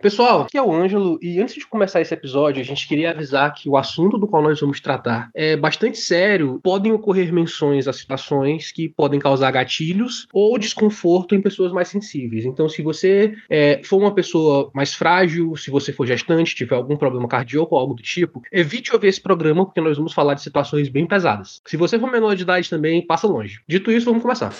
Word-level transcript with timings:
Pessoal, 0.00 0.42
aqui 0.42 0.56
é 0.56 0.62
o 0.62 0.72
Ângelo 0.72 1.18
e 1.20 1.38
antes 1.38 1.56
de 1.56 1.66
começar 1.66 2.00
esse 2.00 2.14
episódio, 2.14 2.62
a 2.62 2.64
gente 2.64 2.88
queria 2.88 3.10
avisar 3.10 3.52
que 3.52 3.68
o 3.68 3.76
assunto 3.76 4.16
do 4.16 4.26
qual 4.26 4.42
nós 4.42 4.58
vamos 4.58 4.80
tratar 4.80 5.28
é 5.34 5.58
bastante 5.58 5.98
sério. 5.98 6.58
Podem 6.62 6.90
ocorrer 6.90 7.30
menções 7.30 7.86
a 7.86 7.92
situações 7.92 8.72
que 8.72 8.88
podem 8.88 9.20
causar 9.20 9.50
gatilhos 9.50 10.26
ou 10.32 10.58
desconforto 10.58 11.34
em 11.34 11.42
pessoas 11.42 11.70
mais 11.70 11.88
sensíveis. 11.88 12.46
Então, 12.46 12.66
se 12.66 12.80
você 12.80 13.34
é, 13.50 13.82
for 13.84 13.98
uma 13.98 14.14
pessoa 14.14 14.70
mais 14.72 14.94
frágil, 14.94 15.54
se 15.54 15.70
você 15.70 15.92
for 15.92 16.06
gestante, 16.06 16.54
tiver 16.54 16.76
algum 16.76 16.96
problema 16.96 17.28
cardíaco 17.28 17.74
ou 17.74 17.78
algo 17.78 17.92
do 17.92 18.02
tipo, 18.02 18.40
evite 18.50 18.94
ouvir 18.94 19.08
esse 19.08 19.20
programa 19.20 19.66
porque 19.66 19.82
nós 19.82 19.98
vamos 19.98 20.14
falar 20.14 20.32
de 20.32 20.40
situações 20.40 20.88
bem 20.88 21.06
pesadas. 21.06 21.60
Se 21.66 21.76
você 21.76 21.98
for 21.98 22.10
menor 22.10 22.34
de 22.34 22.42
idade 22.42 22.70
também, 22.70 23.06
passa 23.06 23.26
longe. 23.26 23.60
Dito 23.68 23.92
isso, 23.92 24.06
vamos 24.06 24.22
começar. 24.22 24.50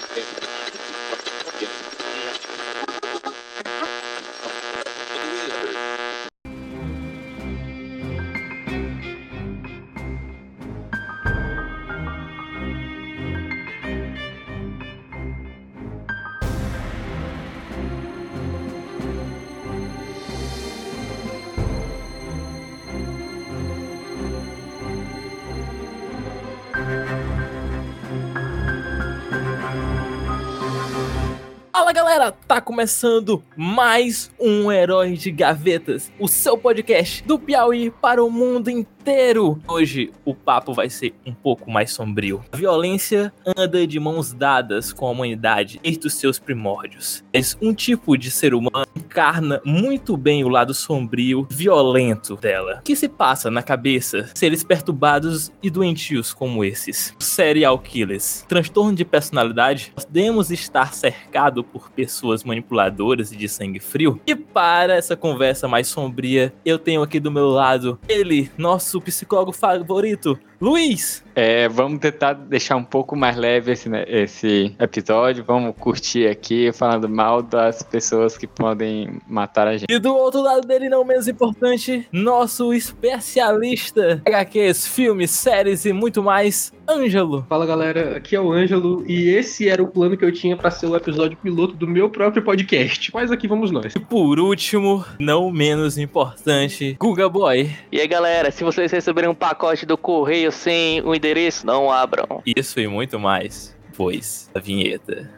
Começando 32.80 33.42
mais 33.55 34.30
um 34.41 34.72
Herói 34.72 35.12
de 35.12 35.30
Gavetas, 35.30 36.11
o 36.19 36.27
seu 36.27 36.56
podcast 36.56 37.22
do 37.25 37.38
Piauí 37.38 37.91
para 37.91 38.25
o 38.25 38.30
mundo 38.30 38.70
inteiro 38.70 39.00
inteiro. 39.00 39.58
Hoje 39.66 40.12
o 40.24 40.34
papo 40.34 40.74
vai 40.74 40.91
ser 40.91 41.14
um 41.24 41.33
pouco 41.33 41.70
mais 41.70 41.91
sombrio. 41.92 42.44
A 42.52 42.56
violência 42.56 43.33
anda 43.56 43.86
de 43.86 43.98
mãos 43.98 44.33
dadas 44.33 44.92
com 44.92 45.06
a 45.06 45.11
humanidade 45.11 45.80
desde 45.83 46.06
os 46.06 46.14
seus 46.14 46.38
primórdios. 46.38 47.24
Mas 47.33 47.56
um 47.62 47.72
tipo 47.72 48.16
de 48.16 48.30
ser 48.30 48.55
humano 48.55 48.86
encarna 48.94 49.61
muito 49.64 50.16
bem 50.16 50.44
o 50.44 50.48
lado 50.48 50.74
sombrio, 50.74 51.47
violento 51.50 52.36
dela. 52.36 52.78
O 52.80 52.83
que 52.83 52.94
se 52.94 53.08
passa 53.08 53.50
na 53.50 53.62
cabeça 53.62 54.30
seres 54.34 54.62
perturbados 54.62 55.50
e 55.62 55.70
doentios 55.70 56.34
como 56.34 56.64
esses? 56.64 57.14
Serial 57.19 57.78
killers. 57.78 58.44
Transtorno 58.46 58.94
de 58.94 59.05
personalidade. 59.05 59.92
Podemos 59.94 60.50
estar 60.50 60.92
cercado 60.92 61.64
por 61.64 61.91
pessoas 61.91 62.44
manipuladoras 62.44 63.33
e 63.33 63.36
de 63.36 63.48
sangue 63.48 63.80
frio? 63.80 64.20
E 64.27 64.36
para 64.36 64.94
essa 64.94 65.17
conversa 65.17 65.67
mais 65.67 65.89
sombria, 65.89 66.52
eu 66.64 66.78
tenho 66.78 67.02
aqui 67.02 67.19
do 67.19 67.30
meu 67.30 67.48
lado 67.48 67.98
ele, 68.06 68.50
nosso 68.58 68.99
psicólogo 69.00 69.52
favorito, 69.52 70.38
Luiz. 70.61 71.25
É, 71.34 71.69
vamos 71.69 72.00
tentar 72.00 72.34
deixar 72.34 72.77
um 72.77 72.84
pouco 72.84 73.16
mais 73.16 73.34
leve 73.34 73.72
esse, 73.72 73.89
né, 73.89 74.05
esse 74.06 74.75
episódio. 74.78 75.42
Vamos 75.42 75.75
curtir 75.78 76.27
aqui, 76.27 76.70
falando 76.70 77.08
mal 77.08 77.42
das 77.42 77.83
pessoas 77.83 78.36
que 78.36 78.47
podem 78.47 79.20
matar 79.27 79.67
a 79.67 79.77
gente. 79.77 79.91
E 79.91 79.98
do 79.98 80.14
outro 80.14 80.42
lado 80.42 80.67
dele, 80.67 80.91
não 80.91 81.02
menos 81.05 81.28
importante, 81.28 82.06
nosso 82.12 82.75
especialista 82.75 84.20
HQs, 84.27 84.86
filmes, 84.86 85.30
séries 85.30 85.86
e 85.86 85.94
muito 85.94 86.22
mais, 86.22 86.74
Ângelo. 86.86 87.47
Fala 87.48 87.64
galera, 87.64 88.17
aqui 88.17 88.36
é 88.36 88.41
o 88.41 88.52
Ângelo 88.52 89.05
e 89.06 89.30
esse 89.30 89.69
era 89.69 89.83
o 89.83 89.89
plano 89.89 90.17
que 90.17 90.24
eu 90.24 90.33
tinha 90.33 90.56
para 90.56 90.70
ser 90.70 90.86
o 90.86 90.97
episódio 90.97 91.39
piloto 91.39 91.74
do 91.74 91.86
meu 91.86 92.11
próprio 92.11 92.42
podcast. 92.42 93.11
Mas 93.14 93.30
aqui 93.30 93.48
vamos 93.48 93.70
nós. 93.70 93.95
E 93.95 94.00
por 94.00 94.39
último, 94.39 95.05
não 95.19 95.50
menos 95.50 95.97
importante, 95.97 96.97
Guga 96.98 97.28
Boy. 97.28 97.70
E 97.91 98.00
aí 98.00 98.08
galera, 98.08 98.50
se 98.50 98.64
vocês 98.64 98.91
receberem 98.91 99.30
um 99.30 99.34
pacote 99.34 99.86
do 99.86 99.97
correio 99.97 100.49
sem 100.50 101.00
o 101.02 101.14
endereço, 101.14 101.66
não 101.66 101.90
abram. 101.90 102.42
Isso 102.44 102.80
e 102.80 102.86
muito 102.86 103.18
mais, 103.18 103.77
pois 103.96 104.50
a 104.55 104.58
vinheta. 104.58 105.28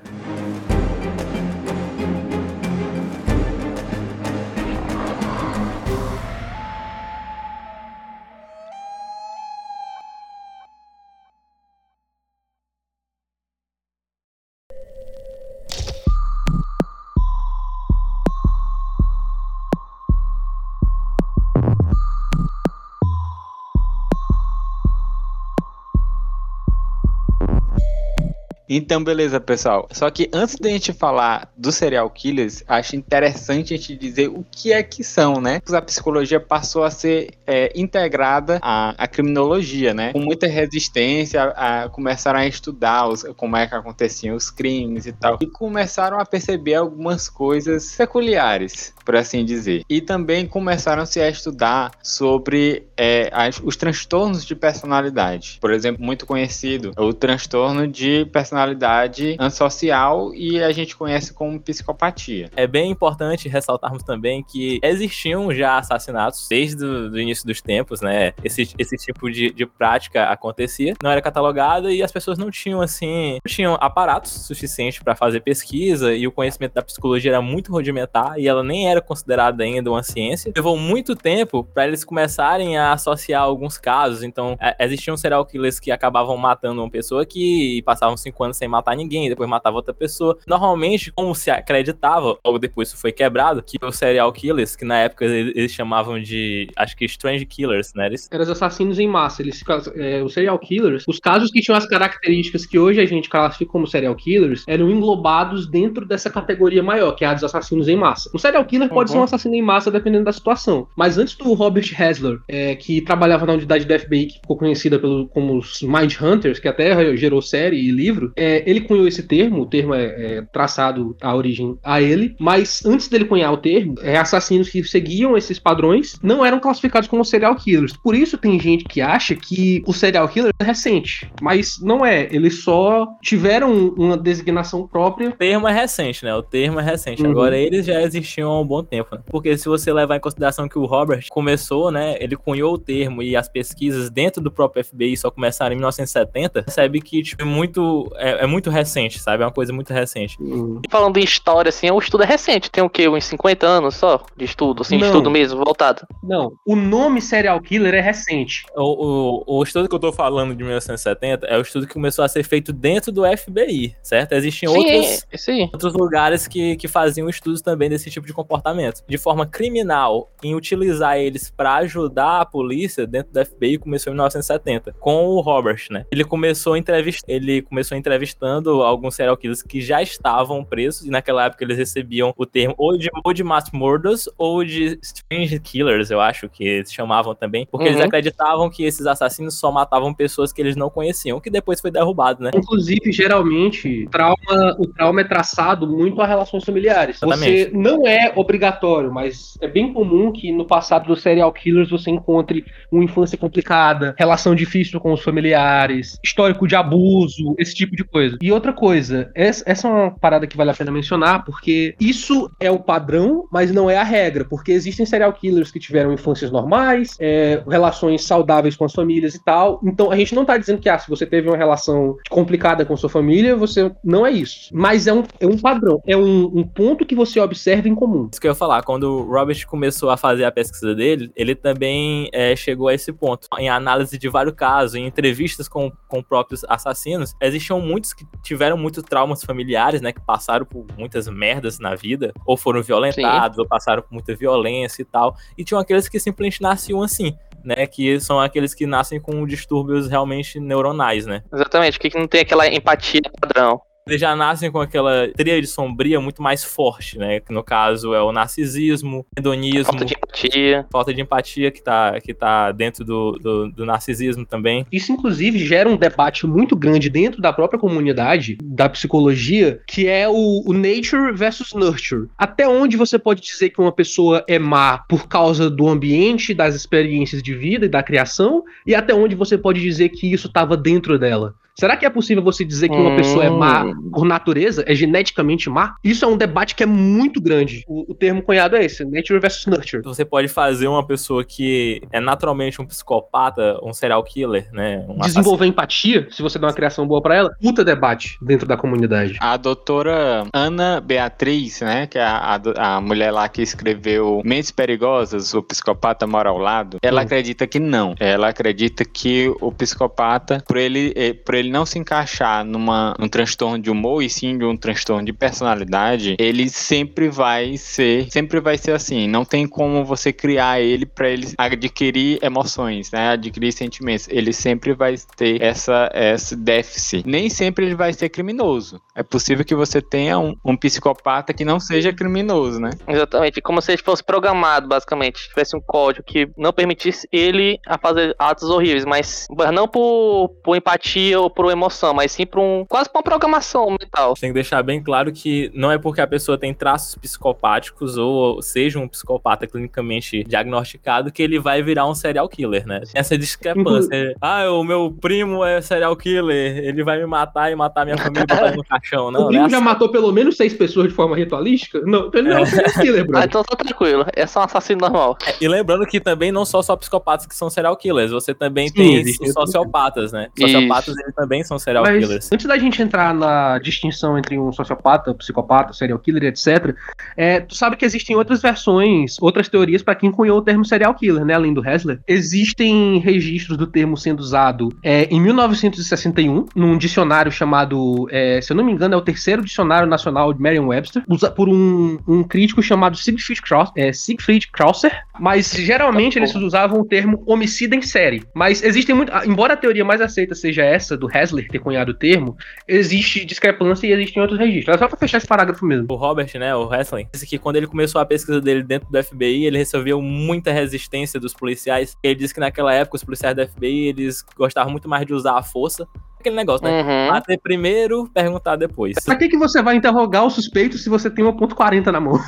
Então, 28.75 29.05
beleza, 29.05 29.39
pessoal. 29.39 29.87
Só 29.93 30.09
que 30.09 30.31
antes 30.33 30.57
da 30.57 30.71
gente 30.71 30.95
falar 30.95 31.53
dos 31.55 31.75
serial 31.75 32.09
killers, 32.09 32.65
acho 32.67 32.97
interessante 32.97 33.75
a 33.75 33.77
gente 33.77 33.95
dizer 33.95 34.29
o 34.29 34.43
que 34.51 34.73
é 34.73 34.83
que 34.83 35.05
são, 35.05 35.43
né? 35.43 35.61
A 35.71 35.83
psicologia 35.83 36.41
passou 36.41 36.83
a 36.83 36.91
ser 36.91 37.35
é, 37.47 37.71
integrada 37.77 38.59
à, 38.63 38.95
à, 38.97 39.07
criminologia, 39.07 39.93
né? 39.93 40.15
Com 40.15 40.21
muita 40.21 40.47
resistência, 40.47 41.43
a, 41.43 41.83
a 41.83 41.89
começaram 41.91 42.39
a 42.39 42.47
estudar 42.47 43.09
os, 43.09 43.25
como 43.37 43.59
é 43.59 43.67
que 43.67 43.75
aconteciam 43.75 44.35
os 44.35 44.51
crimes 44.51 45.05
e 45.05 45.13
tal. 45.13 45.37
E 45.43 45.47
começaram 45.47 46.19
a 46.19 46.25
perceber 46.25 46.77
algumas 46.77 47.29
coisas 47.29 47.95
peculiares, 47.95 48.95
por 49.05 49.17
assim 49.17 49.45
dizer. 49.45 49.83
E 49.87 50.01
também 50.01 50.47
começaram-se 50.47 51.21
a 51.21 51.29
estudar 51.29 51.93
sobre 52.03 52.87
é, 52.97 53.29
as, 53.35 53.61
os 53.63 53.77
transtornos 53.77 54.47
de 54.47 54.55
personalidade. 54.55 55.59
Por 55.61 55.73
exemplo, 55.73 56.03
muito 56.03 56.25
conhecido, 56.25 56.93
o 56.97 57.13
transtorno 57.13 57.87
de 57.87 58.25
personalidade 58.33 58.62
personalidade 58.63 59.37
antissocial 59.39 60.35
e 60.35 60.63
a 60.63 60.73
gente 60.73 60.97
conhece 60.97 61.33
como 61.33 61.61
psicopatia. 61.61 62.51
É 62.57 62.67
bem 62.67 62.91
importante 62.91 63.49
ressaltarmos 63.49 64.03
também 64.03 64.43
que 64.43 64.79
existiam 64.83 65.53
já 65.53 65.79
assassinatos 65.79 66.47
desde 66.49 66.85
o 66.85 67.19
início 67.19 67.47
dos 67.47 67.61
tempos, 67.61 68.01
né? 68.01 68.33
Esse, 68.45 68.69
esse 68.79 68.97
tipo 68.97 69.31
de, 69.31 69.51
de 69.53 69.67
prática 69.67 70.25
acontecia, 70.25 70.95
não 71.03 71.11
era 71.11 71.21
catalogada 71.21 71.91
e 71.91 72.03
as 72.03 72.13
pessoas 72.13 72.39
não 72.39 72.51
tinham, 72.51 72.81
assim, 72.81 73.33
não 73.45 73.49
tinham 73.49 73.77
aparatos 73.81 74.31
suficientes 74.33 75.03
para 75.03 75.15
fazer 75.15 75.41
pesquisa 75.41 76.15
e 76.15 76.27
o 76.27 76.33
conhecimento 76.33 76.75
da 76.75 76.83
psicologia 76.83 77.33
era 77.33 77.43
muito 77.43 77.73
rudimentar 77.73 78.39
e 78.39 78.47
ela 78.47 78.63
nem 78.63 78.89
era 78.89 79.01
considerada 79.01 79.65
ainda 79.65 79.91
uma 79.91 80.03
ciência. 80.03 80.53
Levou 80.55 80.77
muito 80.77 81.17
tempo 81.17 81.65
para 81.65 81.87
eles 81.87 82.05
começarem 82.05 82.77
a 82.77 82.93
associar 82.93 83.43
alguns 83.43 83.79
casos, 83.79 84.23
então 84.23 84.57
é, 84.61 84.77
existiam 84.85 85.17
serial 85.17 85.45
killers 85.45 85.81
que 85.81 85.91
acabavam 85.91 86.37
matando 86.37 86.83
uma 86.83 86.91
pessoa 86.91 87.25
que 87.25 87.83
passavam 87.83 88.17
cinco 88.17 88.45
anos 88.45 88.52
anos 88.53 88.57
sem 88.57 88.69
matar 88.69 88.97
ninguém, 88.97 89.29
depois 89.29 89.49
matava 89.49 89.77
outra 89.77 89.93
pessoa. 89.93 90.39
Normalmente, 90.47 91.11
como 91.13 91.35
se 91.35 91.51
acreditava, 91.51 92.39
logo 92.45 92.59
depois 92.59 92.89
isso 92.89 92.99
foi 92.99 93.11
quebrado, 93.11 93.63
que 93.63 93.79
os 93.83 93.97
serial 93.97 94.33
killers, 94.33 94.77
que 94.77 94.85
na 94.85 94.99
época 94.99 95.25
eles 95.25 95.73
chamavam 95.73 96.21
de, 96.21 96.69
acho 96.77 96.97
que 96.97 97.05
strange 97.05 97.45
killers, 97.47 97.93
né? 97.95 98.07
Eles... 98.07 98.29
Eram 98.31 98.51
assassinos 98.51 98.99
em 98.99 99.09
massa. 99.09 99.43
Eles, 99.43 99.63
é, 99.97 100.23
os 100.23 100.33
serial 100.33 100.59
killers, 100.59 101.05
os 101.09 101.19
casos 101.19 101.51
que 101.51 101.61
tinham 101.61 101.77
as 101.77 101.87
características 101.87 102.67
que 102.67 102.79
hoje 102.79 103.01
a 103.01 103.07
gente 103.07 103.29
classifica 103.29 103.73
como 103.73 103.87
serial 103.87 104.15
killers, 104.15 104.65
eram 104.67 104.91
englobados 104.91 105.67
dentro 105.67 106.05
dessa 106.05 106.31
categoria 106.31 106.83
maior, 106.83 107.13
que 107.13 107.25
é 107.25 107.29
a 107.29 107.35
dos 107.35 107.45
assassinos 107.45 107.89
em 107.89 107.97
massa. 107.97 108.31
Um 108.35 108.39
serial 108.39 108.65
killer 108.65 108.89
uhum. 108.89 108.95
pode 108.95 109.11
ser 109.11 109.19
um 109.19 109.23
assassino 109.23 109.55
em 109.55 109.63
massa 109.63 109.91
dependendo 109.91 110.25
da 110.25 110.33
situação. 110.33 110.87
Mas 110.97 111.19
antes 111.19 111.35
do 111.35 111.53
Robert 111.55 111.89
Hasler, 111.99 112.39
é, 112.49 112.75
que 112.75 113.01
trabalhava 113.01 113.47
na 113.47 113.55
unidade 113.55 113.85
do 113.85 113.99
FBI, 113.99 114.27
que 114.27 114.41
ficou 114.41 114.57
conhecida 114.57 114.99
pelo, 114.99 115.29
como 115.29 115.59
os 115.59 115.83
Mind 115.83 116.15
Hunters, 116.21 116.59
que 116.59 116.69
até 116.69 117.17
gerou 117.17 117.41
série 117.41 117.77
e 117.77 117.91
livro, 117.91 118.33
é, 118.43 118.63
ele 118.67 118.81
cunhou 118.81 119.07
esse 119.07 119.23
termo, 119.23 119.63
o 119.63 119.67
termo 119.67 119.95
é, 119.95 120.05
é, 120.05 120.43
traçado 120.53 121.17
a 121.23 121.35
origem 121.35 121.79
a 121.85 122.03
ele, 122.03 122.35
mas 122.41 122.85
antes 122.85 123.07
dele 123.07 123.25
cunhar 123.25 123.53
o 123.53 123.57
termo, 123.57 123.95
é, 124.03 124.17
assassinos 124.17 124.69
que 124.69 124.83
seguiam 124.83 125.37
esses 125.37 125.61
padrões 125.61 126.19
não 126.21 126.45
eram 126.45 126.59
classificados 126.59 127.09
como 127.09 127.25
serial 127.25 127.55
killers. 127.55 127.97
Por 127.97 128.17
isso 128.17 128.37
tem 128.37 128.59
gente 128.59 128.85
que 128.85 129.01
acha 129.01 129.37
que 129.37 129.83
o 129.87 129.93
serial 129.93 130.29
killer 130.29 130.53
é 130.59 130.65
recente, 130.65 131.31
mas 131.41 131.81
não 131.81 132.05
é. 132.05 132.29
Eles 132.33 132.63
só 132.65 133.07
tiveram 133.23 133.73
uma 133.97 134.17
designação 134.17 134.89
própria. 134.89 135.29
O 135.29 135.33
termo 135.33 135.69
é 135.69 135.73
recente, 135.73 136.25
né? 136.25 136.35
O 136.35 136.43
termo 136.43 136.81
é 136.81 136.83
recente. 136.83 137.23
Uhum. 137.23 137.31
Agora 137.31 137.57
eles 137.57 137.87
já 137.87 138.03
existiam 138.03 138.51
há 138.51 138.61
um 138.61 138.67
bom 138.67 138.83
tempo, 138.83 139.15
né? 139.15 139.23
Porque 139.31 139.57
se 139.57 139.69
você 139.69 139.93
levar 139.93 140.17
em 140.17 140.21
consideração 140.21 140.69
que 140.69 140.79
o 140.79 140.85
Robert 140.85 141.27
começou, 141.31 141.93
né? 141.93 142.17
Ele 142.19 142.37
cunhou 142.37 142.75
o 142.75 142.79
termo 142.79 143.23
e 143.23 143.37
as 143.37 143.49
pesquisas 143.49 144.11
dentro 144.11 144.43
do 144.43 144.51
próprio 144.51 144.85
FBI 144.85 145.17
só 145.17 145.31
começaram 145.31 145.75
em 145.75 145.77
1970, 145.77 146.63
percebe 146.65 147.01
que 147.01 147.23
tipo, 147.23 147.47
muito 147.47 148.11
é, 148.17 148.32
é 148.39 148.47
muito 148.47 148.71
recente, 148.71 149.19
sabe? 149.19 149.43
É 149.43 149.47
uma 149.47 149.53
coisa 149.53 149.73
muito 149.73 149.93
recente. 149.93 150.37
E 150.41 150.91
falando 150.91 151.17
em 151.19 151.25
história, 151.25 151.69
assim, 151.69 151.91
o 151.91 151.99
estudo 151.99 152.25
é 152.25 152.27
recente. 152.27 152.71
Tem 152.71 152.83
o 152.83 152.91
quê? 152.91 153.09
Uns 153.09 153.25
50 153.25 153.67
anos 153.67 153.97
só 153.97 154.25
de 154.37 154.45
estudo, 154.45 154.83
assim, 154.83 154.99
de 154.99 155.05
estudo 155.05 155.31
mesmo, 155.31 155.63
voltado. 155.65 156.07
Não, 156.23 156.53
o 156.67 156.77
nome 156.77 157.21
serial 157.21 157.61
killer 157.61 157.95
é 157.95 158.01
recente. 158.01 158.65
O, 158.77 159.47
o, 159.47 159.59
o 159.59 159.63
estudo 159.63 159.89
que 159.89 159.95
eu 159.95 159.99
tô 159.99 160.13
falando 160.13 160.55
de 160.55 160.63
1970 160.63 161.47
é 161.47 161.59
o 161.59 161.63
estudo 161.63 161.87
que 161.87 161.95
começou 161.95 162.25
a 162.25 162.29
ser 162.29 162.43
feito 162.43 162.73
dentro 162.73 163.13
do 163.13 163.23
FBI, 163.25 163.95
certo? 164.03 164.33
Existiam 164.33 164.75
outros, 164.75 165.07
Sim, 165.07 165.37
sim. 165.37 165.71
outros 165.73 165.95
lugares 165.95 166.47
que, 166.47 166.77
que 166.77 166.89
faziam 166.89 167.29
estudos 167.29 167.61
também 167.61 167.89
desse 167.89 168.11
tipo 168.11 168.27
de 168.27 168.33
comportamento. 168.33 169.03
De 169.09 169.19
forma 169.19 169.47
criminal, 169.47 170.31
em 170.43 170.55
utilizar 170.55 171.19
eles 171.19 171.51
para 171.51 171.77
ajudar 171.77 172.41
a 172.41 172.47
polícia 172.47 173.07
dentro 173.07 173.33
do 173.33 173.45
FBI 173.45 173.79
começou 173.79 174.11
em 174.11 174.15
1970, 174.15 174.95
com 175.01 175.27
o 175.27 175.41
Robert, 175.41 175.87
né? 175.91 176.07
Ele 176.11 176.25
começou, 176.25 176.77
entrevist... 176.77 177.23
ele 177.27 177.63
começou 177.63 177.97
entrevistando 178.13 178.83
alguns 178.83 179.15
serial 179.15 179.37
killers 179.37 179.63
que 179.63 179.81
já 179.81 180.03
estavam 180.03 180.63
presos, 180.65 181.07
e 181.07 181.11
naquela 181.11 181.47
época 181.47 181.65
eles 181.65 181.79
recebiam 181.79 182.35
o 182.37 182.45
termo 182.45 182.75
ou 182.77 182.97
de, 182.97 183.11
ou 183.25 183.33
de 183.33 183.43
mass 183.43 183.71
murders 183.73 184.29
ou 184.37 184.65
de 184.65 184.99
strange 185.03 185.59
killers, 185.61 186.11
eu 186.11 186.21
acho 186.21 186.49
que 186.49 186.65
eles 186.65 186.93
chamavam 186.93 187.35
também, 187.35 187.67
porque 187.71 187.87
eles 187.87 187.99
Uhum. 187.99 188.05
acreditavam 188.05 188.71
que 188.71 188.85
esses 188.85 189.07
assassinos 189.07 189.59
só 189.59 189.71
matavam 189.71 190.13
pessoas 190.13 190.53
que 190.53 190.61
eles 190.61 190.77
não 190.77 190.91
conheciam, 190.91 191.41
que 191.41 191.51
depois 191.51 191.81
foi 191.81 191.91
derrubado, 191.91 192.43
né? 192.43 192.51
Inclusive, 192.55 193.13
geralmente, 193.13 194.07
trauma, 194.11 194.77
o 194.79 194.87
trauma 194.87 195.21
é 195.21 195.25
traçado 195.25 195.87
muito 195.87 196.21
a 196.21 196.27
relações 196.27 196.65
familiares. 196.65 197.17
Exatamente. 197.23 197.65
Você 197.65 197.71
não 197.77 198.07
é 198.07 198.33
obrigatório, 198.37 199.13
mas 199.13 199.57
é 199.61 199.69
bem 199.69 199.93
comum 199.93 200.33
que 200.33 200.53
no 200.53 200.67
passado 200.67 201.07
dos 201.07 201.23
serial 201.23 201.53
killers 201.53 201.91
você 201.91 202.11
encontre 202.11 202.65
uma 202.91 203.03
infância 203.05 203.39
complicada, 203.39 204.15
relação 204.19 204.55
difícil 204.55 205.01
com 205.01 205.13
os 205.13 205.23
familiares, 205.23 206.19
histórico 206.25 206.67
de 206.67 206.75
abuso, 206.75 207.55
esse 207.59 207.75
tipo 207.75 207.97
de 207.97 208.02
coisa. 208.05 208.39
E 208.41 208.53
outra 208.53 208.73
coisa, 208.73 209.31
essa, 209.35 209.63
essa 209.67 209.89
é 209.89 209.91
uma 209.91 210.11
parada 210.11 210.47
que 210.47 210.57
vale 210.57 210.71
a 210.71 210.75
pena 210.75 210.91
mencionar, 210.91 211.45
porque 211.45 211.95
isso 212.01 212.51
é 212.61 212.71
o 212.71 212.79
padrão, 212.79 213.47
mas 213.53 213.73
não 213.73 213.91
é 213.91 213.97
a 213.97 214.05
regra, 214.05 214.45
porque 214.45 214.73
existem 214.73 215.07
serial 215.07 215.33
killers 215.33 215.71
que 215.71 215.79
tiveram 215.79 216.13
infâncias 216.13 216.51
normais, 216.51 217.17
é, 217.21 217.63
relações 217.69 218.25
saudáveis 218.25 218.77
com 218.77 218.85
as 218.85 218.93
famílias 218.93 219.35
e 219.35 219.45
tal. 219.45 219.81
Então 219.85 220.11
a 220.11 220.17
gente 220.17 220.35
não 220.35 220.45
tá 220.45 220.57
dizendo 220.57 220.81
que 220.81 220.89
ah, 220.89 220.99
se 220.99 221.09
você 221.09 221.27
teve 221.27 221.49
uma 221.49 221.57
relação 221.57 222.17
complicada 222.31 222.85
com 222.85 222.97
sua 222.97 223.09
família, 223.09 223.57
você 223.57 223.91
não 224.05 224.27
é 224.27 224.31
isso. 224.31 224.71
Mas 224.73 225.07
é 225.07 225.13
um, 225.13 225.25
é 225.41 225.47
um 225.47 225.59
padrão, 225.59 226.01
é 226.07 226.17
um, 226.17 226.45
um 226.55 226.65
ponto 226.65 227.07
que 227.07 227.15
você 227.15 227.41
observa 227.41 227.89
em 227.89 227.95
comum. 227.95 228.29
Isso 228.31 228.41
que 228.41 228.47
eu 228.47 228.53
ia 228.53 228.57
falar, 228.57 228.83
quando 228.83 229.05
o 229.05 229.23
Robert 229.23 229.67
começou 229.67 230.11
a 230.11 230.17
fazer 230.17 230.45
a 230.45 230.53
pesquisa 230.53 230.95
dele, 230.95 231.31
ele 231.37 231.55
também 231.55 232.29
é, 232.33 232.55
chegou 232.57 232.89
a 232.89 232.95
esse 232.95 233.13
ponto. 233.13 233.49
Em 233.59 233.69
análise 233.69 234.19
de 234.19 234.29
vários 234.29 234.55
casos, 234.55 234.95
em 234.95 235.07
entrevistas 235.07 235.69
com, 235.69 235.91
com 236.09 236.23
próprios 236.23 236.65
assassinos, 236.69 237.35
existiam 237.41 237.81
muitos 237.93 238.15
que 238.15 238.25
tiveram 238.43 238.77
muitos 238.77 239.03
traumas 239.05 239.45
familiares, 239.45 240.01
né? 240.01 240.13
Que 240.13 240.21
passaram 240.21 240.65
por 240.65 240.87
muitas 240.97 241.29
merdas 241.29 241.79
na 241.79 241.95
vida, 241.95 242.33
ou 242.47 242.57
foram 242.57 242.83
violentados, 242.83 243.59
ou 243.59 243.67
passaram 243.67 244.03
por 244.03 244.13
muita 244.13 244.35
violência 244.35 245.03
e 245.03 245.05
tal. 245.05 245.37
E 245.59 245.63
tinham 245.63 245.81
aqueles 245.81 246.09
que 246.09 246.19
simplesmente 246.19 246.63
nasciam 246.63 247.03
assim. 247.03 247.37
Né, 247.65 247.87
que 247.87 248.19
são 248.19 248.41
aqueles 248.41 248.75
que 248.75 248.87
nascem 248.87 249.21
com 249.21 249.47
distúrbios 249.47 250.09
realmente 250.09 250.59
neuronais, 250.59 251.27
né? 251.27 251.45
Exatamente, 251.53 251.97
que 251.97 252.19
não 252.19 252.27
tem 252.27 252.41
aquela 252.41 252.67
empatia 252.67 253.21
padrão. 253.41 253.81
Eles 254.07 254.21
já 254.21 254.35
nascem 254.35 254.71
com 254.71 254.81
aquela 254.81 255.29
tríade 255.29 255.67
sombria 255.67 256.21
muito 256.21 256.43
mais 256.43 256.65
forte, 256.65 257.19
né? 257.19 257.39
Que 257.41 257.53
no 257.53 257.63
caso 257.63 258.15
é 258.15 258.23
o 258.23 258.33
narcisismo, 258.33 259.25
hedonismo, 259.37 259.85
Falta 259.85 260.05
de 260.05 260.15
empatia. 260.15 260.87
falta 260.91 261.15
de 261.15 261.21
empatia 261.21 261.71
que 261.71 261.83
tá, 261.83 262.21
que 262.21 262.35
tá 262.35 262.73
dentro 262.73 263.05
do, 263.05 263.33
do, 263.33 263.71
do 263.71 263.87
narcisismo 263.87 264.45
também. 264.45 264.85
Isso, 264.91 265.13
inclusive, 265.13 265.59
gera 265.59 265.89
um 265.89 265.97
debate 265.97 266.47
muito 266.47 266.75
grande 266.75 267.09
dentro 267.09 267.41
da 267.41 267.53
própria 267.53 267.79
comunidade 267.79 268.59
da 268.63 268.89
psicologia, 268.89 269.81
que 269.87 270.09
é 270.09 270.29
o, 270.29 270.63
o 270.67 270.73
nature 270.73 271.33
versus 271.33 271.73
nurture. 271.73 272.29
Até 272.37 272.67
onde 272.67 272.97
você 272.97 273.19
pode 273.19 273.41
dizer 273.41 273.71
que 273.71 273.81
uma 273.81 273.93
pessoa 273.93 274.45
é 274.49 274.59
má 274.59 274.99
por 275.09 275.29
causa 275.29 275.71
do 275.71 275.89
ambiente, 275.89 276.53
das 276.53 276.75
experiências 276.75 277.43
de 277.43 277.55
vida 277.55 277.87
e 277.87 277.89
da 277.89 278.03
criação, 278.03 278.65
e 278.85 278.95
até 278.95 279.15
onde 279.15 279.37
você 279.37 279.57
pode 279.57 279.81
dizer 279.81 280.09
que 280.09 280.33
isso 280.33 280.49
estava 280.49 280.77
dentro 280.77 281.19
dela. 281.19 281.55
Será 281.79 281.97
que 281.97 282.05
é 282.05 282.11
possível 282.11 282.43
você 282.43 282.65
dizer 282.65 282.89
que 282.89 282.95
uma 282.95 283.11
Hum. 283.11 283.17
pessoa 283.17 283.45
é 283.45 283.51
má 283.51 283.85
por 284.13 284.25
natureza, 284.25 284.85
é 284.87 284.95
geneticamente 284.95 285.71
má? 285.71 285.95
Isso 286.05 286.25
é 286.25 286.29
um 286.29 286.37
debate 286.37 286.75
que 286.75 286.83
é 286.83 286.87
muito 286.87 287.41
grande. 287.41 287.83
O, 287.89 288.13
o 288.13 288.15
termo 288.15 288.43
cunhado 288.43 288.77
é 288.77 288.85
esse, 288.85 289.05
nature 289.05 289.39
versus 289.41 289.67
nurture. 289.67 290.03
Você 290.05 290.25
pode 290.25 290.49
fazer 290.49 290.87
uma 290.87 291.05
pessoa 291.07 291.45
que 291.45 292.01
é 292.13 292.21
naturalmente 292.21 292.81
um 292.81 292.87
psicopata, 292.87 293.79
um 293.83 293.93
serial 293.93 294.23
killer, 294.23 294.69
né? 294.73 295.05
Um 295.09 295.19
Desenvolver 295.19 295.67
empatia, 295.67 296.29
se 296.31 296.43
você 296.43 296.59
dá 296.59 296.67
uma 296.67 296.73
criação 296.75 297.07
boa 297.07 297.23
pra 297.23 297.35
ela, 297.37 297.51
puta 297.61 297.85
debate 297.85 298.37
dentro 298.43 298.67
da 298.67 298.77
comunidade. 298.77 299.37
A 299.41 299.57
doutora 299.57 300.45
Ana 300.53 301.01
Beatriz, 301.01 301.81
né, 301.81 302.07
que 302.07 302.19
é 302.19 302.23
a, 302.23 302.61
a, 302.77 302.97
a 302.97 303.01
mulher 303.01 303.31
lá 303.31 303.49
que 303.49 303.63
escreveu 303.63 304.43
Mentes 304.45 304.71
Perigosas, 304.71 305.55
o 305.55 305.63
psicopata 305.63 306.27
mora 306.27 306.51
ao 306.51 306.59
lado, 306.59 306.99
ela 307.03 307.21
Hum. 307.23 307.25
acredita 307.25 307.67
que 307.67 307.79
não. 307.81 308.15
Ela 308.21 308.49
acredita 308.49 309.05
que 309.05 309.53
o 309.61 309.73
psicopata, 309.73 310.63
por 310.67 310.77
ele, 310.77 311.13
eh, 311.17 311.33
por 311.33 311.55
ele 311.55 311.62
não 311.71 311.87
se 311.87 311.99
encaixar 311.99 312.65
numa, 312.65 313.15
num 313.19 313.29
transtorno 313.29 313.79
de 313.79 313.91
humor 313.91 314.23
e 314.23 314.29
sim 314.29 314.57
de 314.59 314.65
um 314.65 314.77
transtorno 314.77 315.25
de 315.25 315.33
personalidade, 315.33 316.37
ele 316.39 316.69
sempre 316.69 317.29
vai 317.29 317.77
ser, 317.77 318.31
sempre 318.31 318.61
vai 318.61 318.79
ser 318.79 318.93
assim. 318.93 319.29
Não 319.29 319.45
tem 319.45 319.67
como 319.67 320.05
você 320.05 320.33
criar 320.33 320.81
ele 320.81 321.07
para 321.07 321.29
ele 321.29 321.53
adquirir 321.59 322.39
emoções, 322.43 323.11
né, 323.11 323.31
adquirir 323.31 323.73
sentimentos. 323.73 324.29
Ele 324.29 324.53
sempre 324.53 324.93
vai 324.95 325.15
ter 325.37 325.61
essa, 325.63 326.11
esse 326.15 326.57
déficit. 326.57 327.27
Nem 327.27 327.49
sempre 327.49 327.87
ele 327.87 327.95
vai 327.95 328.13
ser 328.13 328.29
criminoso. 328.29 329.01
É 329.15 329.23
possível 329.23 329.65
que 329.65 329.75
você 329.75 330.01
tenha 330.01 330.39
um, 330.39 330.55
um 330.65 330.77
psicopata 330.77 331.53
que 331.53 331.65
não 331.65 331.79
seja 331.79 332.13
criminoso, 332.13 332.81
né? 332.81 332.91
Exatamente, 333.07 333.61
como 333.61 333.81
se 333.81 333.93
ele 333.93 334.03
fosse 334.03 334.25
programado, 334.25 334.89
basicamente. 334.89 335.49
Tivesse 335.49 335.77
um 335.77 335.81
código 335.81 336.25
que 336.25 336.49
não 336.57 336.73
permitisse 336.73 337.29
ele 337.33 337.79
a 337.87 337.99
fazer 337.99 338.35
atos 338.39 338.69
horríveis, 338.71 339.05
mas 339.05 339.47
mas 339.57 339.73
não 339.73 339.87
por, 339.87 340.49
por 340.63 340.77
empatia 340.77 341.41
ou 341.41 341.51
por 341.53 341.71
emoção, 341.71 342.15
mas 342.15 342.33
sim 342.33 342.47
por 342.47 342.61
um. 342.61 342.85
quase 342.85 343.09
por 343.09 343.19
uma 343.19 343.23
programação 343.23 343.91
mental. 343.91 344.35
Tem 344.35 344.51
que 344.51 344.55
deixar 344.55 344.83
bem 344.83 345.03
claro 345.03 345.33
que 345.33 345.71
não 345.75 345.91
é 345.91 345.99
porque 345.99 346.21
a 346.21 346.27
pessoa 346.27 346.59
tem 346.59 346.73
traços 346.75 347.15
psicopáticos 347.17 348.17
ou 348.17 348.61
seja 348.63 348.99
um 348.99 349.09
psicopata 349.09 349.67
clinicamente 349.67 350.43
diagnosticado 350.45 351.31
que 351.33 351.43
ele 351.43 351.59
vai 351.59 351.83
virar 351.83 352.07
um 352.09 352.15
serial 352.15 352.49
killer, 352.49 352.87
né? 352.87 353.01
Tem 353.01 353.21
essa 353.21 353.37
discrepância. 353.37 354.35
Ah, 354.41 354.71
o 354.71 354.85
meu 354.85 355.15
primo 355.21 355.65
é 355.65 355.81
serial 355.81 356.17
killer, 356.17 356.79
ele 356.79 357.03
vai 357.05 357.19
me 357.19 357.27
matar 357.27 357.71
e 357.71 357.75
matar 357.75 358.05
minha 358.05 358.19
família 358.19 358.43
e 358.43 358.47
botar 358.47 358.77
no 358.77 358.85
caixão. 358.85 359.31
Não, 359.33 359.45
o 359.45 359.49
primo 359.49 359.65
né? 359.65 359.71
já 359.71 359.81
matou 359.81 360.11
pelo 360.11 360.33
menos 360.33 360.57
seis 360.57 360.75
pessoas 360.75 361.09
de 361.09 361.15
forma 361.15 361.37
ritualística? 361.37 362.01
Não, 362.05 362.27
então 362.27 362.41
ele 362.41 362.51
não 362.51 362.59
é 362.59 362.63
um 362.63 362.67
serial 362.67 362.93
killer, 363.01 363.21
Ah, 363.23 363.25
brother. 363.25 363.49
então 363.49 363.63
tá 363.63 363.77
tranquilo, 363.77 364.27
é 364.35 364.47
só 364.47 364.61
um 364.61 364.65
assassino 364.65 365.01
normal. 365.01 365.37
E 365.61 365.69
lembrando 365.69 366.07
que 366.07 366.21
também 366.21 366.51
não 366.53 366.65
só 366.65 366.83
só 366.83 366.97
psicopatas 366.97 367.47
que 367.47 367.55
são 367.55 367.71
serial 367.71 367.97
killers, 367.97 368.31
você 368.31 368.55
também 368.55 368.89
Sim, 368.89 368.95
tem 368.95 369.53
sociopatas, 369.53 370.33
né? 370.33 370.49
Sociopatas 370.59 371.17
eles 371.19 371.35
também 371.43 371.65
são 371.65 371.77
serial 371.79 372.05
Mas 372.05 372.25
killers. 372.25 372.51
antes 372.53 372.67
da 372.67 372.79
gente 372.79 373.03
entrar 373.03 373.35
na 373.35 373.79
distinção 373.79 374.39
entre 374.39 374.57
um 374.59 374.73
sociopata, 374.73 375.35
psicopata, 375.35 375.93
serial 375.93 376.19
killer, 376.21 376.45
etc., 376.45 376.95
é, 377.37 377.61
tu 377.61 377.75
sabe 377.75 377.97
que 377.97 378.05
existem 378.05 378.37
outras 378.37 378.63
versões, 378.63 379.37
outras 379.41 379.69
teorias 379.69 380.03
para 380.03 380.15
quem 380.15 380.31
cunhou 380.31 380.59
o 380.59 380.63
termo 380.63 380.85
serial 380.85 381.15
killer, 381.15 381.45
né? 381.45 381.55
Além 381.55 381.75
do 381.75 381.85
Hessler. 381.85 382.21
Existem 382.29 383.19
registros 383.19 383.77
do 383.77 383.87
termo 383.87 384.17
sendo 384.17 384.39
usado 384.39 384.89
é, 385.03 385.25
em 385.25 385.41
1961, 385.41 386.67
num 386.77 386.97
dicionário 386.97 387.51
chamado, 387.51 388.29
é, 388.31 388.61
se 388.61 388.73
eu 388.73 388.77
não 388.77 388.85
me 388.85 388.93
engano, 388.93 389.15
é 389.15 389.17
o 389.17 389.23
terceiro 389.23 389.65
dicionário 389.65 390.09
nacional 390.09 390.53
de 390.53 390.61
Merriam-Webster, 390.61 391.25
por 391.57 391.69
um, 391.69 392.19
um 392.29 392.45
crítico 392.45 392.83
chamado 392.83 393.17
Siegfried, 393.17 393.61
Kraus, 393.63 393.91
é, 393.97 394.13
Siegfried 394.13 394.71
Krauser, 394.71 395.13
mas 395.41 395.73
geralmente 395.73 396.39
eles 396.39 396.55
usavam 396.55 397.01
o 397.01 397.05
termo 397.05 397.43
homicida 397.47 397.97
em 397.97 398.03
série. 398.03 398.45
Mas 398.55 398.83
existem 398.83 399.15
muito. 399.15 399.33
Embora 399.45 399.75
a 399.75 399.77
teoria 399.77 400.05
mais 400.05 400.21
aceita 400.21 400.55
seja 400.55 400.85
essa, 400.85 401.17
do 401.17 401.27
Hessler 401.33 401.69
ter 401.69 401.79
cunhado 401.79 402.13
o 402.13 402.15
termo, 402.15 402.57
existe 402.87 403.45
discrepância 403.45 404.07
e 404.07 404.13
existem 404.13 404.41
outros 404.41 404.59
registros. 404.59 404.97
É 404.97 404.99
só 404.99 405.09
pra 405.09 405.17
fechar 405.17 405.39
esse 405.39 405.47
parágrafo 405.47 405.85
mesmo. 405.85 406.07
O 406.11 406.15
Robert, 406.17 406.51
né, 406.55 406.75
o 406.75 406.87
Wrestling, 406.87 407.27
disse 407.33 407.47
que 407.47 407.59
quando 407.59 407.77
ele 407.77 407.87
começou 407.87 408.21
a 408.21 408.27
pesquisa 408.27 408.61
dele 408.61 408.83
dentro 408.83 409.11
do 409.11 409.23
FBI, 409.23 409.67
ele 409.67 409.79
recebeu 409.79 410.21
muita 410.21 410.73
resistência 410.73 411.41
dos 411.41 411.55
policiais. 411.55 412.17
Ele 412.23 412.35
disse 412.35 412.55
que 412.55 412.61
naquela 412.61 412.93
época 412.93 413.17
os 413.17 413.25
policiais 413.25 413.55
do 413.55 413.67
FBI, 413.67 414.09
eles 414.09 414.45
gostavam 414.57 414.91
muito 414.91 415.09
mais 415.09 415.27
de 415.27 415.33
usar 415.33 415.59
a 415.59 415.63
força. 415.63 416.07
Aquele 416.39 416.57
negócio, 416.57 416.85
né? 416.85 417.03
Uhum. 417.03 417.33
Bater 417.33 417.59
primeiro, 417.59 418.29
perguntar 418.35 418.77
depois. 418.77 419.15
Pra 419.25 419.37
que, 419.37 419.49
que 419.49 419.57
você 419.57 419.81
vai 419.81 419.95
interrogar 419.95 420.45
o 420.45 420.51
suspeito 420.51 420.99
se 420.99 421.09
você 421.09 421.31
tem 421.31 421.45
uma 421.45 421.57
ponto 421.57 421.77
.40 421.77 422.07
na 422.07 422.21
mão? 422.21 422.39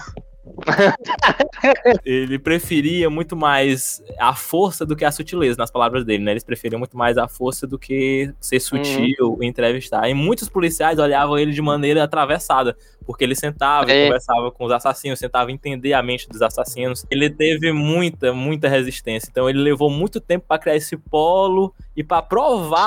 Ele 2.05 2.39
preferia 2.39 3.09
muito 3.09 3.37
mais 3.37 4.03
a 4.19 4.35
força 4.35 4.85
do 4.85 4.95
que 4.95 5.05
a 5.05 5.11
sutileza, 5.13 5.57
nas 5.59 5.71
palavras 5.71 6.05
dele, 6.05 6.23
né? 6.23 6.33
Eles 6.33 6.45
preferiam 6.45 6.79
muito 6.79 6.97
mais 6.97 7.17
a 7.17 7.27
força 7.29 7.67
do 7.67 7.79
que 7.79 8.33
ser 8.41 8.61
sutil 8.61 9.39
e 9.41 9.47
entrevistar. 9.47 10.09
E 10.09 10.15
muitos 10.15 10.49
policiais 10.49 10.99
olhavam 10.99 11.39
ele 11.39 11.53
de 11.53 11.63
maneira 11.63 12.05
atravessada, 12.05 12.77
porque 13.07 13.25
ele 13.25 13.35
sentava 13.35 13.91
e 13.91 13.95
É. 13.95 14.05
conversava 14.07 14.51
com 14.51 14.65
os 14.65 14.73
assassinos, 14.73 15.19
tentava 15.19 15.51
entender 15.51 15.93
a 15.93 16.03
mente 16.03 16.29
dos 16.29 16.43
assassinos. 16.43 17.07
Ele 17.11 17.31
teve 17.31 17.73
muita, 17.73 18.33
muita 18.33 18.69
resistência. 18.69 19.29
Então 19.31 19.49
ele 19.49 19.59
levou 19.61 19.91
muito 19.91 20.21
tempo 20.21 20.47
pra 20.47 20.59
criar 20.59 20.77
esse 20.77 20.97
polo 20.97 21.75
e 21.97 22.03
pra 22.05 22.21
provar 22.23 22.87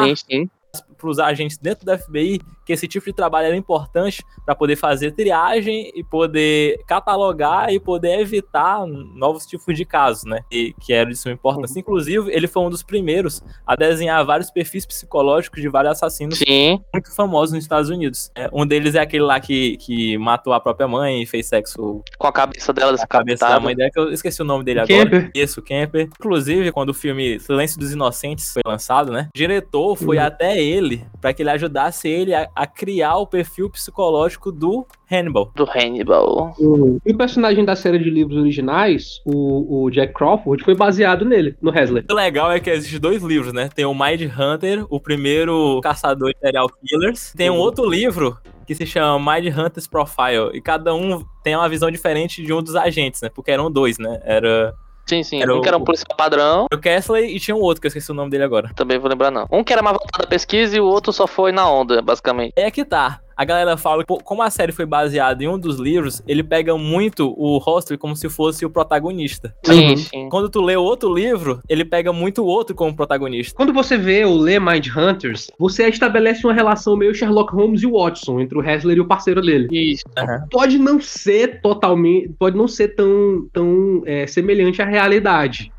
para 0.98 1.10
os 1.10 1.20
agentes 1.20 1.58
dentro 1.58 1.86
da 1.86 1.98
FBI 1.98 2.40
que 2.68 2.74
esse 2.74 2.86
tipo 2.86 3.06
de 3.06 3.14
trabalho 3.14 3.48
era 3.48 3.56
importante 3.56 4.22
para 4.46 4.54
poder 4.54 4.76
fazer 4.76 5.14
triagem 5.14 5.90
e 5.96 6.04
poder 6.04 6.84
catalogar 6.86 7.74
e 7.74 7.80
poder 7.80 8.20
evitar 8.20 8.86
novos 8.86 9.46
tipos 9.46 9.74
de 9.74 9.86
casos, 9.86 10.26
né? 10.26 10.42
E, 10.52 10.76
que 10.82 10.92
era 10.92 11.10
de 11.10 11.16
suma 11.16 11.34
importância. 11.34 11.76
Uhum. 11.76 11.80
Inclusive, 11.80 12.30
ele 12.30 12.46
foi 12.46 12.64
um 12.64 12.70
dos 12.70 12.84
primeiros 12.84 13.42
a 13.66 13.74
desenhar 13.74 14.24
vários 14.26 14.52
perfis 14.52 14.86
psicológicos 14.86 15.62
de 15.62 15.70
vários 15.70 15.94
assassinos 15.94 16.40
Sim. 16.40 16.82
muito 16.94 17.16
famosos 17.16 17.54
nos 17.54 17.64
Estados 17.64 17.90
Unidos. 17.90 18.30
É, 18.36 18.50
um 18.52 18.66
deles 18.66 18.96
é 18.96 19.00
aquele 19.00 19.24
lá 19.24 19.40
que, 19.40 19.78
que 19.78 20.18
matou 20.18 20.52
a 20.52 20.60
própria 20.60 20.90
mãe 20.90 21.24
e 21.24 21.26
fez 21.26 21.48
sexo 21.48 22.04
com 22.18 22.28
a 22.28 22.34
cabeça 22.34 22.74
dela, 22.74 22.98
a 23.00 23.08
cabeça 23.08 23.48
da 23.48 23.60
mãe 23.62 23.74
dela, 23.74 23.90
que 23.90 24.00
eu 24.00 24.12
esqueci 24.12 24.42
o 24.42 24.46
nome 24.46 24.66
dele 24.66 24.82
agora. 24.82 25.32
Isso, 25.34 25.62
Kemper. 25.62 26.10
Inclusive, 26.20 26.74
quando 26.74 26.90
o 26.90 26.94
filme 26.94 27.40
Silêncio 27.40 27.80
dos 27.80 27.94
Inocentes 27.94 28.52
foi 28.52 28.62
lançado, 28.66 29.10
né? 29.10 29.30
O 29.34 29.38
diretor 29.38 29.96
foi 29.96 30.18
uhum. 30.18 30.24
até 30.24 30.62
ele 30.62 31.06
para 31.22 31.34
que 31.34 31.42
ele 31.42 31.50
ajudasse 31.50 32.10
ele 32.10 32.34
a, 32.34 32.50
a 32.58 32.66
criar 32.66 33.18
o 33.18 33.28
perfil 33.28 33.70
psicológico 33.70 34.52
do 34.52 34.86
Hannibal. 35.10 35.52
Do 35.56 35.66
Hannibal. 35.66 36.56
Uhum. 36.60 37.00
E 37.06 37.12
o 37.12 37.18
personagem 37.18 37.64
da 37.64 37.76
série 37.76 38.00
de 38.00 38.10
livros 38.10 38.38
originais, 38.38 39.22
o, 39.26 39.84
o 39.84 39.90
Jack 39.92 40.14
Crawford, 40.14 40.64
foi 40.64 40.76
baseado 40.76 41.24
nele, 41.24 41.56
no 41.62 41.76
Hesley. 41.76 42.04
O 42.10 42.14
legal 42.14 42.52
é 42.52 42.60
que 42.60 42.70
existem 42.70 43.00
dois 43.00 43.22
livros, 43.22 43.54
né? 43.54 43.70
Tem 43.74 43.86
o 43.86 43.94
Mind 43.94 44.22
Hunter, 44.22 44.86
o 44.90 45.00
primeiro 45.00 45.80
caçador 45.82 46.34
de 46.34 46.40
serial 46.40 46.68
killers. 46.70 47.34
Tem 47.38 47.50
um 47.50 47.54
uhum. 47.54 47.60
outro 47.60 47.88
livro 47.88 48.38
que 48.66 48.76
se 48.76 48.86
chama 48.86 49.34
Mind 49.34 49.56
Hunters 49.58 49.88
Profile. 49.88 50.52
E 50.54 50.62
cada 50.62 50.94
um 50.94 51.24
tem 51.44 51.56
uma 51.56 51.70
visão 51.70 51.90
diferente 51.90 52.44
de 52.44 52.52
um 52.52 52.62
dos 52.62 52.76
agentes, 52.76 53.22
né? 53.22 53.30
Porque 53.30 53.52
eram 53.52 53.72
dois, 53.72 53.98
né? 53.98 54.20
Era 54.26 54.76
Sim, 55.08 55.24
sim. 55.24 55.42
Era 55.42 55.54
um 55.54 55.60
o, 55.60 55.62
que 55.62 55.68
era 55.68 55.78
um 55.78 55.84
policial 55.84 56.16
padrão. 56.18 56.66
O 56.72 56.78
Kessler 56.78 57.24
e 57.24 57.40
tinha 57.40 57.56
um 57.56 57.62
outro, 57.62 57.82
que 57.82 57.88
eu 57.88 57.90
esqueci 57.90 58.12
o 58.12 58.16
nome 58.16 58.30
dele 58.30 58.44
agora. 58.44 58.72
Também 58.76 59.00
vou 59.00 59.10
lembrar, 59.10 59.32
não. 59.32 59.48
Um 59.52 59.64
que 59.64 59.72
era 59.72 59.82
mais 59.82 59.98
voltado 59.98 60.26
à 60.26 60.28
pesquisa 60.28 60.76
e 60.76 60.80
o 60.80 60.86
outro 60.86 61.14
só 61.14 61.26
foi 61.26 61.52
na 61.52 61.70
onda, 61.70 62.02
basicamente. 62.02 62.54
É 62.56 62.70
que 62.70 62.84
tá 62.84 63.22
a 63.38 63.46
galera 63.46 63.78
fala 63.78 64.04
que, 64.04 64.14
como 64.24 64.42
a 64.42 64.50
série 64.50 64.72
foi 64.72 64.86
baseada 64.86 65.44
em 65.44 65.48
um 65.48 65.60
dos 65.60 65.78
livros, 65.78 66.24
ele 66.28 66.44
pega 66.44 66.76
muito 66.76 67.34
o 67.38 67.58
Hostel 67.60 67.98
como 67.98 68.16
se 68.16 68.28
fosse 68.30 68.66
o 68.66 68.70
protagonista. 68.70 69.54
Sim, 69.64 69.90
uhum. 69.90 69.98
sim. 69.98 70.30
Quando 70.30 70.50
tu 70.50 70.60
lê 70.62 70.76
outro 70.76 71.14
livro, 71.14 71.62
ele 71.70 71.86
pega 71.86 72.12
muito 72.12 72.42
o 72.42 72.46
outro 72.46 72.76
como 72.76 72.96
protagonista. 72.96 73.56
Quando 73.56 73.72
você 73.72 73.96
vê 73.96 74.26
ou 74.26 74.36
lê 74.36 74.60
Mind 74.60 74.88
Hunters, 74.88 75.52
você 75.60 75.88
estabelece 75.88 76.46
uma 76.48 76.54
relação 76.54 76.98
meio 76.98 77.14
Sherlock 77.14 77.54
Holmes 77.54 77.84
e 77.84 77.88
Watson, 77.88 78.40
entre 78.40 78.58
o 78.58 78.64
Hessler 78.64 78.98
e 78.98 79.02
o 79.02 79.08
parceiro 79.08 79.42
dele. 79.42 79.68
Isso. 79.72 80.04
Uhum. 80.18 80.48
Pode 80.50 80.80
não 80.80 81.00
ser 81.00 81.62
totalmente, 81.62 82.30
pode 82.40 82.58
não 82.58 82.68
ser 82.68 82.96
tão, 82.96 83.48
tão 83.54 84.02
é, 84.06 84.26
semelhante 84.26 84.82
à 84.82 84.86
realidade. 84.86 85.72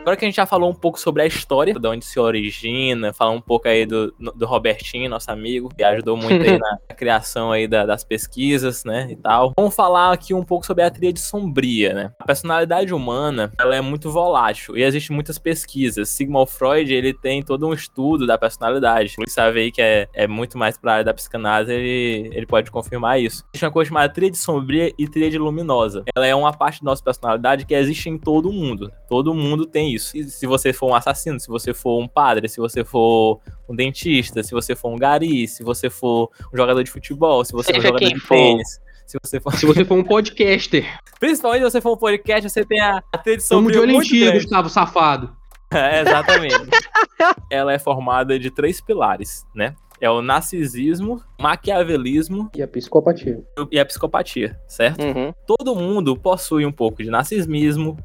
Agora 0.00 0.16
que 0.16 0.24
a 0.24 0.28
gente 0.28 0.36
já 0.36 0.46
falou 0.46 0.70
um 0.70 0.74
pouco 0.74 0.98
sobre 0.98 1.22
a 1.22 1.26
história, 1.26 1.74
de 1.74 1.86
onde 1.86 2.06
se 2.06 2.18
origina, 2.18 3.12
falar 3.12 3.32
um 3.32 3.40
pouco 3.40 3.68
aí 3.68 3.84
do, 3.84 4.12
do 4.34 4.46
Robertinho, 4.46 5.10
nosso 5.10 5.30
amigo, 5.30 5.68
que 5.68 5.84
ajudou 5.84 6.16
muito 6.16 6.42
aí 6.42 6.56
na 6.58 6.78
criação 6.96 7.52
aí 7.52 7.68
da, 7.68 7.84
das 7.84 8.02
pesquisas, 8.02 8.82
né, 8.82 9.08
e 9.10 9.16
tal. 9.16 9.52
Vamos 9.58 9.74
falar 9.74 10.12
aqui 10.12 10.32
um 10.32 10.42
pouco 10.42 10.64
sobre 10.64 10.84
a 10.84 10.90
tríade 10.90 11.20
sombria, 11.20 11.92
né? 11.92 12.12
A 12.18 12.24
personalidade 12.24 12.94
humana, 12.94 13.52
ela 13.58 13.76
é 13.76 13.80
muito 13.82 14.10
volátil 14.10 14.76
e 14.76 14.82
existem 14.82 15.14
muitas 15.14 15.38
pesquisas. 15.38 16.08
Sigmund 16.08 16.50
Freud, 16.50 16.92
ele 16.92 17.12
tem 17.12 17.42
todo 17.42 17.66
um 17.66 17.74
estudo 17.74 18.26
da 18.26 18.38
personalidade. 18.38 19.16
Ele 19.18 19.30
sabe 19.30 19.60
aí 19.60 19.70
que 19.70 19.82
é, 19.82 20.08
é 20.14 20.26
muito 20.26 20.56
mais 20.56 20.78
pra 20.78 20.92
área 20.94 21.04
da 21.04 21.14
psicanálise, 21.14 21.72
ele, 21.72 22.30
ele 22.34 22.46
pode 22.46 22.70
confirmar 22.70 23.20
isso. 23.20 23.44
Existe 23.52 23.66
uma 23.66 23.70
coisa 23.70 23.88
chamada 23.88 24.12
tríade 24.12 24.38
sombria 24.38 24.92
e 24.98 25.06
tríade 25.06 25.36
luminosa. 25.36 26.04
Ela 26.16 26.26
é 26.26 26.34
uma 26.34 26.54
parte 26.54 26.82
da 26.82 26.90
nossa 26.90 27.04
personalidade 27.04 27.66
que 27.66 27.74
existe 27.74 28.08
em 28.08 28.16
todo 28.16 28.50
mundo. 28.50 28.90
Todo 29.06 29.34
mundo 29.34 29.66
tem 29.66 29.89
isso. 29.94 30.12
Se 30.28 30.46
você 30.46 30.72
for 30.72 30.90
um 30.90 30.94
assassino, 30.94 31.38
se 31.38 31.48
você 31.48 31.74
for 31.74 32.00
um 32.00 32.08
padre, 32.08 32.48
se 32.48 32.58
você 32.58 32.84
for 32.84 33.40
um 33.68 33.74
dentista, 33.74 34.42
se 34.42 34.52
você 34.52 34.74
for 34.74 34.90
um 34.90 34.96
gari, 34.96 35.46
se 35.46 35.62
você 35.62 35.90
for 35.90 36.30
um 36.52 36.56
jogador 36.56 36.82
de 36.82 36.90
futebol, 36.90 37.44
se 37.44 37.52
você 37.52 37.72
for 37.72 37.78
um 37.78 37.82
jogador 37.82 38.08
de 38.08 38.20
tênis. 38.28 38.80
Se 39.06 39.18
você, 39.20 39.40
for... 39.40 39.52
se 39.56 39.66
você 39.66 39.84
for 39.84 39.98
um 39.98 40.04
podcaster. 40.04 40.86
Principalmente 41.18 41.62
se 41.62 41.70
você 41.70 41.80
for 41.80 41.94
um 41.94 41.96
podcast, 41.96 42.48
você 42.48 42.64
tem 42.64 42.80
a, 42.80 43.02
a 43.12 43.18
tradição 43.18 43.58
Estamos 43.58 43.72
de 43.72 43.78
olho 43.78 43.96
em 43.96 44.00
ti, 44.00 44.30
Gustavo 44.30 44.68
Safado. 44.68 45.36
É, 45.72 46.00
exatamente. 46.00 46.68
Ela 47.48 47.72
é 47.72 47.78
formada 47.78 48.36
de 48.36 48.50
três 48.50 48.80
pilares, 48.80 49.46
né? 49.54 49.76
É 50.00 50.10
o 50.10 50.20
narcisismo, 50.20 51.22
maquiavelismo 51.40 52.50
e 52.56 52.60
a 52.60 52.66
psicopatia. 52.66 53.40
E 53.70 53.78
a 53.78 53.84
psicopatia, 53.84 54.58
certo? 54.66 55.04
Uhum. 55.04 55.32
Todo 55.46 55.76
mundo 55.76 56.16
possui 56.16 56.66
um 56.66 56.72
pouco 56.72 57.04
de 57.04 57.10
narcisismo, 57.10 57.96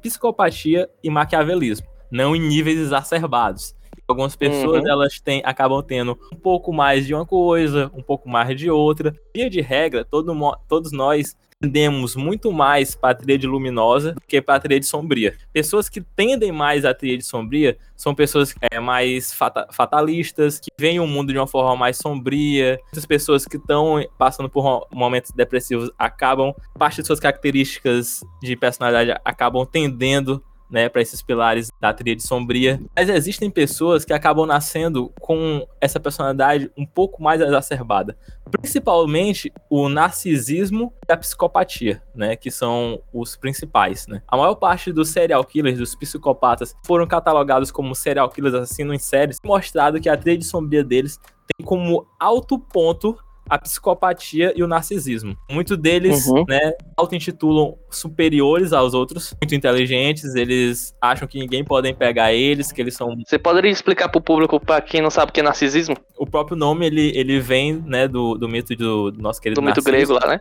psicopatia 0.00 0.88
e 1.02 1.10
maquiavelismo, 1.10 1.86
não 2.10 2.34
em 2.36 2.40
níveis 2.40 2.78
exacerbados. 2.78 3.74
Algumas 4.06 4.36
pessoas 4.36 4.82
uhum. 4.82 4.90
elas 4.90 5.20
têm, 5.20 5.42
acabam 5.44 5.82
tendo 5.82 6.18
um 6.32 6.36
pouco 6.36 6.72
mais 6.72 7.06
de 7.06 7.14
uma 7.14 7.24
coisa, 7.24 7.90
um 7.94 8.02
pouco 8.02 8.28
mais 8.28 8.58
de 8.58 8.70
outra. 8.70 9.14
Via 9.34 9.48
de 9.48 9.60
regra, 9.60 10.04
todo, 10.04 10.34
todos 10.68 10.92
nós 10.92 11.36
tendemos 11.62 12.16
muito 12.16 12.50
mais 12.50 12.96
para 12.96 13.10
a 13.10 13.14
tríade 13.14 13.46
luminosa 13.46 14.14
do 14.14 14.20
que 14.20 14.42
para 14.42 14.56
a 14.56 14.60
tríade 14.60 14.84
sombria. 14.84 15.36
Pessoas 15.52 15.88
que 15.88 16.00
tendem 16.00 16.50
mais 16.50 16.84
à 16.84 16.92
tríade 16.92 17.22
sombria 17.22 17.78
são 17.96 18.14
pessoas 18.14 18.52
é, 18.60 18.80
mais 18.80 19.32
fata 19.32 19.68
fatalistas, 19.70 20.58
que 20.58 20.70
veem 20.76 20.98
o 20.98 21.06
mundo 21.06 21.32
de 21.32 21.38
uma 21.38 21.46
forma 21.46 21.76
mais 21.76 21.96
sombria. 21.96 22.80
Muitas 22.86 23.06
pessoas 23.06 23.44
que 23.44 23.56
estão 23.56 24.04
passando 24.18 24.50
por 24.50 24.88
momentos 24.92 25.30
depressivos 25.30 25.88
acabam, 25.96 26.52
parte 26.76 27.00
de 27.00 27.06
suas 27.06 27.20
características 27.20 28.24
de 28.42 28.56
personalidade 28.56 29.20
acabam 29.24 29.64
tendendo 29.64 30.42
né, 30.72 30.88
para 30.88 31.02
esses 31.02 31.20
pilares 31.20 31.70
da 31.78 31.92
tríade 31.92 32.22
sombria. 32.22 32.80
Mas 32.96 33.10
existem 33.10 33.50
pessoas 33.50 34.04
que 34.04 34.12
acabam 34.12 34.46
nascendo 34.46 35.12
com 35.20 35.66
essa 35.78 36.00
personalidade 36.00 36.70
um 36.76 36.86
pouco 36.86 37.22
mais 37.22 37.42
exacerbada, 37.42 38.16
principalmente 38.50 39.52
o 39.68 39.88
narcisismo 39.90 40.92
e 41.06 41.12
a 41.12 41.16
psicopatia, 41.16 42.02
né, 42.14 42.34
que 42.34 42.50
são 42.50 43.02
os 43.12 43.36
principais, 43.36 44.06
né. 44.06 44.22
A 44.26 44.36
maior 44.36 44.54
parte 44.54 44.90
dos 44.90 45.10
serial 45.10 45.44
killers, 45.44 45.78
dos 45.78 45.94
psicopatas, 45.94 46.74
foram 46.86 47.06
catalogados 47.06 47.70
como 47.70 47.94
serial 47.94 48.30
killers 48.30 48.54
assassinos 48.54 48.94
em 48.94 48.98
séries, 48.98 49.36
mostrado 49.44 50.00
que 50.00 50.08
a 50.08 50.16
tríade 50.16 50.44
sombria 50.44 50.82
deles 50.82 51.20
tem 51.56 51.66
como 51.66 52.06
alto 52.18 52.58
ponto 52.58 53.18
a 53.48 53.58
psicopatia 53.58 54.52
e 54.56 54.62
o 54.62 54.68
narcisismo. 54.68 55.36
Muitos 55.50 55.76
deles, 55.76 56.26
uhum. 56.26 56.44
né, 56.48 56.72
auto-intitulam 56.96 57.76
superiores 57.90 58.72
aos 58.72 58.94
outros, 58.94 59.34
muito 59.40 59.54
inteligentes, 59.54 60.34
eles 60.34 60.94
acham 61.00 61.28
que 61.28 61.38
ninguém 61.38 61.64
pode 61.64 61.92
pegar 61.94 62.32
eles, 62.32 62.72
que 62.72 62.80
eles 62.80 62.94
são... 62.94 63.16
Você 63.26 63.38
poderia 63.38 63.70
explicar 63.70 64.08
pro 64.08 64.20
público, 64.20 64.58
para 64.58 64.80
quem 64.80 65.02
não 65.02 65.10
sabe 65.10 65.30
o 65.30 65.32
que 65.32 65.40
é 65.40 65.42
narcisismo? 65.42 65.96
O 66.16 66.26
próprio 66.26 66.56
nome, 66.56 66.86
ele, 66.86 67.12
ele 67.14 67.40
vem, 67.40 67.82
né, 67.86 68.08
do, 68.08 68.36
do 68.36 68.48
mito 68.48 68.74
do, 68.76 69.10
do 69.10 69.20
nosso 69.20 69.40
querido 69.40 69.60
Do 69.60 69.64
mito 69.64 69.82
grego 69.82 70.12
lá, 70.12 70.26
né? 70.26 70.40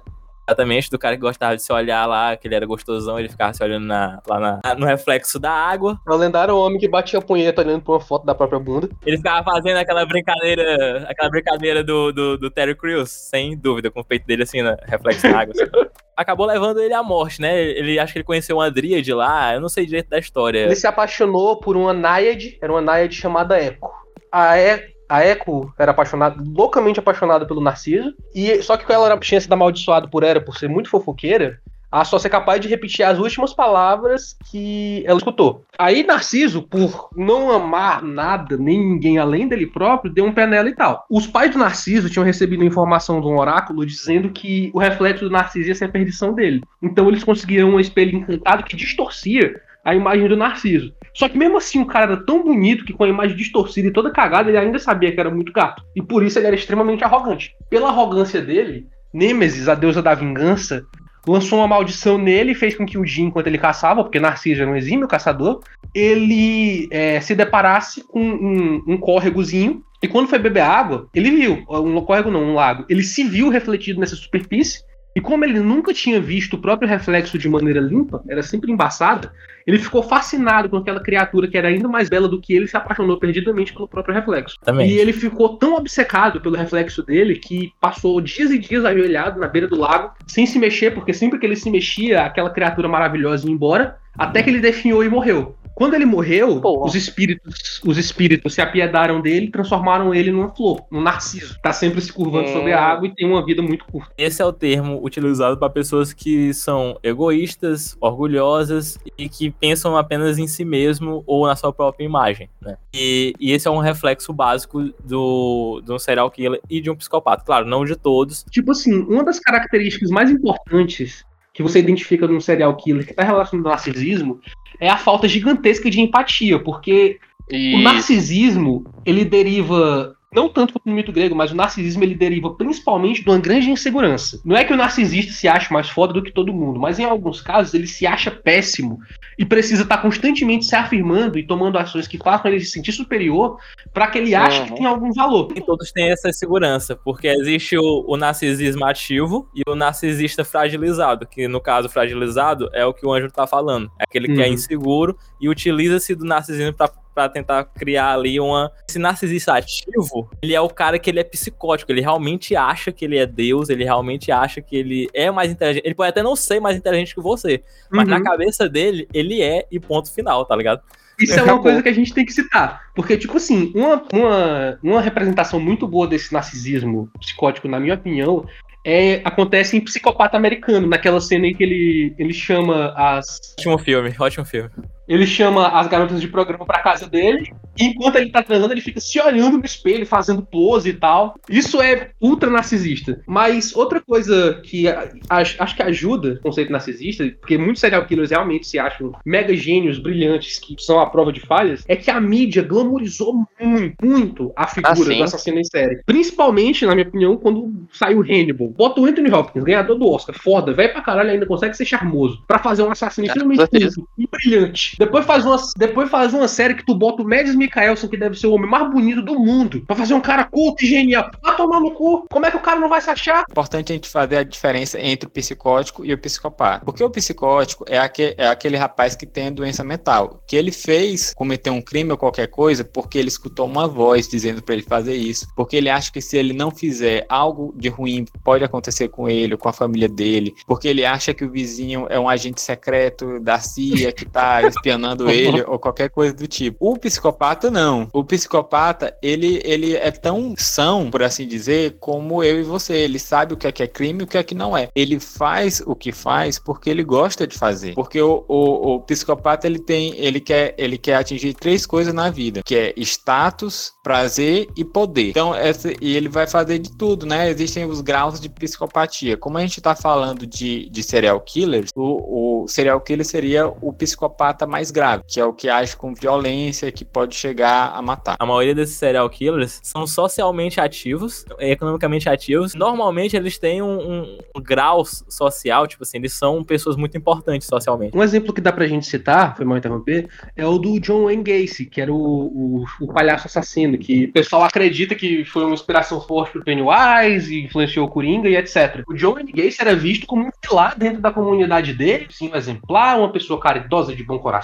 Exatamente, 0.51 0.89
do 0.89 1.00
cara 1.00 1.15
que 1.15 1.22
gostava 1.22 1.55
de 1.55 1.63
se 1.63 1.72
olhar 1.72 2.05
lá, 2.05 2.36
que 2.36 2.48
ele 2.48 2.55
era 2.55 2.65
gostosão, 2.65 3.17
ele 3.17 3.29
ficava 3.29 3.53
se 3.53 3.63
olhando 3.63 3.86
na, 3.86 4.22
lá 4.27 4.39
na, 4.39 4.75
no 4.75 4.86
reflexo 4.86 5.39
da 5.39 5.51
água. 5.51 5.98
É 6.08 6.12
o 6.12 6.17
lendário 6.17 6.58
homem 6.58 6.77
que 6.77 6.89
batia 6.89 7.20
a 7.20 7.22
punheta 7.22 7.62
olhando 7.62 7.81
pra 7.81 7.93
uma 7.93 8.00
foto 8.01 8.25
da 8.25 8.36
própria 8.36 8.60
bunda. 8.60 8.89
Ele 9.05 9.17
ficava 9.17 9.43
fazendo 9.50 9.77
aquela 9.77 10.05
brincadeira, 10.05 11.05
aquela 11.08 11.29
brincadeira 11.29 11.84
do, 11.84 12.12
do, 12.12 12.38
do 12.38 12.51
Terry 12.51 12.75
Crews, 12.75 13.10
sem 13.10 13.58
dúvida, 13.58 13.89
com 13.89 14.01
o 14.01 14.03
peito 14.03 14.27
dele 14.27 14.43
assim, 14.43 14.62
no 14.62 14.75
reflexo 14.86 15.24
da 15.24 15.39
água. 15.39 15.53
Assim. 15.55 15.72
Acabou 16.17 16.46
levando 16.46 16.81
ele 16.81 16.93
à 16.93 17.01
morte, 17.01 17.41
né? 17.41 17.60
Ele 17.62 17.98
acho 17.98 18.12
que 18.12 18.20
ele 18.20 18.25
conheceu 18.25 18.58
uma 18.58 18.70
Dríade 18.70 19.13
lá, 19.13 19.53
eu 19.53 19.62
não 19.62 19.70
sei 19.70 19.86
direito 19.86 20.10
da 20.10 20.20
história. 20.20 20.60
Ele 20.60 20.75
se 20.75 20.86
apaixonou 20.86 21.58
por 21.58 21.77
uma 21.77 21.93
Naiad, 21.93 22.58
era 22.62 22.72
uma 22.72 22.81
Naiad 22.81 23.15
chamada 23.15 23.60
Echo. 23.60 23.89
A 24.31 24.58
Echo 24.58 24.91
a 25.12 25.25
Echo 25.25 25.74
era 25.77 25.91
apaixonada, 25.91 26.41
loucamente 26.56 27.00
apaixonada 27.00 27.46
pelo 27.46 27.60
Narciso, 27.60 28.13
e 28.34 28.62
só 28.63 28.77
que 28.77 28.89
ela 28.89 29.08
era, 29.08 29.20
tinha 29.20 29.41
sido 29.41 29.51
amaldiçoada 29.51 30.08
por 30.08 30.24
Hera 30.24 30.39
por 30.39 30.58
ser 30.58 30.70
muito 30.70 30.89
fofoqueira, 30.89 31.60
a 31.91 32.06
só 32.06 32.18
ser 32.18 32.30
capaz 32.30 32.62
de 32.62 32.70
repetir 32.70 33.03
as 33.03 33.20
últimas 33.20 33.53
palavras 33.53 34.38
que 34.50 35.03
ela 35.06 35.18
escutou. 35.18 35.65
Aí 35.77 36.03
Narciso, 36.03 36.62
por 36.62 37.10
não 37.13 37.51
amar 37.51 38.01
nada, 38.01 38.56
nem 38.56 38.80
ninguém 38.80 39.18
além 39.18 39.50
dele 39.50 39.68
próprio, 39.68 40.13
deu 40.13 40.24
um 40.24 40.32
pé 40.32 40.48
nela 40.48 40.70
e 40.70 40.74
tal. 40.75 41.06
Os 41.10 41.27
pais 41.27 41.51
do 41.51 41.60
Narciso 41.60 42.10
tinham 42.10 42.24
recebido 42.24 42.63
informação 42.63 43.20
de 43.20 43.27
um 43.27 43.38
oráculo 43.38 43.86
dizendo 43.86 44.30
que 44.30 44.72
o 44.74 44.80
reflexo 44.80 45.25
do 45.25 45.32
Narciso 45.32 45.68
ia 45.68 45.75
ser 45.75 45.86
a 45.86 45.89
perdição 45.89 46.34
dele. 46.34 46.63
Então 46.82 47.10
eles 47.10 47.25
conseguiram 47.25 47.72
um 47.72 47.80
espelho 47.82 48.18
encantado 48.18 48.63
que 48.63 48.77
distorcia 48.77 49.60
a 49.84 49.96
imagem 49.96 50.28
do 50.28 50.38
Narciso. 50.38 50.94
Só 51.14 51.28
que 51.28 51.38
mesmo 51.38 51.58
assim 51.58 51.82
o 51.82 51.86
cara 51.86 52.14
era 52.14 52.26
tão 52.26 52.44
bonito 52.44 52.86
que 52.86 52.94
com 52.94 53.04
a 53.04 53.10
imagem 53.10 53.36
distorcida 53.36 53.88
e 53.88 53.94
toda 53.94 54.12
cagada, 54.12 54.50
ele 54.50 54.58
ainda 54.58 54.80
sabia 54.80 55.12
que 55.12 55.20
era 55.20 55.30
muito 55.30 55.52
gato. 55.52 55.84
E 55.96 56.02
por 56.02 56.24
isso 56.24 56.40
ele 56.40 56.48
era 56.48 56.56
extremamente 56.56 57.04
arrogante. 57.04 57.56
Pela 57.70 57.90
arrogância 57.90 58.42
dele, 58.42 58.86
Nêmesis, 59.14 59.68
a 59.68 59.76
deusa 59.76 60.02
da 60.02 60.14
vingança, 60.14 60.86
lançou 61.28 61.60
uma 61.60 61.68
maldição 61.68 62.18
nele 62.18 62.52
e 62.52 62.56
fez 62.56 62.76
com 62.76 62.86
que 62.86 62.98
o 62.98 63.06
dia, 63.06 63.26
enquanto 63.26 63.48
ele 63.48 63.58
caçava, 63.58 64.04
porque 64.04 64.20
Narciso 64.20 64.62
era 64.62 64.72
um 64.72 64.76
exímio 64.76 65.08
caçador, 65.08 65.62
ele 65.94 66.88
é, 66.92 67.20
se 67.20 67.36
deparasse 67.36 68.04
com 68.04 68.22
um, 68.22 68.84
um 68.88 68.98
córregozinho. 68.98 69.84
E 70.02 70.08
quando 70.08 70.28
foi 70.28 70.40
beber 70.40 70.62
água, 70.62 71.08
ele 71.14 71.30
viu, 71.30 71.64
um 71.70 72.02
córrego 72.02 72.32
não, 72.32 72.42
um 72.42 72.54
lago, 72.56 72.86
ele 72.90 73.04
se 73.04 73.24
viu 73.24 73.50
refletido 73.50 74.00
nessa 74.00 74.16
superfície 74.16 74.82
E 75.15 75.20
como 75.20 75.44
ele 75.44 75.60
nunca 75.60 75.94
tinha 75.94 76.22
visto 76.22 76.53
o 76.56 76.58
próprio 76.58 76.88
reflexo 76.88 77.38
de 77.38 77.50
maneira 77.50 77.80
limpa, 77.80 78.24
era 78.30 78.41
sempre 78.41 78.72
embaçada, 78.72 79.32
ele 79.65 79.77
ficou 79.77 80.01
fascinado 80.01 80.70
com 80.70 80.77
aquela 80.77 81.00
criatura 81.00 81.48
que 81.48 81.58
era 81.58 81.68
ainda 81.68 81.88
mais 81.88 82.10
bela 82.10 82.27
do 82.27 82.39
que 82.39 82.53
ele 82.53 82.65
e 82.65 82.68
se 82.68 82.77
apaixonou 82.77 83.18
perdidamente 83.18 83.74
pelo 83.74 83.88
próprio 83.88 84.15
reflexo. 84.15 84.58
Também. 84.63 84.89
E 84.89 84.98
ele 84.98 85.13
ficou 85.13 85.58
tão 85.58 85.75
obcecado 85.75 86.39
pelo 86.41 86.56
reflexo 86.56 87.03
dele 87.03 87.36
que 87.36 87.72
passou 87.80 88.22
dias 88.22 88.51
e 88.51 88.58
dias 88.58 88.86
ajoelhado 88.86 89.39
na 89.39 89.48
beira 89.48 89.68
do 89.68 89.77
lago, 89.77 90.13
sem 90.27 90.46
se 90.46 90.58
mexer, 90.58 90.91
porque 90.91 91.13
sempre 91.13 91.39
que 91.39 91.46
ele 91.46 91.56
se 91.56 91.70
mexia, 91.70 92.24
aquela 92.24 92.50
criatura 92.50 92.88
maravilhosa 92.88 93.46
ia 93.46 93.53
embora, 93.53 93.98
até 94.18 94.41
que 94.41 94.50
ele 94.50 94.60
definhou 94.60 95.03
e 95.03 95.10
morreu. 95.10 95.56
Quando 95.74 95.94
ele 95.94 96.06
morreu, 96.06 96.60
Porra. 96.62 96.86
os 96.86 96.96
espíritos, 96.96 97.82
os 97.86 97.98
espíritos 97.98 98.54
se 98.54 98.62
apiedaram 98.62 99.22
dele 99.22 99.48
e 99.48 99.51
transformaram 99.51 100.13
ele 100.13 100.32
numa 100.32 100.50
flor, 100.50 100.84
num 100.92 101.01
narciso. 101.01 101.58
Tá 101.62 101.72
sempre 101.74 102.01
se 102.01 102.12
curvando 102.12 102.50
Hum. 102.50 102.54
sobre 102.54 102.74
a 102.74 102.82
água 102.82 103.08
e 103.08 103.13
tem 103.16 103.28
uma 103.28 103.44
vida 103.46 103.62
muito 103.62 103.86
curta. 103.86 104.12
Esse 104.18 104.42
é 104.42 104.46
o 104.46 104.51
termo 104.54 105.00
utilizado 105.04 105.58
para 105.58 105.70
pessoas 105.70 106.13
que 106.13 106.54
são 106.54 106.98
egoístas, 107.04 107.96
orgulhosas 108.01 108.98
e 109.18 109.28
que 109.30 109.50
pensam 109.51 109.96
apenas 109.98 110.38
em 110.38 110.48
si 110.48 110.63
mesmo 110.66 111.24
ou 111.25 111.48
na 111.48 111.56
sua 111.56 111.72
própria 111.74 112.06
imagem. 112.06 112.50
Né? 112.62 112.78
E, 112.94 113.34
e 113.40 113.51
esse 113.51 113.68
é 113.68 113.72
um 113.72 113.80
reflexo 113.80 114.34
básico 114.34 114.84
do, 115.04 115.82
de 115.86 115.92
um 115.92 116.00
serial 116.00 116.30
killer 116.32 116.60
e 116.70 116.82
de 116.82 116.90
um 116.90 116.96
psicopata. 116.96 117.44
Claro, 117.46 117.66
não 117.66 117.86
de 117.86 117.96
todos. 117.96 118.44
Tipo 118.50 118.72
assim, 118.72 118.94
uma 119.04 119.24
das 119.24 119.40
características 119.40 120.10
mais 120.10 120.30
importantes 120.30 121.25
que 121.53 121.62
você 121.62 121.79
identifica 121.79 122.27
num 122.27 122.39
serial 122.39 122.75
killer 122.77 123.05
que 123.05 123.13
tá 123.13 123.24
relacionado 123.24 123.65
ao 123.65 123.72
narcisismo 123.72 124.39
é 124.79 124.89
a 124.89 124.98
falta 124.98 125.27
gigantesca 125.27 125.89
de 125.89 126.00
empatia, 126.00 126.60
porque 126.60 127.20
o 127.51 127.55
E 127.55 127.84
narcisismo, 127.84 128.86
ele 129.05 129.25
deriva 129.25 130.15
não 130.34 130.48
tanto 130.48 130.80
do 130.86 130.92
mito 130.92 131.12
grego, 131.12 131.36
mas 131.36 131.52
o 131.52 131.56
narcisismo 131.56 132.04
ele 132.06 132.16
deriva 132.16 132.54
principalmente 132.54 133.22
de 133.22 133.30
uma 133.30 133.38
grande 133.38 133.70
insegurança. 133.70 134.40
Não 134.46 134.56
é 134.56 134.64
que 134.64 134.72
o 134.72 134.78
narcisista 134.78 135.34
se 135.34 135.46
ache 135.46 135.72
mais 135.74 135.90
foda 135.90 136.14
do 136.14 136.24
que 136.24 136.32
todo 136.32 136.54
mundo, 136.54 136.80
mas 136.80 137.00
em 137.00 137.04
alguns 137.04 137.42
casos 137.42 137.74
ele 137.74 137.86
se 137.86 138.08
acha 138.08 138.32
péssimo 138.32 138.98
e 139.38 139.46
precisa 139.46 139.84
estar 139.84 139.98
constantemente 139.98 140.64
se 140.66 140.74
afirmando 140.76 141.38
e 141.38 141.46
tomando 141.46 141.78
ações 141.78 142.08
que 142.08 142.18
façam 142.18 142.50
ele 142.50 142.62
se 142.62 142.72
sentir 142.72 142.94
superior 142.94 143.58
para 143.94 144.08
que 144.08 144.18
ele 144.20 144.34
ache 144.34 144.64
que 144.64 144.70
Uhum. 144.72 144.76
tem 144.78 144.86
algum 144.86 145.12
valor. 145.12 145.50
Nem 145.54 145.62
todos 145.66 145.92
têm 145.92 146.10
essa 146.10 146.32
segurança, 146.32 146.96
porque 146.96 147.28
existe 147.28 147.78
o, 147.78 148.06
o 148.08 148.16
narcisismo 148.16 148.86
ativo 148.86 149.50
e 149.54 149.64
o 149.70 149.76
narcisista 149.76 150.46
fragilizado, 150.46 151.28
que 151.28 151.46
no 151.50 151.60
caso 151.60 151.90
fragilizado 151.90 152.70
é 152.74 152.86
o 152.86 152.94
que 152.94 153.06
o 153.06 153.12
anjo 153.12 153.30
tá 153.30 153.46
falando. 153.46 153.92
É 154.00 154.04
aquele 154.04 154.28
que 154.34 154.42
é 154.42 154.48
Uhum. 154.48 154.54
inseguro 154.54 155.18
e 155.42 155.50
utiliza-se 155.50 156.16
do 156.16 156.24
narcisismo 156.24 156.74
pra 156.74 156.90
pra 157.13 157.30
tentar 157.30 157.65
criar 157.65 158.13
ali 158.13 158.39
uma. 158.39 158.72
Esse 158.89 159.00
narcisista 159.00 159.53
ativo, 159.53 160.30
ele 160.41 160.53
é 160.53 160.62
o 160.62 160.70
cara 160.70 160.98
que 161.00 161.10
ele 161.10 161.20
é 161.20 161.24
psicótico, 161.24 161.91
ele 161.91 162.01
realmente 162.01 162.56
acha 162.56 162.91
que 162.91 163.06
ele 163.06 163.18
é 163.18 163.25
Deus, 163.25 163.70
ele 163.70 163.84
realmente 163.84 164.32
acha 164.32 164.62
que 164.62 164.75
ele 164.75 165.10
é 165.13 165.30
mais 165.32 165.51
inteligente. 165.51 165.86
Ele 165.86 165.96
pode 165.96 166.10
até 166.10 166.24
não 166.24 166.36
ser 166.36 166.60
mais 166.60 166.77
inteligente 166.77 167.15
que 167.15 167.22
você, 167.22 167.63
mas 167.89 168.06
Uhum. 168.08 168.12
na 168.12 168.24
cabeça 168.24 168.68
dele, 168.68 169.08
ele 169.13 169.41
é 169.41 169.65
e 169.72 169.80
ponto 169.80 170.12
final, 170.12 170.46
tá 170.46 170.56
ligado? 170.56 170.82
Isso 171.20 171.39
é 171.39 171.44
uma 171.44 171.62
coisa 171.62 171.84
que 171.84 171.89
a 171.89 171.94
gente 171.94 172.13
tem 172.13 172.25
que 172.25 172.34
citar. 172.34 172.82
Porque, 172.96 173.15
tipo 173.18 173.38
assim, 173.38 173.72
uma, 173.75 174.03
uma, 174.12 174.80
uma 174.82 175.01
representação 175.01 175.60
muito 175.60 175.88
boa 175.88 176.08
desse 176.08 176.34
narcisismo 176.34 177.10
psicótico, 177.20 177.68
na 177.68 177.80
minha 177.80 177.94
opinião, 177.94 178.46
é, 178.84 179.22
acontece 179.24 179.77
em 179.77 179.82
Psicopata 179.82 180.36
Americano, 180.36 180.88
naquela 180.88 181.22
cena 181.22 181.46
em 181.46 181.53
que 181.53 181.63
ele, 181.63 182.15
ele 182.18 182.34
chama 182.34 182.94
as. 182.96 183.56
Ótimo 183.60 183.77
filme, 183.77 184.15
ótimo 184.20 184.46
filme. 184.46 184.70
Ele 185.12 185.27
chama 185.27 185.68
as 185.68 185.88
garotas 185.88 186.22
de 186.22 186.27
programa 186.30 186.65
pra 186.65 186.80
casa 186.80 187.06
dele, 187.06 187.51
e 187.77 187.86
enquanto 187.86 188.15
ele 188.15 188.32
tá 188.32 188.41
transando, 188.41 188.74
ele 188.74 188.80
fica 188.80 189.01
se 189.01 189.20
olhando 189.20 189.58
no 189.58 189.65
espelho, 189.65 190.06
fazendo 190.06 190.41
pose 190.41 190.89
e 190.89 190.94
tal. 190.94 191.36
Isso 191.50 191.82
é 191.82 192.12
ultra 192.22 192.50
narcisista. 192.50 193.22
Mas 193.27 193.75
outra 193.75 194.00
coisa 194.00 194.62
que 194.63 194.86
acho, 195.30 195.75
que 195.75 195.84
ajuda 195.84 196.36
o 196.39 196.44
conceito 196.44 196.72
narcisista, 196.72 197.30
porque 197.41 197.58
muitos 197.58 197.82
serial 197.82 198.06
killers 198.06 198.32
realmente 198.32 198.65
se 198.65 198.80
acham 198.80 199.12
mega 199.25 199.53
gênios, 199.53 200.00
brilhantes, 200.00 200.60
que 200.60 200.75
são 200.80 201.00
a 201.00 201.10
prova 201.10 201.34
de 201.34 201.41
falhas, 201.41 201.84
é 201.89 201.96
que 201.96 202.10
a 202.10 202.22
mídia 202.22 202.63
glamorizou 202.63 203.34
muito, 203.60 203.96
muito 204.01 204.53
a 204.56 204.68
figura 204.68 204.91
Ah, 204.91 205.18
do 205.18 205.24
assassino 205.24 205.60
em 205.60 205.63
série. 205.65 206.01
Principalmente, 206.06 206.86
na 206.86 206.96
minha 206.96 207.08
opinião, 207.08 207.36
quando 207.36 207.74
saiu 207.91 208.22
Hannibal. 208.22 208.70
Bota 208.70 209.01
o 209.01 209.06
Anthony 209.06 209.30
Hopkins, 209.30 209.63
ganhador 209.63 209.98
do 209.98 210.10
Oscar, 210.10 210.36
foda, 210.39 210.72
velho 210.72 210.94
pra 210.94 211.01
caralho, 211.01 211.32
ainda 211.32 211.46
consegue 211.46 211.75
ser 211.75 211.86
charmoso. 211.86 212.41
Pra 212.48 212.60
fazer 212.60 212.84
um 212.84 212.91
assassino 212.91 213.27
com 213.27 213.34
extremamente 213.34 214.01
e 214.18 214.27
brilhante. 214.27 215.00
Depois 215.01 215.25
faz, 215.25 215.43
uma, 215.46 215.58
depois 215.77 216.10
faz 216.12 216.31
uma 216.34 216.48
série 216.48 216.75
que 216.75 216.86
tu 216.86 216.93
bota 216.93 217.24
o 217.24 217.27
Mads 217.27 217.55
Mikkelsen, 217.55 218.08
que 218.08 218.17
deve 218.17 218.38
ser 218.38 218.46
o 218.48 218.53
homem 218.53 218.70
mais 218.70 218.88
bonito 218.91 219.22
do 219.24 219.39
mundo, 219.39 219.81
pra 219.88 219.96
fazer 219.96 220.13
um 220.13 220.22
cara 220.22 220.43
culto 220.43 220.84
e 220.86 220.88
genial. 220.88 221.31
Vai 221.41 221.55
tomar 221.55 221.79
no 221.79 221.91
cu. 221.91 222.25
Como 222.29 222.46
é 222.46 222.51
que 222.51 222.58
o 222.58 222.62
cara 222.62 222.79
não 222.79 222.88
vai 222.88 223.01
se 223.01 223.10
achar? 223.10 223.43
importante 223.50 223.91
a 223.91 223.96
gente 223.96 224.08
fazer 224.10 224.38
a 224.38 224.43
diferença 224.43 225.00
entre 225.00 225.27
o 225.27 225.29
psicótico 225.31 226.06
e 226.06 226.13
o 226.13 226.17
psicopata. 226.17 226.86
Porque 226.86 227.04
o 227.04 227.10
psicótico 227.10 227.84
é, 227.88 227.97
aque- 227.97 228.36
é 228.38 228.47
aquele 228.47 228.78
rapaz 228.78 229.15
que 229.15 229.26
tem 229.26 229.52
doença 229.52 229.84
mental, 229.84 230.41
que 230.47 230.56
ele 230.56 230.71
fez 230.71 231.34
cometer 231.34 231.69
um 231.71 231.82
crime 231.82 232.12
ou 232.12 232.17
qualquer 232.17 232.47
coisa 232.47 232.84
porque 232.84 233.17
ele 233.17 233.28
escutou 233.30 233.65
uma 233.65 233.88
voz 233.88 234.28
dizendo 234.28 234.62
pra 234.62 234.76
ele 234.76 234.84
fazer 234.84 235.15
isso, 235.15 235.47
porque 235.56 235.76
ele 235.78 235.89
acha 235.89 236.12
que 236.12 236.21
se 236.21 236.38
ele 236.38 236.54
não 236.54 236.69
fizer 236.71 237.26
algo 237.30 237.73
de 237.78 237.89
ruim 237.89 238.26
pode 238.43 238.63
acontecer 238.63 239.08
com 239.08 239.28
ele 239.30 239.54
ou 239.54 239.58
com 239.58 239.69
a 239.69 239.73
família 239.73 240.08
dele, 240.10 240.54
porque 240.67 240.88
ele 240.88 241.04
acha 241.06 241.34
que 241.34 241.43
o 241.45 241.49
vizinho 241.52 242.06
é 242.10 242.19
um 242.19 242.30
agente 242.30 242.62
secreto 242.62 243.39
da 243.39 243.60
CIA 243.60 244.12
que 244.12 244.26
tá 244.26 244.62
espionando 244.82 245.30
ele 245.30 245.63
ou 245.67 245.78
qualquer 245.78 246.10
coisa 246.10 246.34
do 246.34 246.48
tipo. 246.48 246.78
O 246.80 246.98
psicopata 246.98 247.70
não. 247.70 248.08
O 248.12 248.24
psicopata, 248.24 249.15
ele, 249.22 249.62
ele 249.63 249.96
é 249.96 250.12
tão 250.12 250.56
são, 250.58 251.10
por 251.12 251.22
assim 251.24 251.48
dizer, 251.48 251.98
como 252.00 252.44
eu 252.44 252.60
e 252.60 252.63
você. 252.63 252.94
Ele 252.94 253.20
sabe 253.20 253.54
o 253.54 253.58
que 253.58 253.67
é 253.67 253.72
que 253.72 253.84
é 253.84 253.88
crime 253.88 254.22
e 254.22 254.24
o 254.24 254.28
que 254.28 254.38
é 254.38 254.44
que 254.44 254.56
não 254.56 254.76
é. 254.76 254.89
Ele 254.96 255.20
faz 255.20 255.82
o 255.86 255.96
que 255.96 256.12
faz 256.12 256.58
porque 256.58 256.89
ele 256.89 257.04
gosta 257.04 257.46
de 257.46 257.58
fazer. 257.58 257.94
Porque 257.94 258.22
o, 258.22 258.44
o, 258.48 258.96
o 258.96 259.00
psicopata, 259.02 259.67
ele 259.67 259.80
tem, 259.80 260.15
ele 260.17 260.39
quer, 260.39 260.74
ele 260.78 260.98
quer 260.98 261.15
atingir 261.15 261.54
três 261.54 261.86
coisas 261.86 262.13
na 262.13 262.30
vida, 262.30 262.62
que 262.63 262.76
é 262.76 262.94
status, 262.98 263.94
prazer 264.04 264.67
e 264.76 264.84
poder. 264.84 265.30
Então, 265.30 265.54
essa, 265.54 265.91
e 266.02 266.15
ele 266.15 266.30
vai 266.30 266.48
fazer 266.48 266.80
de 266.80 266.91
tudo, 266.98 267.26
né? 267.26 267.50
Existem 267.50 267.86
os 267.86 268.02
graus 268.02 268.39
de 268.39 268.50
psicopatia. 268.50 269.38
Como 269.38 269.58
a 269.58 269.62
gente 269.62 269.80
tá 269.80 269.96
falando 269.96 270.46
de, 270.46 270.89
de 270.89 271.04
serial 271.04 271.39
killers, 271.41 271.89
o, 271.96 272.63
o 272.63 272.67
serial 272.67 273.00
killer 273.02 273.26
seria 273.26 273.67
o 273.67 273.94
psicopata 273.94 274.65
mais 274.71 274.89
grave, 274.89 275.23
que 275.27 275.39
é 275.39 275.45
o 275.45 275.53
que 275.53 275.69
age 275.69 275.95
com 275.95 276.13
violência, 276.13 276.91
que 276.91 277.03
pode 277.05 277.36
chegar 277.36 277.91
a 277.93 278.01
matar. 278.01 278.36
A 278.39 278.45
maioria 278.45 278.73
desses 278.73 278.95
serial 278.95 279.29
killers 279.29 279.79
são 279.84 280.07
socialmente 280.07 280.79
ativos, 280.79 281.45
economicamente 281.60 282.29
ativos. 282.29 282.73
Normalmente 282.73 283.36
eles 283.36 283.57
têm 283.57 283.81
um, 283.81 284.21
um- 284.21 284.38
grau 284.63 285.03
social, 285.05 285.88
tipo 285.88 286.03
assim, 286.03 286.17
eles 286.17 286.34
são 286.34 286.63
pessoas 286.63 286.95
muito 286.95 287.17
importantes 287.17 287.67
socialmente. 287.67 288.15
Um 288.15 288.23
exemplo 288.23 288.53
que 288.53 288.62
dá 288.62 288.71
pra 288.71 288.88
gente 288.88 289.05
citar, 289.05 289.55
foi 289.57 289.65
mal 289.65 289.77
interromper, 289.77 290.29
é 290.55 290.65
o 290.65 290.77
do 290.77 290.99
John 290.99 291.25
Wayne 291.25 291.43
Gacy, 291.43 291.86
que 291.86 291.99
era 291.99 292.13
o, 292.13 292.15
o, 292.15 292.86
o 293.01 293.07
palhaço 293.13 293.47
assassino, 293.47 293.97
que 293.97 294.25
o 294.25 294.31
pessoal 294.31 294.63
acredita 294.63 295.15
que 295.15 295.43
foi 295.45 295.65
uma 295.65 295.73
inspiração 295.73 296.21
forte 296.21 296.53
pro 296.53 296.63
Pennywise, 296.63 297.53
e 297.53 297.65
influenciou 297.65 298.05
o 298.05 298.10
Coringa 298.10 298.47
e 298.47 298.55
etc. 298.55 299.03
O 299.07 299.13
John 299.13 299.34
Wayne 299.34 299.51
Gacy 299.51 299.77
era 299.81 299.95
visto 299.95 300.25
como 300.27 300.45
um 300.45 300.51
pilar 300.62 300.97
dentro 300.97 301.21
da 301.21 301.31
comunidade 301.31 301.93
dele, 301.93 302.27
sim, 302.29 302.49
um 302.51 302.55
exemplar, 302.55 303.17
uma 303.19 303.31
pessoa 303.31 303.60
caridosa 303.60 304.15
de 304.15 304.23
bom 304.23 304.38
coração, 304.39 304.61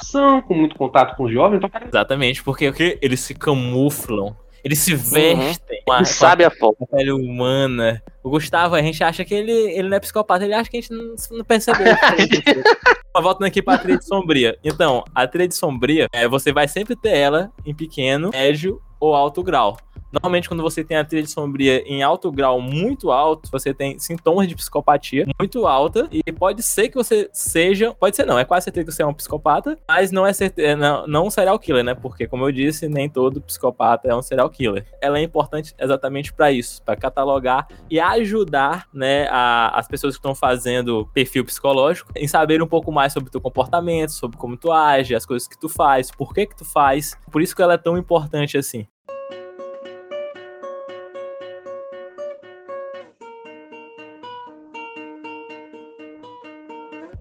com 0.47 0.53
muito 0.53 0.75
contato 0.75 1.15
com 1.15 1.23
os 1.25 1.31
jovens, 1.31 1.57
então, 1.57 1.69
cara, 1.69 1.87
Exatamente, 1.87 2.43
porque 2.43 2.67
o 2.67 2.73
quê? 2.73 2.97
eles 3.01 3.19
se 3.19 3.33
camuflam, 3.33 4.35
eles 4.63 4.79
se 4.79 4.95
vestem 4.95 5.81
com 5.85 5.93
a, 5.93 5.97
Ele 5.97 6.05
sabe 6.05 6.43
a 6.43 6.51
foto. 6.51 6.85
pele 6.87 7.11
humana. 7.11 8.01
O 8.23 8.29
Gustavo, 8.29 8.75
a 8.75 8.81
gente 8.81 9.03
acha 9.03 9.23
que 9.23 9.33
ele, 9.33 9.51
ele 9.51 9.87
não 9.87 9.95
é 9.97 9.99
psicopata, 9.99 10.43
ele 10.43 10.53
acha 10.53 10.69
que 10.69 10.77
a 10.77 10.81
gente 10.81 10.91
não, 10.91 11.15
não 11.31 11.45
percebeu. 11.45 11.95
Voltando 13.21 13.47
aqui 13.47 13.61
pra 13.61 13.77
tríade 13.77 14.05
sombria. 14.05 14.57
Então, 14.63 15.03
a 15.15 15.25
tríade 15.25 15.55
sombria, 15.55 16.07
é, 16.13 16.27
você 16.27 16.51
vai 16.51 16.67
sempre 16.67 16.95
ter 16.95 17.17
ela 17.17 17.51
em 17.65 17.73
pequeno, 17.73 18.29
médio 18.29 18.81
ou 18.99 19.15
alto 19.15 19.41
grau. 19.41 19.77
Normalmente, 20.11 20.47
quando 20.47 20.63
você 20.63 20.83
tem 20.83 20.97
a 20.97 21.03
tríade 21.03 21.29
sombria 21.29 21.83
em 21.85 22.01
alto 22.03 22.31
grau 22.31 22.61
muito 22.61 23.11
alto, 23.11 23.49
você 23.51 23.73
tem 23.73 23.99
sintomas 23.99 24.47
de 24.47 24.55
psicopatia 24.55 25.25
muito 25.39 25.67
alta. 25.67 26.07
E 26.11 26.31
pode 26.31 26.63
ser 26.63 26.89
que 26.89 26.95
você 26.95 27.29
seja. 27.33 27.93
Pode 27.93 28.15
ser 28.15 28.25
não, 28.25 28.39
é 28.39 28.45
quase 28.45 28.65
certeza 28.65 28.85
que 28.85 28.91
você 28.93 29.03
é 29.03 29.05
um 29.05 29.13
psicopata, 29.13 29.77
mas 29.87 30.11
não 30.11 30.25
é 30.25 30.33
certeza, 30.33 30.75
não, 30.75 31.07
não 31.07 31.27
um 31.27 31.29
serial 31.29 31.57
killer, 31.59 31.83
né? 31.83 31.93
Porque, 31.93 32.27
como 32.27 32.45
eu 32.45 32.51
disse, 32.51 32.87
nem 32.87 33.09
todo 33.09 33.41
psicopata 33.41 34.07
é 34.07 34.15
um 34.15 34.21
serial 34.21 34.49
killer. 34.49 34.85
Ela 35.01 35.19
é 35.19 35.23
importante 35.23 35.73
exatamente 35.79 36.33
para 36.33 36.51
isso, 36.51 36.81
para 36.83 36.95
catalogar 36.95 37.67
e 37.89 37.99
ajudar, 37.99 38.87
né, 38.93 39.27
a- 39.29 39.71
as 39.77 39.87
pessoas 39.87 40.13
que 40.15 40.19
estão 40.19 40.33
fazendo 40.35 41.07
perfil 41.13 41.43
psicológico 41.45 42.11
em 42.15 42.27
saber 42.27 42.61
um 42.61 42.67
pouco 42.67 42.91
mais 42.91 43.13
sobre 43.13 43.29
o 43.29 43.31
teu 43.31 43.41
comportamento, 43.41 44.11
sobre 44.11 44.37
como 44.37 44.57
tu 44.57 44.71
age, 44.71 45.15
as 45.15 45.25
coisas 45.25 45.47
que 45.47 45.57
tu 45.59 45.67
faz, 45.69 46.11
por 46.11 46.33
que 46.33 46.45
que 46.45 46.55
tu 46.55 46.65
faz. 46.65 47.17
Por 47.31 47.41
isso 47.41 47.55
que 47.55 47.61
ela 47.61 47.73
é 47.73 47.77
tão 47.77 47.97
importante 47.97 48.57
assim. 48.57 48.87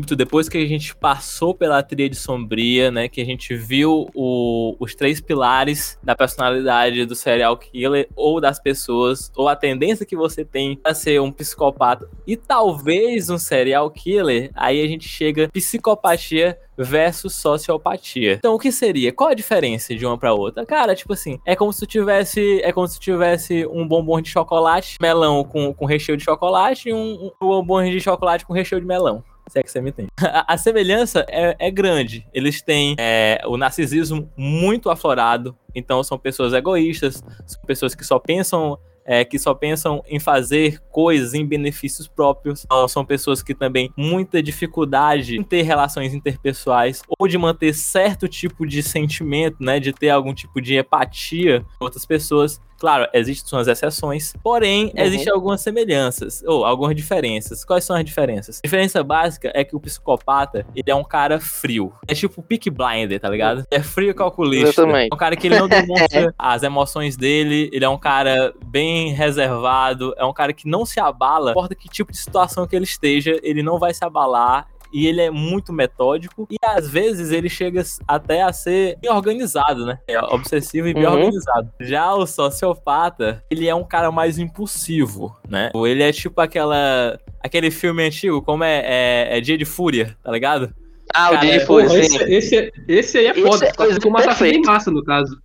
Muito 0.06 0.14
depois 0.14 0.48
que 0.48 0.56
a 0.56 0.66
gente 0.66 0.94
passou 0.94 1.52
pela 1.52 1.82
tríade 1.82 2.14
sombria, 2.14 2.92
né? 2.92 3.08
Que 3.08 3.20
a 3.20 3.24
gente 3.24 3.56
viu 3.56 4.08
o, 4.14 4.76
os 4.78 4.94
três 4.94 5.20
pilares 5.20 5.98
da 6.00 6.14
personalidade 6.14 7.04
do 7.04 7.16
serial 7.16 7.56
killer 7.56 8.08
ou 8.14 8.40
das 8.40 8.60
pessoas, 8.60 9.32
ou 9.34 9.48
a 9.48 9.56
tendência 9.56 10.06
que 10.06 10.14
você 10.14 10.44
tem 10.44 10.78
a 10.84 10.94
ser 10.94 11.20
um 11.20 11.32
psicopata 11.32 12.08
e 12.24 12.36
talvez 12.36 13.30
um 13.30 13.38
serial 13.38 13.90
killer, 13.90 14.52
aí 14.54 14.80
a 14.80 14.86
gente 14.86 15.08
chega 15.08 15.48
psicopatia 15.48 16.56
versus 16.78 17.34
sociopatia. 17.34 18.34
Então, 18.34 18.54
o 18.54 18.58
que 18.58 18.70
seria? 18.70 19.12
Qual 19.12 19.30
a 19.30 19.34
diferença 19.34 19.94
de 19.94 20.04
uma 20.06 20.18
para 20.18 20.34
outra? 20.34 20.64
Cara, 20.66 20.94
tipo 20.94 21.14
assim, 21.14 21.40
é 21.44 21.56
como 21.56 21.72
se 21.72 21.86
tivesse, 21.86 22.60
é 22.62 22.70
como 22.70 22.86
se 22.86 23.00
tivesse 23.00 23.66
um 23.66 23.88
bombom 23.88 24.20
de 24.20 24.28
chocolate, 24.28 24.98
melão 25.00 25.42
com, 25.42 25.72
com 25.72 25.86
recheio 25.86 26.18
de 26.18 26.24
chocolate 26.24 26.90
e 26.90 26.92
um, 26.92 27.32
um 27.40 27.48
bombom 27.48 27.82
de 27.82 28.00
chocolate 28.00 28.44
com 28.44 28.52
recheio 28.52 28.80
de 28.80 28.86
melão. 28.86 29.24
Se 29.48 29.58
é 29.58 29.62
que 29.62 29.70
você 29.70 29.80
me 29.80 29.92
tem. 29.92 30.08
A, 30.18 30.56
semelhança 30.58 31.24
é, 31.28 31.56
é, 31.58 31.70
grande. 31.70 32.26
Eles 32.32 32.60
têm 32.60 32.96
é, 32.98 33.40
o 33.46 33.56
narcisismo 33.56 34.30
muito 34.36 34.90
aflorado. 34.90 35.56
Então 35.74 36.02
são 36.02 36.18
pessoas 36.18 36.52
egoístas, 36.52 37.22
são 37.46 37.62
pessoas 37.62 37.94
que 37.94 38.04
só 38.04 38.18
pensam 38.18 38.78
é, 39.06 39.24
que 39.24 39.38
só 39.38 39.54
pensam 39.54 40.02
em 40.08 40.18
fazer 40.18 40.80
coisas 40.90 41.32
em 41.32 41.46
benefícios 41.46 42.08
próprios. 42.08 42.66
São 42.88 43.04
pessoas 43.04 43.40
que 43.40 43.54
também 43.54 43.92
muita 43.96 44.42
dificuldade 44.42 45.38
em 45.38 45.44
ter 45.44 45.62
relações 45.62 46.12
interpessoais 46.12 47.02
ou 47.16 47.28
de 47.28 47.38
manter 47.38 47.72
certo 47.72 48.26
tipo 48.26 48.66
de 48.66 48.82
sentimento, 48.82 49.58
né, 49.60 49.78
de 49.78 49.92
ter 49.92 50.10
algum 50.10 50.34
tipo 50.34 50.60
de 50.60 50.76
empatia 50.76 51.64
com 51.78 51.84
outras 51.84 52.04
pessoas. 52.04 52.60
Claro, 52.78 53.08
existem 53.12 53.48
suas 53.48 53.68
exceções, 53.68 54.32
porém, 54.42 54.86
uhum. 54.86 54.92
existem 55.02 55.32
algumas 55.32 55.60
semelhanças, 55.60 56.42
ou 56.46 56.64
algumas 56.64 56.94
diferenças. 56.94 57.64
Quais 57.64 57.84
são 57.84 57.96
as 57.96 58.04
diferenças? 58.04 58.60
A 58.62 58.66
diferença 58.66 59.02
básica 59.02 59.50
é 59.54 59.64
que 59.64 59.74
o 59.74 59.80
psicopata, 59.80 60.66
ele 60.74 60.90
é 60.90 60.94
um 60.94 61.04
cara 61.04 61.40
frio. 61.40 61.92
É 62.06 62.14
tipo 62.14 62.42
Peak 62.42 62.70
Blinder, 62.70 63.18
tá 63.18 63.28
ligado? 63.28 63.64
É 63.70 63.80
frio 63.80 64.10
e 64.10 64.14
calculista. 64.14 64.82
É 64.82 65.08
um 65.12 65.16
cara 65.16 65.36
que 65.36 65.46
ele 65.46 65.58
não 65.58 65.68
demonstra 65.68 66.34
as 66.38 66.62
emoções 66.62 67.16
dele, 67.16 67.70
ele 67.72 67.84
é 67.84 67.88
um 67.88 67.98
cara 67.98 68.54
bem 68.64 69.12
reservado, 69.12 70.14
é 70.16 70.24
um 70.24 70.32
cara 70.32 70.52
que 70.52 70.68
não 70.68 70.84
se 70.84 71.00
abala, 71.00 71.46
não 71.46 71.50
importa 71.52 71.74
que 71.74 71.88
tipo 71.88 72.12
de 72.12 72.18
situação 72.18 72.66
que 72.66 72.76
ele 72.76 72.84
esteja, 72.84 73.38
ele 73.42 73.62
não 73.62 73.78
vai 73.78 73.94
se 73.94 74.04
abalar, 74.04 74.68
e 74.92 75.06
ele 75.06 75.20
é 75.20 75.30
muito 75.30 75.72
metódico 75.72 76.46
e 76.50 76.56
às 76.62 76.88
vezes 76.88 77.30
ele 77.30 77.48
chega 77.48 77.82
até 78.06 78.42
a 78.42 78.52
ser 78.52 78.96
bem 79.00 79.10
organizado, 79.10 79.84
né? 79.86 79.98
É 80.06 80.18
obsessivo 80.20 80.88
e 80.88 80.94
bem 80.94 81.06
uhum. 81.06 81.12
organizado. 81.12 81.70
Já 81.80 82.14
o 82.14 82.26
sociopata, 82.26 83.44
ele 83.50 83.68
é 83.68 83.74
um 83.74 83.84
cara 83.84 84.10
mais 84.10 84.38
impulsivo, 84.38 85.36
né? 85.48 85.70
Ele 85.74 86.02
é 86.02 86.12
tipo 86.12 86.40
aquela 86.40 87.18
aquele 87.42 87.70
filme 87.70 88.04
antigo, 88.04 88.42
como 88.42 88.64
é, 88.64 88.82
é, 88.84 89.38
é 89.38 89.40
Dia 89.40 89.56
de 89.56 89.64
Fúria, 89.64 90.16
tá 90.22 90.30
ligado? 90.30 90.74
Ah, 91.14 91.30
cara, 91.30 91.36
o 91.36 91.40
Dia 91.40 91.58
de 91.58 91.66
Fúria, 91.66 91.88
sim. 91.88 91.98
Esse, 91.98 92.24
esse, 92.24 92.72
esse 92.88 93.18
aí 93.18 93.26
é 93.26 93.34
foda, 93.34 93.66
esse 93.66 93.98
é 93.98 94.00
com 94.00 94.08
uma 94.08 94.20
assassino 94.20 94.58
em 94.58 94.62
massa, 94.62 94.90
no 94.90 95.04
caso. 95.04 95.40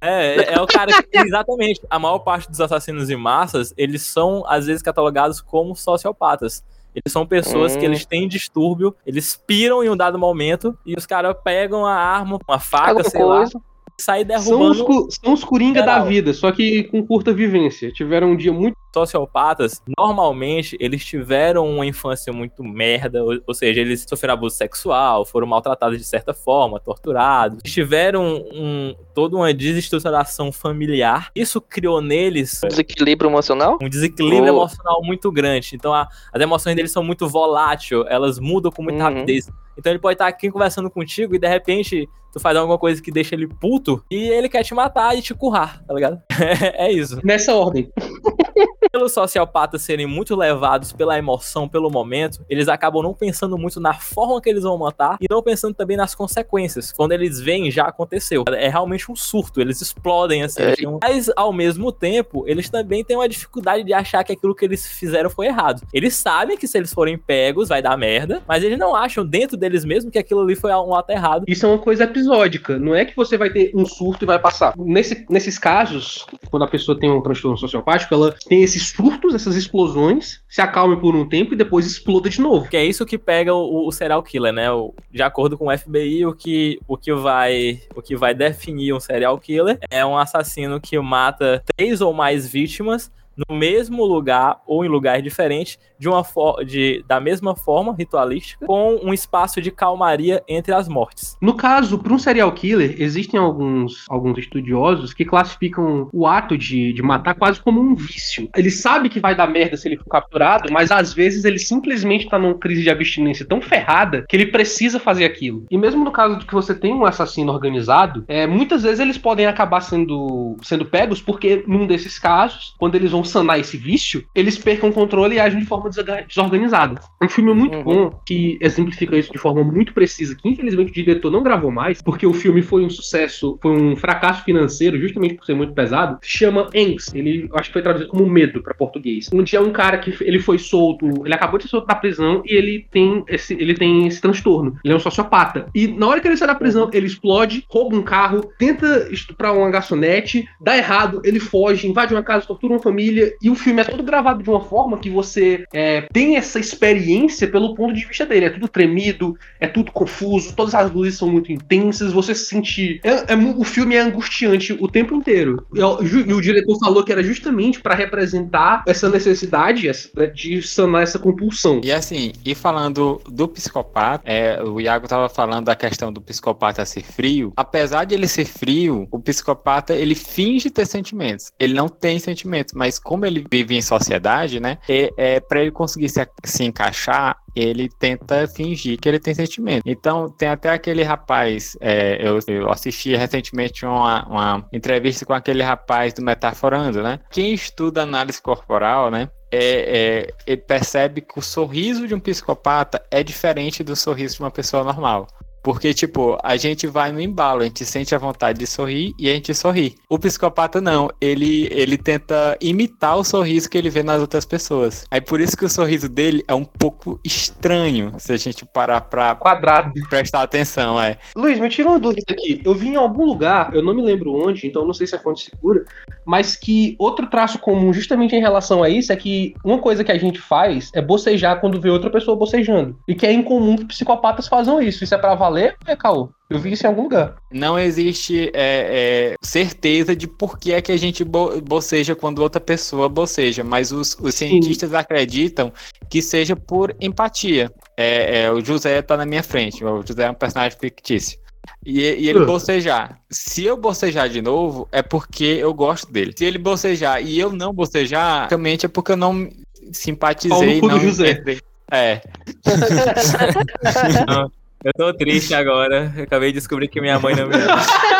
É, 0.00 0.36
é, 0.36 0.54
é 0.54 0.60
o 0.60 0.66
cara 0.66 1.02
que, 1.02 1.08
exatamente, 1.18 1.80
a 1.88 1.98
maior 1.98 2.18
parte 2.18 2.48
dos 2.48 2.60
assassinos 2.60 3.08
em 3.10 3.16
massas, 3.16 3.72
eles 3.76 4.02
são, 4.02 4.44
às 4.46 4.66
vezes, 4.66 4.82
catalogados 4.82 5.40
como 5.40 5.74
sociopatas. 5.74 6.64
Eles 6.96 7.12
são 7.12 7.26
pessoas 7.26 7.76
hum. 7.76 7.78
que 7.78 7.84
eles 7.84 8.06
têm 8.06 8.26
distúrbio, 8.26 8.94
eles 9.06 9.38
piram 9.46 9.84
em 9.84 9.90
um 9.90 9.96
dado 9.96 10.18
momento 10.18 10.76
e 10.86 10.94
os 10.94 11.04
caras 11.04 11.36
pegam 11.44 11.84
a 11.84 11.94
arma, 11.94 12.38
uma 12.48 12.58
faca, 12.58 12.88
Alguma 12.88 13.10
sei 13.10 13.20
coisa. 13.20 13.50
lá, 13.54 13.60
sai 14.00 14.24
derrubando. 14.24 14.74
São 14.74 15.06
os, 15.06 15.14
são 15.22 15.32
os 15.34 15.44
coringa 15.44 15.80
geral. 15.80 16.00
da 16.00 16.04
vida, 16.06 16.32
só 16.32 16.50
que 16.50 16.84
com 16.84 17.06
curta 17.06 17.34
vivência. 17.34 17.92
Tiveram 17.92 18.30
um 18.30 18.36
dia 18.36 18.52
muito. 18.52 18.76
Sociopatas, 18.96 19.82
normalmente, 19.98 20.74
eles 20.80 21.04
tiveram 21.04 21.68
uma 21.68 21.84
infância 21.84 22.32
muito 22.32 22.64
merda, 22.64 23.22
ou, 23.22 23.38
ou, 23.46 23.52
seja, 23.52 23.78
eles 23.82 24.06
sofreram 24.08 24.32
abuso 24.32 24.56
sexual, 24.56 25.26
foram 25.26 25.46
maltratados 25.46 25.98
de 25.98 26.04
certa 26.04 26.32
forma, 26.32 26.80
torturados, 26.80 27.62
tiveram 27.62 28.42
um, 28.54 28.94
toda 29.14 29.36
uma 29.36 29.52
desestruturação 29.52 30.50
familiar. 30.50 31.30
Isso 31.34 31.60
criou 31.60 32.00
neles. 32.00 32.62
Um 32.64 32.68
desequilíbrio 32.68 33.28
emocional? 33.28 33.76
Um 33.82 33.88
desequilíbrio 33.88 34.54
oh. 34.54 34.56
emocional 34.56 35.02
muito 35.04 35.30
grande. 35.30 35.74
Então, 35.74 35.92
a, 35.92 36.08
as 36.32 36.40
emoções 36.40 36.74
deles 36.74 36.90
são 36.90 37.04
muito 37.04 37.28
voláteis, 37.28 37.90
elas 38.08 38.38
mudam 38.38 38.72
com 38.72 38.82
muita 38.82 39.04
uhum. 39.04 39.14
rapidez. 39.14 39.46
Então 39.78 39.92
ele 39.92 39.98
pode 39.98 40.14
estar 40.14 40.26
aqui 40.26 40.50
conversando 40.50 40.90
contigo 40.90 41.34
e 41.34 41.38
de 41.38 41.46
repente 41.46 42.08
tu 42.32 42.40
faz 42.40 42.56
alguma 42.56 42.78
coisa 42.78 43.02
que 43.02 43.10
deixa 43.10 43.34
ele 43.34 43.46
puto 43.46 44.02
e 44.10 44.28
ele 44.28 44.48
quer 44.48 44.62
te 44.62 44.74
matar 44.74 45.16
e 45.16 45.22
te 45.22 45.34
currar, 45.34 45.82
tá 45.86 45.92
ligado? 45.92 46.20
é 46.74 46.90
isso. 46.90 47.20
Nessa 47.22 47.54
ordem. 47.54 47.90
Pelos 48.96 49.12
sociopatas 49.12 49.82
serem 49.82 50.06
muito 50.06 50.34
levados 50.34 50.90
pela 50.90 51.18
emoção, 51.18 51.68
pelo 51.68 51.90
momento, 51.90 52.42
eles 52.48 52.66
acabam 52.66 53.02
não 53.02 53.12
pensando 53.12 53.58
muito 53.58 53.78
na 53.78 53.92
forma 53.92 54.40
que 54.40 54.48
eles 54.48 54.62
vão 54.62 54.78
matar 54.78 55.18
e 55.20 55.26
não 55.28 55.42
pensando 55.42 55.74
também 55.74 55.98
nas 55.98 56.14
consequências. 56.14 56.92
Quando 56.92 57.12
eles 57.12 57.38
veem, 57.38 57.70
já 57.70 57.84
aconteceu. 57.84 58.44
É 58.48 58.70
realmente 58.70 59.12
um 59.12 59.14
surto, 59.14 59.60
eles 59.60 59.82
explodem 59.82 60.44
assim. 60.44 60.62
É. 60.62 60.74
Mas, 61.02 61.30
ao 61.36 61.52
mesmo 61.52 61.92
tempo, 61.92 62.44
eles 62.46 62.70
também 62.70 63.04
têm 63.04 63.18
uma 63.18 63.28
dificuldade 63.28 63.84
de 63.84 63.92
achar 63.92 64.24
que 64.24 64.32
aquilo 64.32 64.54
que 64.54 64.64
eles 64.64 64.86
fizeram 64.86 65.28
foi 65.28 65.44
errado. 65.44 65.82
Eles 65.92 66.14
sabem 66.14 66.56
que 66.56 66.66
se 66.66 66.78
eles 66.78 66.90
forem 66.90 67.18
pegos, 67.18 67.68
vai 67.68 67.82
dar 67.82 67.98
merda, 67.98 68.42
mas 68.48 68.64
eles 68.64 68.78
não 68.78 68.96
acham 68.96 69.26
dentro 69.26 69.58
deles 69.58 69.84
mesmos 69.84 70.10
que 70.10 70.18
aquilo 70.18 70.40
ali 70.40 70.56
foi 70.56 70.72
um 70.72 70.94
ato 70.94 71.12
errado. 71.12 71.44
Isso 71.46 71.66
é 71.66 71.68
uma 71.68 71.78
coisa 71.78 72.04
episódica, 72.04 72.78
não 72.78 72.94
é 72.94 73.04
que 73.04 73.14
você 73.14 73.36
vai 73.36 73.50
ter 73.50 73.72
um 73.74 73.84
surto 73.84 74.24
e 74.24 74.26
vai 74.26 74.38
passar. 74.38 74.72
Nesse, 74.74 75.26
nesses 75.28 75.58
casos, 75.58 76.24
quando 76.50 76.62
a 76.62 76.68
pessoa 76.68 76.98
tem 76.98 77.10
um 77.10 77.20
transtorno 77.20 77.58
sociopático, 77.58 78.14
ela 78.14 78.34
tem 78.48 78.62
esses 78.62 78.85
surtos, 78.88 79.34
essas 79.34 79.56
explosões, 79.56 80.40
se 80.48 80.60
acalma 80.60 80.96
por 80.96 81.14
um 81.14 81.28
tempo 81.28 81.54
e 81.54 81.56
depois 81.56 81.86
exploda 81.86 82.28
de 82.28 82.40
novo. 82.40 82.68
Que 82.68 82.76
é 82.76 82.84
isso 82.84 83.06
que 83.06 83.18
pega 83.18 83.54
o, 83.54 83.86
o 83.86 83.92
serial 83.92 84.22
killer, 84.22 84.52
né? 84.52 84.70
O, 84.70 84.94
de 85.10 85.22
acordo 85.22 85.56
com 85.56 85.68
o 85.68 85.78
FBI, 85.78 86.26
o 86.26 86.34
que, 86.34 86.78
o, 86.86 86.96
que 86.96 87.12
vai, 87.12 87.80
o 87.94 88.02
que 88.02 88.16
vai 88.16 88.34
definir 88.34 88.92
um 88.92 89.00
serial 89.00 89.38
killer 89.38 89.78
é 89.90 90.04
um 90.04 90.16
assassino 90.16 90.80
que 90.80 90.98
mata 90.98 91.62
três 91.76 92.00
ou 92.00 92.12
mais 92.12 92.48
vítimas 92.48 93.10
no 93.48 93.56
mesmo 93.56 94.04
lugar 94.04 94.60
ou 94.66 94.84
em 94.84 94.88
lugares 94.88 95.22
diferentes, 95.22 95.78
de 95.98 96.08
uma 96.08 96.24
de, 96.64 97.04
da 97.06 97.20
mesma 97.20 97.54
forma 97.54 97.94
ritualística, 97.96 98.66
com 98.66 98.98
um 99.02 99.12
espaço 99.12 99.60
de 99.60 99.70
calmaria 99.70 100.42
entre 100.48 100.74
as 100.74 100.88
mortes. 100.88 101.36
No 101.40 101.54
caso, 101.54 101.98
para 101.98 102.12
um 102.12 102.18
serial 102.18 102.52
killer, 102.52 102.96
existem 102.98 103.38
alguns, 103.38 104.04
alguns 104.08 104.38
estudiosos 104.38 105.14
que 105.14 105.24
classificam 105.24 106.08
o 106.12 106.26
ato 106.26 106.56
de, 106.56 106.92
de 106.92 107.02
matar 107.02 107.34
quase 107.34 107.60
como 107.60 107.80
um 107.80 107.94
vício. 107.94 108.48
Ele 108.54 108.70
sabe 108.70 109.08
que 109.08 109.20
vai 109.20 109.34
dar 109.34 109.46
merda 109.46 109.76
se 109.76 109.88
ele 109.88 109.96
for 109.96 110.06
capturado, 110.06 110.72
mas 110.72 110.90
às 110.90 111.12
vezes 111.12 111.44
ele 111.44 111.58
simplesmente 111.58 112.24
está 112.24 112.38
numa 112.38 112.54
crise 112.54 112.82
de 112.82 112.90
abstinência 112.90 113.46
tão 113.46 113.60
ferrada 113.60 114.24
que 114.28 114.36
ele 114.36 114.46
precisa 114.46 114.98
fazer 114.98 115.24
aquilo. 115.24 115.64
E 115.70 115.78
mesmo 115.78 116.04
no 116.04 116.12
caso 116.12 116.38
de 116.38 116.46
que 116.46 116.54
você 116.54 116.74
tem 116.74 116.94
um 116.94 117.04
assassino 117.04 117.52
organizado, 117.52 118.24
é, 118.28 118.46
muitas 118.46 118.82
vezes 118.82 119.00
eles 119.00 119.18
podem 119.18 119.46
acabar 119.46 119.80
sendo, 119.80 120.56
sendo 120.62 120.84
pegos 120.84 121.20
porque, 121.20 121.64
num 121.66 121.86
desses 121.86 122.18
casos, 122.18 122.74
quando 122.78 122.94
eles 122.94 123.10
vão 123.10 123.24
sanar 123.26 123.58
esse 123.58 123.76
vício, 123.76 124.24
eles 124.34 124.58
percam 124.58 124.90
o 124.90 124.92
controle 124.92 125.36
e 125.36 125.40
agem 125.40 125.60
de 125.60 125.66
forma 125.66 125.90
desorganizada. 126.26 127.00
Um 127.22 127.28
filme 127.28 127.52
muito 127.52 127.76
uhum. 127.78 127.84
bom 127.84 128.20
que 128.26 128.58
exemplifica 128.60 129.16
isso 129.16 129.32
de 129.32 129.38
forma 129.38 129.62
muito 129.62 129.92
precisa, 129.92 130.34
que 130.34 130.48
infelizmente 130.48 130.90
o 130.90 130.94
diretor 130.94 131.30
não 131.30 131.42
gravou 131.42 131.70
mais, 131.70 132.00
porque 132.02 132.26
o 132.26 132.32
filme 132.32 132.62
foi 132.62 132.84
um 132.84 132.90
sucesso, 132.90 133.58
foi 133.60 133.72
um 133.72 133.96
fracasso 133.96 134.44
financeiro, 134.44 134.98
justamente 134.98 135.34
por 135.34 135.44
ser 135.44 135.54
muito 135.54 135.72
pesado, 135.72 136.18
se 136.22 136.38
chama 136.38 136.68
Angst. 136.74 137.14
Ele 137.14 137.48
acho 137.54 137.68
que 137.68 137.72
foi 137.72 137.82
traduzido 137.82 138.10
como 138.10 138.26
medo 138.26 138.62
para 138.62 138.74
português. 138.74 139.28
Um 139.32 139.42
dia 139.42 139.60
um 139.60 139.72
cara 139.72 139.98
que 139.98 140.16
ele 140.20 140.38
foi 140.38 140.58
solto, 140.58 141.06
ele 141.24 141.34
acabou 141.34 141.58
de 141.58 141.64
ser 141.64 141.70
solto 141.70 141.86
da 141.86 141.94
prisão 141.94 142.42
e 142.44 142.54
ele 142.54 142.86
tem 142.90 143.24
esse, 143.28 143.54
ele 143.54 143.74
tem 143.74 144.06
esse 144.06 144.20
transtorno. 144.20 144.78
Ele 144.84 144.92
é 144.92 144.96
um 144.96 145.00
sociopata. 145.00 145.68
E 145.74 145.86
na 145.88 146.06
hora 146.06 146.20
que 146.20 146.28
ele 146.28 146.36
sai 146.36 146.48
da 146.48 146.54
prisão, 146.54 146.84
uhum. 146.84 146.90
ele 146.92 147.06
explode, 147.06 147.64
rouba 147.68 147.96
um 147.96 148.02
carro, 148.02 148.52
tenta 148.58 149.08
estuprar 149.10 149.56
uma 149.56 149.70
garçonete, 149.70 150.48
dá 150.60 150.76
errado, 150.76 151.20
ele 151.24 151.40
foge, 151.40 151.88
invade 151.88 152.14
uma 152.14 152.22
casa, 152.22 152.46
tortura 152.46 152.74
uma 152.74 152.82
família 152.82 153.15
e 153.42 153.50
o 153.50 153.54
filme 153.54 153.80
é 153.80 153.84
todo 153.84 154.02
gravado 154.02 154.42
de 154.42 154.50
uma 154.50 154.60
forma 154.60 154.98
que 154.98 155.10
você 155.10 155.64
é, 155.72 156.02
tem 156.12 156.36
essa 156.36 156.58
experiência 156.58 157.48
pelo 157.48 157.74
ponto 157.74 157.94
de 157.94 158.04
vista 158.04 158.26
dele. 158.26 158.46
É 158.46 158.50
tudo 158.50 158.68
tremido, 158.68 159.36
é 159.60 159.66
tudo 159.66 159.92
confuso, 159.92 160.54
todas 160.54 160.74
as 160.74 160.90
luzes 160.90 161.16
são 161.16 161.28
muito 161.28 161.52
intensas, 161.52 162.12
você 162.12 162.34
se 162.34 162.46
sente. 162.46 163.00
É, 163.02 163.32
é, 163.32 163.36
o 163.36 163.64
filme 163.64 163.96
é 163.96 164.00
angustiante 164.00 164.76
o 164.78 164.88
tempo 164.88 165.14
inteiro. 165.14 165.66
E, 165.74 165.80
e 165.80 166.32
o 166.32 166.40
diretor 166.40 166.78
falou 166.78 167.04
que 167.04 167.12
era 167.12 167.22
justamente 167.22 167.80
para 167.80 167.94
representar 167.94 168.82
essa 168.86 169.08
necessidade 169.08 169.90
né, 170.14 170.26
de 170.26 170.62
sanar 170.62 171.02
essa 171.02 171.18
compulsão. 171.18 171.80
E 171.82 171.92
assim, 171.92 172.32
e 172.44 172.54
falando 172.54 173.20
do 173.28 173.48
psicopata, 173.48 174.22
é, 174.24 174.62
o 174.62 174.80
Iago 174.80 175.08
tava 175.08 175.28
falando 175.28 175.66
da 175.66 175.74
questão 175.74 176.12
do 176.12 176.20
psicopata 176.20 176.84
ser 176.84 177.02
frio. 177.02 177.52
Apesar 177.56 178.04
de 178.04 178.14
ele 178.14 178.28
ser 178.28 178.44
frio, 178.44 179.06
o 179.10 179.18
psicopata 179.18 179.94
ele 179.94 180.14
finge 180.14 180.70
ter 180.70 180.86
sentimentos. 180.86 181.50
Ele 181.58 181.74
não 181.74 181.88
tem 181.88 182.18
sentimentos, 182.18 182.74
mas 182.74 182.98
como 183.06 183.24
ele 183.24 183.46
vive 183.48 183.76
em 183.76 183.80
sociedade, 183.80 184.58
né? 184.58 184.78
É 184.88 185.38
para 185.38 185.62
ele 185.62 185.70
conseguir 185.70 186.08
se, 186.08 186.28
se 186.44 186.64
encaixar, 186.64 187.38
ele 187.54 187.88
tenta 187.88 188.48
fingir 188.48 188.98
que 188.98 189.08
ele 189.08 189.20
tem 189.20 189.32
sentimento. 189.32 189.82
Então, 189.86 190.28
tem 190.28 190.48
até 190.48 190.70
aquele 190.70 191.04
rapaz, 191.04 191.76
é, 191.80 192.18
eu, 192.20 192.38
eu, 192.48 192.68
assisti 192.68 193.14
recentemente 193.14 193.86
uma, 193.86 194.26
uma, 194.26 194.68
entrevista 194.72 195.24
com 195.24 195.32
aquele 195.32 195.62
rapaz 195.62 196.12
do 196.12 196.22
Metaforando, 196.22 197.02
né? 197.02 197.20
Quem 197.30 197.54
estuda 197.54 198.02
análise 198.02 198.42
corporal, 198.42 199.10
né? 199.10 199.30
é, 199.50 199.58
é, 199.58 200.34
ele 200.46 200.60
percebe 200.60 201.20
que 201.20 201.38
o 201.38 201.42
sorriso 201.42 202.06
de 202.06 202.14
um 202.14 202.20
psicopata 202.20 203.02
é 203.10 203.22
diferente 203.22 203.84
do 203.84 203.94
sorriso 203.94 204.36
de 204.36 204.42
uma 204.42 204.50
pessoa 204.50 204.82
normal. 204.82 205.28
Porque, 205.66 205.92
tipo, 205.92 206.38
a 206.44 206.56
gente 206.56 206.86
vai 206.86 207.10
no 207.10 207.20
embalo, 207.20 207.62
a 207.62 207.64
gente 207.64 207.84
sente 207.84 208.14
a 208.14 208.18
vontade 208.18 208.56
de 208.56 208.68
sorrir 208.68 209.12
e 209.18 209.28
a 209.28 209.34
gente 209.34 209.52
sorri. 209.52 209.96
O 210.08 210.16
psicopata 210.16 210.80
não, 210.80 211.10
ele, 211.20 211.66
ele 211.72 211.98
tenta 211.98 212.56
imitar 212.60 213.18
o 213.18 213.24
sorriso 213.24 213.68
que 213.68 213.76
ele 213.76 213.90
vê 213.90 214.00
nas 214.00 214.20
outras 214.20 214.44
pessoas. 214.44 215.04
Aí 215.10 215.20
por 215.20 215.40
isso 215.40 215.56
que 215.56 215.64
o 215.64 215.68
sorriso 215.68 216.08
dele 216.08 216.44
é 216.46 216.54
um 216.54 216.64
pouco 216.64 217.18
estranho, 217.24 218.12
se 218.16 218.32
a 218.32 218.36
gente 218.36 218.64
parar 218.64 219.00
pra 219.00 219.34
Quadrado. 219.34 219.90
prestar 220.08 220.42
atenção, 220.42 221.02
é. 221.02 221.18
Luiz, 221.34 221.58
me 221.58 221.68
tira 221.68 221.88
uma 221.88 221.98
dúvida 221.98 222.32
aqui. 222.32 222.62
Eu 222.64 222.72
vi 222.72 222.90
em 222.90 222.96
algum 222.96 223.24
lugar, 223.24 223.74
eu 223.74 223.82
não 223.82 223.92
me 223.92 224.02
lembro 224.02 224.34
onde, 224.34 224.68
então 224.68 224.86
não 224.86 224.94
sei 224.94 225.08
se 225.08 225.16
é 225.16 225.18
fonte 225.18 225.50
segura, 225.50 225.84
mas 226.24 226.54
que 226.54 226.94
outro 226.96 227.26
traço 227.26 227.58
comum 227.58 227.92
justamente 227.92 228.36
em 228.36 228.40
relação 228.40 228.84
a 228.84 228.88
isso 228.88 229.12
é 229.12 229.16
que 229.16 229.52
uma 229.64 229.80
coisa 229.80 230.04
que 230.04 230.12
a 230.12 230.18
gente 230.18 230.38
faz 230.38 230.92
é 230.94 231.02
bocejar 231.02 231.60
quando 231.60 231.80
vê 231.80 231.90
outra 231.90 232.08
pessoa 232.08 232.36
bocejando. 232.36 232.96
E 233.08 233.16
que 233.16 233.26
é 233.26 233.32
incomum 233.32 233.74
que 233.74 233.84
psicopatas 233.84 234.46
façam 234.46 234.80
isso. 234.80 235.02
Isso 235.02 235.12
é 235.12 235.18
pra 235.18 235.34
valer 235.34 235.55
ou 235.64 235.92
é 235.92 235.96
caô? 235.96 236.30
Eu 236.48 236.60
vi 236.60 236.72
isso 236.72 236.86
em 236.86 236.88
algum 236.88 237.02
lugar. 237.02 237.36
Não 237.50 237.76
existe 237.76 238.50
é, 238.54 239.32
é, 239.34 239.34
certeza 239.42 240.14
de 240.14 240.28
por 240.28 240.58
que 240.58 240.72
é 240.72 240.80
que 240.80 240.92
a 240.92 240.96
gente 240.96 241.24
bo 241.24 241.60
boceja 241.60 242.14
quando 242.14 242.38
outra 242.38 242.60
pessoa 242.60 243.08
boceja, 243.08 243.64
mas 243.64 243.90
os, 243.90 244.16
os 244.20 244.34
cientistas 244.34 244.94
acreditam 244.94 245.72
que 246.08 246.22
seja 246.22 246.54
por 246.54 246.94
empatia. 247.00 247.70
É, 247.96 248.42
é, 248.42 248.52
o 248.52 248.64
José 248.64 249.02
tá 249.02 249.16
na 249.16 249.26
minha 249.26 249.42
frente, 249.42 249.84
o 249.84 250.06
José 250.06 250.24
é 250.24 250.30
um 250.30 250.34
personagem 250.34 250.78
fictício. 250.78 251.36
E, 251.84 252.00
e 252.00 252.28
ele 252.28 252.44
bocejar. 252.44 253.18
Se 253.28 253.64
eu 253.64 253.76
bocejar 253.76 254.28
de 254.28 254.40
novo, 254.40 254.88
é 254.92 255.02
porque 255.02 255.44
eu 255.44 255.74
gosto 255.74 256.12
dele. 256.12 256.32
Se 256.36 256.44
ele 256.44 256.58
bocejar 256.58 257.20
e 257.20 257.38
eu 257.38 257.50
não 257.50 257.72
bocejar, 257.72 258.48
realmente 258.48 258.86
é 258.86 258.88
porque 258.88 259.12
eu 259.12 259.16
não 259.16 259.50
simpatizei. 259.92 260.80
do 260.80 260.86
não 260.86 261.00
José. 261.00 261.42
É. 261.90 262.20
Eu 264.86 264.92
tô 264.96 265.12
triste 265.12 265.52
agora. 265.52 266.12
Eu 266.16 266.22
acabei 266.22 266.50
de 266.52 266.58
descobrir 266.58 266.86
que 266.86 267.00
minha 267.00 267.18
mãe 267.18 267.34
não 267.34 267.48
me 267.48 267.56
ama. 267.56 267.74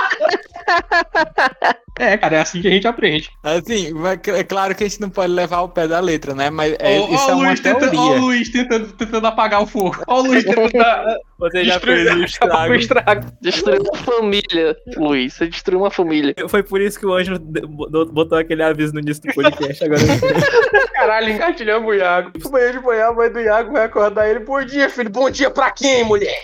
É, 1.98 2.14
cara, 2.18 2.36
é 2.36 2.40
assim 2.40 2.60
que 2.60 2.68
a 2.68 2.70
gente 2.70 2.86
aprende. 2.86 3.30
Assim, 3.42 3.90
é 4.36 4.44
claro 4.44 4.74
que 4.74 4.84
a 4.84 4.86
gente 4.86 5.00
não 5.00 5.08
pode 5.08 5.32
levar 5.32 5.62
o 5.62 5.68
pé 5.70 5.88
da 5.88 5.98
letra, 5.98 6.34
né? 6.34 6.50
Mas 6.50 6.76
é, 6.78 7.00
Ó, 7.00 7.08
isso 7.08 7.24
ó 7.26 7.30
é 7.30 7.32
o 7.32 7.38
uma 7.38 7.46
Luiz 7.48 7.60
tentando, 7.60 7.90
teoria. 7.90 8.00
ó 8.00 8.10
o 8.10 8.18
Luiz 8.18 8.48
tentando, 8.50 8.92
tentando 8.92 9.26
apagar 9.26 9.62
o 9.62 9.66
fogo. 9.66 9.96
Ó 10.06 10.20
o 10.20 10.26
Luiz 10.26 10.44
tentando 10.44 10.70
Você 11.38 11.64
já 11.64 11.80
fez 11.80 12.12
o 12.14 12.22
estrago. 12.22 12.74
estrago. 12.74 13.26
Destruiu 13.40 13.82
uma 13.82 13.96
família, 13.96 14.76
Luiz. 14.94 15.32
Você 15.32 15.48
destruiu 15.48 15.80
uma 15.80 15.90
família. 15.90 16.34
Foi 16.48 16.62
por 16.62 16.82
isso 16.82 17.00
que 17.00 17.06
o 17.06 17.14
Anjo 17.14 17.38
botou 17.38 18.36
aquele 18.36 18.62
aviso 18.62 18.92
no 18.92 19.00
início 19.00 19.22
do 19.22 19.32
podcast. 19.32 19.82
Agora. 19.82 20.00
Caralho, 20.92 21.30
engatilhamos 21.30 21.88
o 21.88 21.94
Iago. 21.94 22.30
Amanhã 22.44 22.72
de 22.72 22.80
manhã 22.80 23.06
a 23.06 23.12
mãe 23.14 23.32
do 23.32 23.40
Iago 23.40 23.72
vai 23.72 23.84
acordar 23.84 24.28
ele. 24.28 24.40
Bom 24.40 24.62
dia, 24.62 24.90
filho. 24.90 25.08
Bom 25.08 25.30
dia 25.30 25.50
pra 25.50 25.70
quem, 25.70 26.04
mulher? 26.04 26.42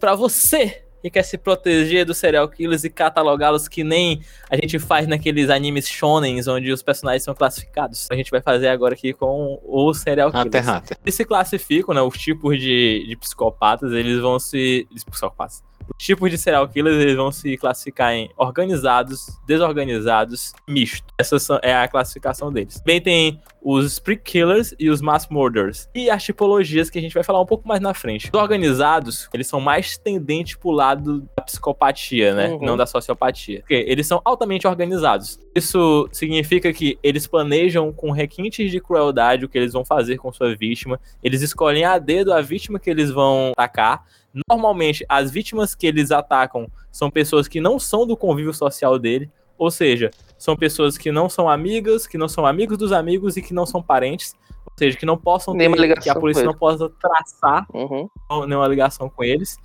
Pra 0.00 0.14
você 0.14 0.82
que 1.02 1.10
quer 1.10 1.22
se 1.22 1.38
proteger 1.38 2.04
dos 2.04 2.18
serial 2.18 2.46
killers 2.48 2.84
e 2.84 2.90
catalogá-los 2.90 3.68
que 3.68 3.82
nem 3.82 4.20
a 4.50 4.56
gente 4.56 4.78
faz 4.78 5.06
naqueles 5.06 5.48
animes 5.48 5.88
shonens 5.88 6.46
onde 6.46 6.70
os 6.70 6.82
personagens 6.82 7.22
são 7.22 7.34
classificados. 7.34 8.06
A 8.10 8.14
gente 8.14 8.30
vai 8.30 8.40
fazer 8.42 8.68
agora 8.68 8.94
aqui 8.94 9.12
com 9.12 9.58
o 9.64 9.94
serial 9.94 10.30
killers. 10.30 10.66
Eles 11.02 11.14
se 11.14 11.24
classificam, 11.24 11.94
né? 11.94 12.02
Os 12.02 12.18
tipos 12.18 12.58
de, 12.58 13.06
de 13.08 13.16
psicopatas, 13.16 13.92
eles 13.92 14.20
vão 14.20 14.38
se. 14.38 14.86
Psicopatas. 15.10 15.62
Os 15.98 16.04
tipos 16.04 16.30
de 16.30 16.38
serial 16.38 16.68
killers, 16.68 16.96
eles 16.96 17.16
vão 17.16 17.30
se 17.30 17.56
classificar 17.56 18.12
em 18.12 18.30
organizados, 18.36 19.38
desorganizados, 19.46 20.52
misto. 20.68 21.06
Essa 21.18 21.36
é 21.62 21.74
a 21.74 21.88
classificação 21.88 22.52
deles. 22.52 22.80
Também 22.80 23.00
tem 23.00 23.40
os 23.62 23.84
spree 23.92 24.16
killers 24.16 24.74
e 24.78 24.88
os 24.88 25.00
mass 25.00 25.28
murderers. 25.28 25.88
E 25.94 26.08
as 26.08 26.22
tipologias 26.22 26.88
que 26.88 26.98
a 26.98 27.02
gente 27.02 27.12
vai 27.12 27.22
falar 27.22 27.40
um 27.40 27.46
pouco 27.46 27.68
mais 27.68 27.80
na 27.80 27.92
frente. 27.92 28.30
Os 28.32 28.40
organizados, 28.40 29.28
eles 29.32 29.46
são 29.46 29.60
mais 29.60 29.98
tendentes 29.98 30.56
pro 30.56 30.70
lado 30.70 31.28
da 31.36 31.42
psicopatia, 31.42 32.34
né? 32.34 32.48
Uhum. 32.50 32.60
Não 32.64 32.76
da 32.76 32.86
sociopatia. 32.86 33.60
Porque 33.60 33.84
eles 33.86 34.06
são 34.06 34.20
altamente 34.24 34.66
organizados. 34.66 35.38
Isso 35.54 36.08
significa 36.12 36.72
que 36.72 36.98
eles 37.02 37.26
planejam 37.26 37.92
com 37.92 38.10
requintes 38.10 38.70
de 38.70 38.80
crueldade 38.80 39.44
o 39.44 39.48
que 39.48 39.58
eles 39.58 39.72
vão 39.72 39.84
fazer 39.84 40.16
com 40.16 40.32
sua 40.32 40.54
vítima. 40.54 40.98
Eles 41.22 41.42
escolhem 41.42 41.84
a 41.84 41.98
dedo 41.98 42.32
a 42.32 42.40
vítima 42.40 42.78
que 42.78 42.88
eles 42.88 43.10
vão 43.10 43.52
atacar. 43.52 44.04
Normalmente, 44.48 45.04
as 45.08 45.30
vítimas 45.30 45.74
que 45.74 45.86
eles 45.86 46.10
atacam 46.10 46.70
são 46.90 47.10
pessoas 47.10 47.48
que 47.48 47.60
não 47.60 47.78
são 47.78 48.06
do 48.06 48.16
convívio 48.16 48.54
social 48.54 48.98
dele. 48.98 49.30
Ou 49.58 49.70
seja, 49.70 50.10
são 50.38 50.56
pessoas 50.56 50.96
que 50.96 51.12
não 51.12 51.28
são 51.28 51.48
amigas, 51.48 52.06
que 52.06 52.16
não 52.16 52.28
são 52.28 52.46
amigos 52.46 52.78
dos 52.78 52.92
amigos 52.92 53.36
e 53.36 53.42
que 53.42 53.52
não 53.52 53.66
são 53.66 53.82
parentes. 53.82 54.34
Ou 54.64 54.72
seja, 54.78 54.96
que 54.96 55.04
não 55.04 55.18
possam 55.18 55.52
ter, 55.74 55.78
que 56.00 56.08
a 56.08 56.14
polícia 56.20 56.42
não 56.44 56.54
possa 56.58 56.88
traçar 56.88 57.66
Uhum. 57.74 58.08
nenhuma 58.46 58.66
ligação 58.68 59.10
com 59.10 59.22
eles. 59.22 59.56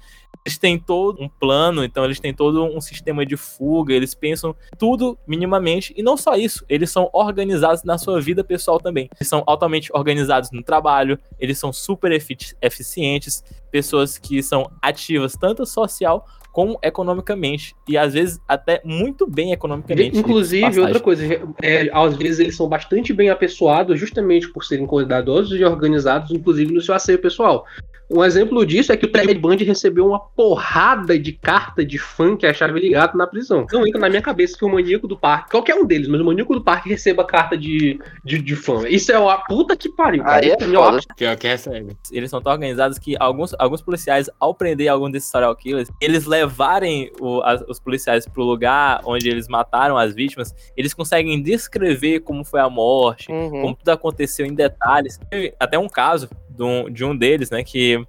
Eles 0.45 0.57
têm 0.57 0.77
todo 0.79 1.21
um 1.21 1.29
plano, 1.29 1.83
então 1.83 2.03
eles 2.03 2.19
têm 2.19 2.33
todo 2.33 2.63
um 2.63 2.81
sistema 2.81 3.25
de 3.25 3.37
fuga, 3.37 3.93
eles 3.93 4.13
pensam 4.13 4.55
tudo 4.77 5.17
minimamente. 5.27 5.93
E 5.95 6.03
não 6.03 6.17
só 6.17 6.35
isso, 6.35 6.65
eles 6.67 6.89
são 6.89 7.09
organizados 7.13 7.83
na 7.83 7.97
sua 7.97 8.19
vida 8.19 8.43
pessoal 8.43 8.79
também. 8.79 9.09
Eles 9.15 9.27
são 9.27 9.43
altamente 9.45 9.89
organizados 9.93 10.51
no 10.51 10.63
trabalho, 10.63 11.19
eles 11.39 11.57
são 11.57 11.71
super 11.71 12.11
efi- 12.11 12.55
eficientes, 12.61 13.43
pessoas 13.71 14.17
que 14.17 14.41
são 14.41 14.71
ativas 14.81 15.33
tanto 15.33 15.65
social 15.65 16.25
como 16.51 16.79
economicamente. 16.81 17.75
E 17.85 17.97
às 17.97 18.13
vezes 18.13 18.39
até 18.47 18.81
muito 18.85 19.27
bem 19.27 19.51
economicamente. 19.51 20.17
Inclusive, 20.17 20.79
outra 20.79 21.01
coisa, 21.01 21.23
é, 21.61 21.89
às 21.91 22.15
vezes 22.15 22.39
eles 22.39 22.55
são 22.55 22.69
bastante 22.69 23.11
bem 23.11 23.29
apessoados, 23.29 23.99
justamente 23.99 24.47
por 24.47 24.63
serem 24.63 24.85
cuidadosos 24.85 25.59
e 25.59 25.65
organizados, 25.65 26.31
inclusive 26.31 26.73
no 26.73 26.79
seu 26.79 26.95
asseio 26.95 27.19
pessoal. 27.19 27.65
Um 28.09 28.23
exemplo 28.23 28.65
disso 28.65 28.91
é 28.91 28.97
que 28.97 29.05
o 29.05 29.11
Ted 29.11 29.33
Bundy 29.35 29.63
recebeu 29.63 30.05
uma 30.07 30.19
porrada 30.19 31.17
de 31.17 31.31
carta 31.33 31.83
de 31.83 31.97
fã 31.97 32.37
que 32.37 32.45
achava 32.45 32.77
ele 32.77 32.89
gato 32.89 33.17
na 33.17 33.25
prisão. 33.25 33.65
Não 33.71 33.85
entra 33.87 33.99
na 33.99 34.09
minha 34.09 34.21
cabeça 34.21 34.57
que 34.57 34.63
o 34.63 34.69
maníaco 34.69 35.07
do 35.07 35.17
parque, 35.17 35.49
qualquer 35.51 35.75
um 35.75 35.85
deles, 35.85 36.07
mas 36.07 36.21
o 36.21 36.25
maníaco 36.25 36.53
do 36.53 36.63
parque 36.63 36.87
receba 36.89 37.25
carta 37.25 37.57
de, 37.57 37.99
de, 38.23 38.37
de 38.39 38.55
fã. 38.55 38.87
Isso 38.87 39.11
é 39.11 39.17
uma 39.17 39.37
puta 39.45 39.75
que 39.75 39.89
pariu, 39.89 40.23
cara. 40.23 40.43
Aí 40.45 40.51
é 40.51 40.59
foda. 40.59 40.99
Pior 41.17 41.35
que 41.35 41.47
recebe. 41.47 41.97
eles 42.11 42.29
são 42.29 42.41
tão 42.41 42.51
organizados 42.51 42.99
que 42.99 43.15
alguns, 43.19 43.55
alguns 43.57 43.81
policiais, 43.81 44.29
ao 44.39 44.53
prender 44.53 44.87
algum 44.87 45.09
desses 45.09 45.29
serial 45.29 45.55
killers, 45.55 45.89
eles 46.01 46.25
levarem 46.25 47.11
o- 47.19 47.41
as- 47.41 47.63
os 47.67 47.79
policiais 47.79 48.27
pro 48.27 48.43
lugar 48.43 49.01
onde 49.05 49.27
eles 49.29 49.47
mataram 49.47 49.97
as 49.97 50.13
vítimas, 50.13 50.53
eles 50.77 50.93
conseguem 50.93 51.41
descrever 51.41 52.19
como 52.19 52.43
foi 52.45 52.59
a 52.59 52.69
morte, 52.69 53.31
Uhum. 53.31 53.49
como 53.61 53.75
tudo 53.75 53.89
aconteceu 53.89 54.45
em 54.45 54.53
detalhes. 54.53 55.19
Teve 55.29 55.53
até 55.59 55.77
um 55.79 55.87
caso 55.89 56.29
de 56.55 56.63
um, 56.63 57.13
de 57.13 57.17
deles, 57.17 57.49
né, 57.49 57.63
que 57.63 58.05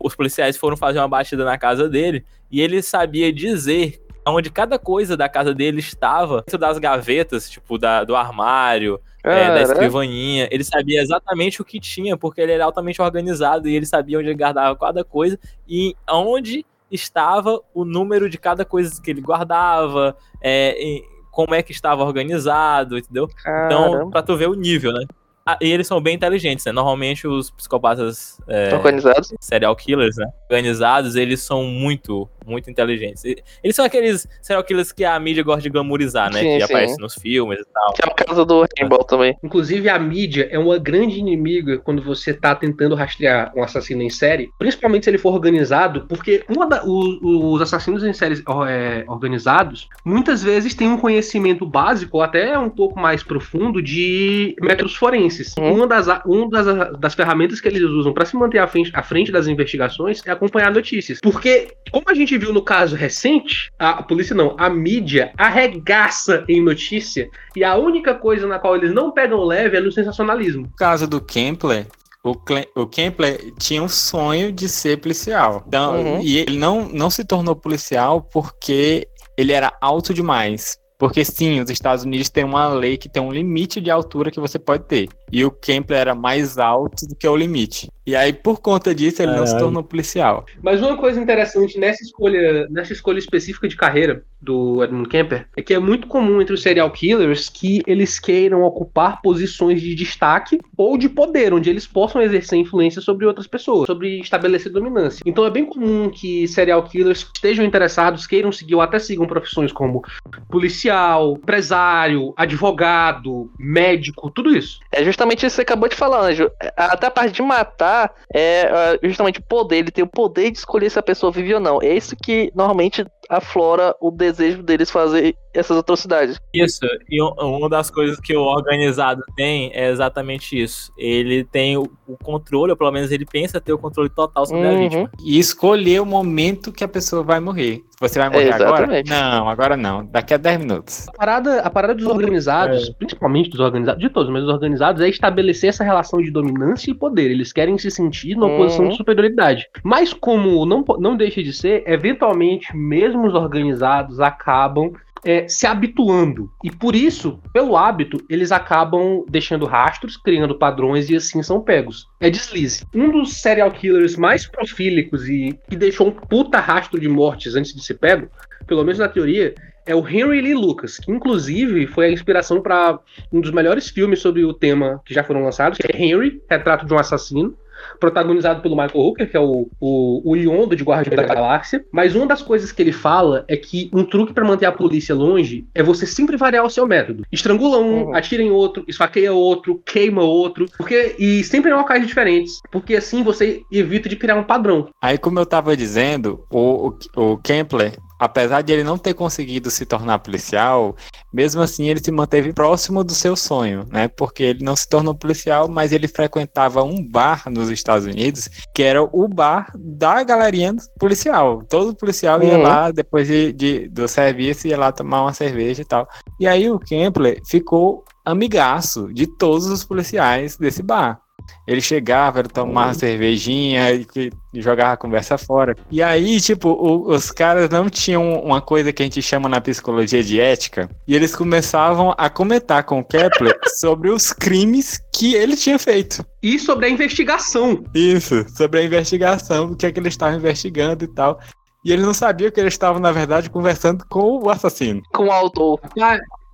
os 0.00 0.14
policiais 0.14 0.56
foram 0.56 0.76
fazer 0.76 0.98
uma 0.98 1.08
batida 1.08 1.44
na 1.44 1.58
casa 1.58 1.88
dele 1.88 2.24
e 2.50 2.60
ele 2.60 2.82
sabia 2.82 3.32
dizer 3.32 4.00
onde 4.26 4.50
cada 4.50 4.78
coisa 4.78 5.16
da 5.16 5.28
casa 5.28 5.54
dele 5.54 5.80
estava 5.80 6.38
dentro 6.38 6.58
das 6.58 6.78
gavetas, 6.78 7.48
tipo, 7.48 7.78
da, 7.78 8.04
do 8.04 8.14
armário, 8.14 9.00
é, 9.24 9.48
da 9.48 9.62
escrivaninha. 9.62 10.48
Ele 10.50 10.64
sabia 10.64 11.00
exatamente 11.00 11.62
o 11.62 11.64
que 11.64 11.80
tinha, 11.80 12.16
porque 12.16 12.40
ele 12.40 12.52
era 12.52 12.64
altamente 12.64 13.00
organizado 13.00 13.68
e 13.68 13.74
ele 13.74 13.86
sabia 13.86 14.18
onde 14.18 14.28
ele 14.28 14.38
guardava 14.38 14.76
cada 14.76 15.04
coisa 15.04 15.38
e 15.66 15.94
onde 16.10 16.64
estava 16.90 17.60
o 17.74 17.84
número 17.84 18.28
de 18.28 18.38
cada 18.38 18.64
coisa 18.64 19.00
que 19.00 19.10
ele 19.10 19.20
guardava, 19.20 20.16
é, 20.42 21.02
como 21.30 21.54
é 21.54 21.62
que 21.62 21.72
estava 21.72 22.04
organizado, 22.04 22.98
entendeu? 22.98 23.28
Então, 23.40 23.92
caramba. 23.92 24.10
pra 24.10 24.22
tu 24.22 24.36
ver 24.36 24.48
o 24.48 24.54
nível, 24.54 24.92
né? 24.92 25.04
Ah, 25.50 25.56
e 25.62 25.72
eles 25.72 25.86
são 25.86 25.98
bem 25.98 26.14
inteligentes, 26.14 26.66
né? 26.66 26.72
Normalmente 26.72 27.26
os 27.26 27.50
psicopatas 27.50 28.38
é, 28.46 28.74
Organizados. 28.74 29.32
serial 29.40 29.74
killers, 29.74 30.16
né? 30.18 30.26
Organizados, 30.50 31.16
eles 31.16 31.40
são 31.40 31.64
muito, 31.64 32.28
muito 32.46 32.70
inteligentes. 32.70 33.24
E- 33.24 33.42
Eles 33.64 33.74
são 33.74 33.82
aqueles 33.86 34.28
serial 34.42 34.62
killers 34.62 34.92
que 34.92 35.06
a 35.06 35.18
mídia 35.18 35.42
gosta 35.42 35.62
de 35.62 35.70
glamourizar, 35.70 36.30
né? 36.30 36.40
Sim, 36.40 36.58
que 36.58 36.66
sim. 36.66 36.72
aparecem 36.74 36.96
nos 36.98 37.14
filmes 37.14 37.60
e 37.60 37.64
tal. 37.72 37.92
Que 37.94 38.04
é 38.04 38.12
o 38.12 38.14
caso 38.14 38.44
do 38.44 38.66
Rainbow 38.78 39.02
também. 39.04 39.34
Inclusive, 39.42 39.88
a 39.88 39.98
mídia 39.98 40.48
é 40.50 40.58
uma 40.58 40.76
grande 40.76 41.18
inimiga 41.18 41.78
quando 41.78 42.02
você 42.02 42.34
tá 42.34 42.54
tentando 42.54 42.94
rastrear 42.94 43.50
um 43.56 43.62
assassino 43.62 44.02
em 44.02 44.10
série, 44.10 44.50
principalmente 44.58 45.04
se 45.04 45.10
ele 45.10 45.16
for 45.16 45.32
organizado, 45.32 46.04
porque 46.10 46.44
uma 46.46 46.66
da- 46.66 46.84
o- 46.84 47.52
os 47.54 47.62
assassinos 47.62 48.04
em 48.04 48.12
séries 48.12 48.42
é, 48.68 49.02
organizados 49.08 49.88
muitas 50.04 50.42
vezes 50.42 50.74
têm 50.74 50.88
um 50.88 50.98
conhecimento 50.98 51.64
básico, 51.64 52.18
ou 52.18 52.22
até 52.22 52.58
um 52.58 52.68
pouco 52.68 53.00
mais 53.00 53.22
profundo, 53.22 53.80
de 53.80 54.54
métodos 54.60 54.94
forenses. 54.94 55.37
Uhum. 55.58 55.74
Uma 55.74 55.86
das, 55.86 56.08
a- 56.08 56.22
um 56.26 56.48
das, 56.48 56.66
das 56.98 57.14
ferramentas 57.14 57.60
que 57.60 57.68
eles 57.68 57.82
usam 57.82 58.12
para 58.12 58.24
se 58.24 58.36
manter 58.36 58.58
à 58.58 58.66
frente, 58.66 58.90
à 58.94 59.02
frente 59.02 59.30
das 59.32 59.46
investigações 59.46 60.20
é 60.26 60.30
acompanhar 60.30 60.72
notícias. 60.72 61.18
Porque, 61.22 61.68
como 61.90 62.04
a 62.08 62.14
gente 62.14 62.36
viu 62.38 62.52
no 62.52 62.62
caso 62.62 62.96
recente, 62.96 63.70
a, 63.78 63.90
a 63.90 64.02
polícia 64.02 64.34
não, 64.34 64.54
a 64.58 64.68
mídia 64.70 65.32
arregaça 65.36 66.44
em 66.48 66.62
notícia 66.62 67.28
e 67.56 67.62
a 67.64 67.76
única 67.76 68.14
coisa 68.14 68.46
na 68.46 68.58
qual 68.58 68.76
eles 68.76 68.92
não 68.92 69.10
pegam 69.12 69.44
leve 69.44 69.76
é 69.76 69.80
no 69.80 69.92
sensacionalismo. 69.92 70.62
No 70.62 70.76
caso 70.76 71.06
do 71.06 71.20
Kempler, 71.20 71.86
o, 72.24 72.34
Cle- 72.34 72.68
o 72.74 72.86
Kempler 72.86 73.52
tinha 73.58 73.82
um 73.82 73.88
sonho 73.88 74.50
de 74.52 74.68
ser 74.68 74.98
policial. 74.98 75.64
Então, 75.66 75.98
Uhum. 75.98 76.20
E 76.22 76.38
ele 76.38 76.58
não, 76.58 76.88
não 76.88 77.10
se 77.10 77.24
tornou 77.24 77.54
policial 77.54 78.22
porque 78.22 79.06
ele 79.36 79.52
era 79.52 79.72
alto 79.80 80.12
demais. 80.12 80.76
Porque 80.98 81.24
sim, 81.24 81.60
os 81.60 81.70
Estados 81.70 82.04
Unidos 82.04 82.28
têm 82.28 82.42
uma 82.42 82.66
lei 82.68 82.96
que 82.96 83.08
tem 83.08 83.22
um 83.22 83.30
limite 83.30 83.80
de 83.80 83.88
altura 83.88 84.32
que 84.32 84.40
você 84.40 84.58
pode 84.58 84.84
ter. 84.84 85.08
E 85.30 85.44
o 85.44 85.50
Kempler 85.50 86.00
era 86.00 86.14
mais 86.14 86.58
alto 86.58 87.06
do 87.06 87.14
que 87.14 87.28
o 87.28 87.36
limite. 87.36 87.88
E 88.04 88.16
aí, 88.16 88.32
por 88.32 88.60
conta 88.60 88.94
disso, 88.94 89.22
ele 89.22 89.36
não 89.36 89.46
se 89.46 89.56
tornou 89.58 89.84
policial. 89.84 90.46
Mas 90.62 90.80
uma 90.80 90.96
coisa 90.96 91.20
interessante 91.20 91.78
nessa 91.78 92.02
escolha, 92.02 92.66
nessa 92.70 92.92
escolha 92.94 93.18
específica 93.18 93.68
de 93.68 93.76
carreira 93.76 94.24
do 94.40 94.82
Edmund 94.82 95.08
Kemper 95.08 95.46
é 95.56 95.62
que 95.62 95.74
é 95.74 95.78
muito 95.78 96.06
comum 96.06 96.40
entre 96.40 96.54
os 96.54 96.62
serial 96.62 96.90
killers 96.90 97.50
que 97.50 97.82
eles 97.86 98.18
queiram 98.18 98.62
ocupar 98.62 99.20
posições 99.20 99.82
de 99.82 99.94
destaque 99.94 100.58
ou 100.76 100.96
de 100.96 101.08
poder, 101.08 101.52
onde 101.52 101.68
eles 101.68 101.86
possam 101.86 102.22
exercer 102.22 102.58
influência 102.58 103.02
sobre 103.02 103.26
outras 103.26 103.46
pessoas, 103.46 103.86
sobre 103.86 104.20
estabelecer 104.20 104.72
dominância. 104.72 105.22
Então 105.26 105.44
é 105.44 105.50
bem 105.50 105.66
comum 105.66 106.08
que 106.08 106.48
serial 106.48 106.82
killers 106.84 107.28
estejam 107.34 107.64
interessados, 107.64 108.26
queiram 108.26 108.50
seguir 108.52 108.76
ou 108.76 108.80
até 108.80 108.98
sigam 108.98 109.26
profissões 109.26 109.70
como 109.70 110.02
policial, 110.48 110.87
empresário, 110.90 112.32
advogado, 112.36 113.50
médico, 113.58 114.30
tudo 114.30 114.56
isso. 114.56 114.78
É 114.92 115.04
justamente 115.04 115.46
isso 115.46 115.54
que 115.54 115.56
você 115.56 115.62
acabou 115.62 115.88
de 115.88 115.96
falar, 115.96 116.20
Anjo. 116.20 116.50
É, 116.60 116.72
Até 116.76 117.06
a 117.06 117.10
parte 117.10 117.32
de 117.32 117.42
matar 117.42 118.12
é 118.32 118.48
é, 118.48 118.98
justamente 119.02 119.40
o 119.40 119.42
poder. 119.42 119.76
Ele 119.76 119.90
tem 119.90 120.04
o 120.04 120.08
poder 120.08 120.50
de 120.50 120.58
escolher 120.58 120.90
se 120.90 120.98
a 120.98 121.02
pessoa 121.02 121.32
vive 121.32 121.54
ou 121.54 121.60
não. 121.60 121.82
É 121.82 121.94
isso 121.94 122.16
que 122.16 122.50
normalmente 122.54 123.04
aflora 123.28 123.94
o 124.00 124.10
desejo 124.10 124.62
deles 124.62 124.90
fazer 124.90 125.36
essas 125.54 125.76
atrocidades. 125.76 126.38
Isso, 126.54 126.80
e 127.10 127.22
um- 127.22 127.32
uma 127.38 127.68
das 127.68 127.90
coisas 127.90 128.18
que 128.20 128.36
o 128.36 128.42
organizado 128.42 129.22
tem 129.36 129.70
é 129.74 129.88
exatamente 129.90 130.60
isso. 130.60 130.92
Ele 130.96 131.44
tem 131.44 131.76
o, 131.76 131.84
o 132.06 132.16
controle, 132.22 132.70
ou 132.72 132.76
pelo 132.76 132.90
menos 132.92 133.10
ele 133.10 133.24
pensa 133.26 133.60
ter 133.60 133.72
o 133.72 133.78
controle 133.78 134.08
total 134.10 134.46
sobre 134.46 134.66
a 134.66 134.70
Uhum. 134.70 134.78
vítima. 134.78 135.10
E 135.24 135.38
escolher 135.38 136.00
o 136.00 136.06
momento 136.06 136.72
que 136.72 136.84
a 136.84 136.88
pessoa 136.88 137.22
vai 137.22 137.40
morrer. 137.40 137.82
Você 138.00 138.16
vai 138.18 138.28
morrer 138.30 138.52
agora? 138.52 138.76
Exatamente. 138.84 139.10
Não, 139.10 139.48
agora 139.48 139.76
não. 139.76 140.06
Daqui 140.06 140.32
a 140.32 140.36
10 140.36 140.58
minutos. 140.58 141.08
A 141.08 141.12
parada, 141.12 141.60
a 141.62 141.68
parada 141.70 141.94
dos 141.96 142.06
organizados, 142.06 142.90
principalmente 142.90 143.50
dos 143.50 143.58
organizados, 143.58 144.00
de 144.00 144.08
todos, 144.08 144.30
mas 144.32 144.42
dos 144.44 144.52
organizados, 144.54 145.02
é 145.02 145.08
estabelecer 145.08 145.70
essa 145.70 145.82
relação 145.82 146.20
de 146.22 146.30
dominância 146.30 146.92
e 146.92 146.94
poder. 146.94 147.30
Eles 147.32 147.52
querem 147.52 147.76
se 147.76 147.90
sentir 147.90 148.36
numa 148.36 148.46
Uhum. 148.52 148.56
posição 148.58 148.88
de 148.88 148.96
superioridade. 148.96 149.66
Mas 149.82 150.12
como 150.12 150.64
não, 150.64 150.84
não 151.00 151.16
deixa 151.16 151.42
de 151.42 151.52
ser, 151.52 151.82
eventualmente, 151.86 152.74
mesmo 152.76 153.26
os 153.26 153.34
organizados 153.34 154.20
acabam 154.20 154.92
é, 155.24 155.48
se 155.48 155.66
habituando. 155.66 156.50
E 156.62 156.70
por 156.70 156.94
isso, 156.94 157.40
pelo 157.52 157.76
hábito, 157.76 158.24
eles 158.28 158.52
acabam 158.52 159.24
deixando 159.28 159.66
rastros, 159.66 160.16
criando 160.16 160.58
padrões 160.58 161.10
e 161.10 161.16
assim 161.16 161.42
são 161.42 161.60
pegos. 161.60 162.06
É 162.20 162.30
deslize. 162.30 162.84
Um 162.94 163.10
dos 163.10 163.34
serial 163.34 163.70
killers 163.70 164.16
mais 164.16 164.46
profílicos 164.46 165.28
e 165.28 165.58
que 165.68 165.76
deixou 165.76 166.08
um 166.08 166.12
puta 166.12 166.58
rastro 166.60 167.00
de 167.00 167.08
mortes 167.08 167.54
antes 167.54 167.74
de 167.74 167.84
ser 167.84 167.94
pego, 167.94 168.28
pelo 168.66 168.82
menos 168.84 168.98
na 168.98 169.08
teoria, 169.08 169.54
é 169.86 169.94
o 169.94 170.06
Henry 170.06 170.42
Lee 170.42 170.54
Lucas, 170.54 170.98
que 170.98 171.10
inclusive 171.10 171.86
foi 171.86 172.06
a 172.06 172.12
inspiração 172.12 172.60
para 172.60 172.98
um 173.32 173.40
dos 173.40 173.50
melhores 173.50 173.88
filmes 173.88 174.20
sobre 174.20 174.44
o 174.44 174.52
tema 174.52 175.00
que 175.04 175.14
já 175.14 175.24
foram 175.24 175.42
lançados, 175.42 175.78
que 175.78 175.90
é 175.90 175.96
Henry, 175.96 176.42
Retrato 176.48 176.84
de 176.84 176.92
um 176.92 176.98
Assassino, 176.98 177.56
protagonizado 177.98 178.60
pelo 178.62 178.76
Michael 178.76 179.00
Hooker, 179.00 179.30
que 179.30 179.36
é 179.36 179.40
o, 179.40 179.68
o, 179.80 180.22
o 180.32 180.36
Yondo 180.36 180.76
de 180.76 180.84
Guardiões 180.84 181.16
da 181.16 181.22
Galáxia. 181.34 181.84
Mas 181.92 182.14
uma 182.14 182.26
das 182.26 182.42
coisas 182.42 182.70
que 182.72 182.82
ele 182.82 182.92
fala 182.92 183.44
é 183.48 183.56
que 183.56 183.90
um 183.92 184.04
truque 184.04 184.32
para 184.32 184.44
manter 184.44 184.66
a 184.66 184.72
polícia 184.72 185.14
longe 185.14 185.66
é 185.74 185.82
você 185.82 186.06
sempre 186.06 186.36
variar 186.36 186.64
o 186.64 186.70
seu 186.70 186.86
método. 186.86 187.24
Estrangula 187.32 187.78
um, 187.78 187.98
Uhum. 187.98 188.14
atira 188.14 188.42
em 188.42 188.50
outro, 188.50 188.84
esfaqueia 188.86 189.32
outro, 189.32 189.82
queima 189.84 190.22
outro, 190.22 190.66
porque 190.76 191.16
e 191.18 191.42
sempre 191.42 191.70
em 191.70 191.74
locais 191.74 192.06
diferentes, 192.06 192.60
porque 192.70 192.94
assim 192.96 193.22
você 193.22 193.62
evita 193.72 194.08
de 194.08 194.16
criar 194.16 194.36
um 194.36 194.44
padrão. 194.44 194.88
Aí, 195.02 195.18
como 195.18 195.38
eu 195.38 195.46
tava 195.46 195.76
dizendo, 195.76 196.44
o, 196.50 196.92
o, 197.16 197.32
o 197.32 197.38
Kempler, 197.38 197.96
apesar 198.18 198.62
de 198.62 198.72
ele 198.72 198.84
não 198.84 198.98
ter 198.98 199.14
conseguido 199.14 199.70
se 199.70 199.84
tornar 199.86 200.18
policial, 200.20 200.96
mesmo 201.32 201.60
assim 201.62 201.88
ele 201.88 202.00
se 202.02 202.10
manteve 202.10 202.52
próximo 202.52 203.04
do 203.04 203.12
seu 203.12 203.36
sonho, 203.36 203.86
né? 203.90 204.08
Porque 204.08 204.42
ele 204.42 204.64
não 204.64 204.74
se 204.76 204.88
tornou 204.88 205.14
policial, 205.14 205.68
mas 205.68 205.92
ele 205.92 206.08
frequentava 206.08 206.82
um 206.82 207.02
bar 207.06 207.44
nos 207.50 207.70
Estados 207.70 208.06
Unidos, 208.06 208.48
que 208.74 208.82
era 208.82 209.02
o 209.02 209.28
bar 209.28 209.72
da 209.76 210.22
galerinha 210.22 210.74
policial. 210.98 211.62
Todo 211.68 211.94
policial 211.94 212.42
ia 212.42 212.56
Uhum. 212.56 212.62
lá, 212.62 212.90
depois 212.90 213.26
de, 213.26 213.52
de- 213.52 213.88
do 213.88 214.06
serviço, 214.08 214.66
ia 214.68 214.78
lá 214.78 214.90
tomar 214.92 215.22
uma 215.22 215.32
cerveja 215.32 215.82
e 215.82 215.84
tal. 215.84 216.08
E 216.40 216.46
aí 216.46 216.70
o 216.70 216.78
Kempler 216.78 217.40
ficou 217.46 218.04
amigaço 218.24 219.12
de 219.12 219.26
todos 219.26 219.66
os 219.66 219.84
policiais 219.84 220.56
desse 220.56 220.82
bar. 220.82 221.20
Ele 221.66 221.80
chegava, 221.80 222.40
ele 222.40 222.48
tomava 222.48 222.88
uma 222.88 222.94
cervejinha 222.94 223.92
e, 223.92 224.06
e 224.54 224.60
jogava 224.62 224.92
a 224.92 224.96
conversa 224.96 225.36
fora. 225.36 225.76
E 225.90 226.02
aí, 226.02 226.40
tipo, 226.40 226.70
o- 226.70 227.10
os 227.12 227.30
caras 227.30 227.68
não 227.68 227.88
tinham 227.90 228.40
uma 228.42 228.60
coisa 228.60 228.92
que 228.92 229.02
a 229.02 229.06
gente 229.06 229.20
chama 229.20 229.48
na 229.48 229.60
psicologia 229.60 230.22
de 230.22 230.40
ética. 230.40 230.88
E 231.06 231.14
eles 231.14 231.36
começavam 231.36 232.14
a 232.16 232.30
comentar 232.30 232.84
com 232.84 233.00
o 233.00 233.04
Kepler 233.04 233.58
sobre 233.80 234.10
os 234.10 234.32
crimes 234.32 234.98
que 235.14 235.34
ele 235.34 235.56
tinha 235.56 235.78
feito. 235.78 236.24
E 236.42 236.58
sobre 236.58 236.86
a 236.86 236.88
investigação. 236.88 237.82
Isso, 237.94 238.46
sobre 238.56 238.80
a 238.80 238.84
investigação, 238.84 239.72
o 239.72 239.76
que 239.76 239.86
é 239.86 239.92
que 239.92 240.00
eles 240.00 240.14
estavam 240.14 240.38
investigando 240.38 241.04
e 241.04 241.08
tal. 241.08 241.38
E 241.84 241.92
eles 241.92 242.04
não 242.04 242.12
sabiam 242.14 242.50
que 242.50 242.58
eles 242.60 242.74
estavam, 242.74 243.00
na 243.00 243.12
verdade, 243.12 243.48
conversando 243.48 244.04
com 244.10 244.42
o 244.42 244.50
assassino. 244.50 245.00
Com 245.14 245.26
o 245.26 245.32
autor. 245.32 245.80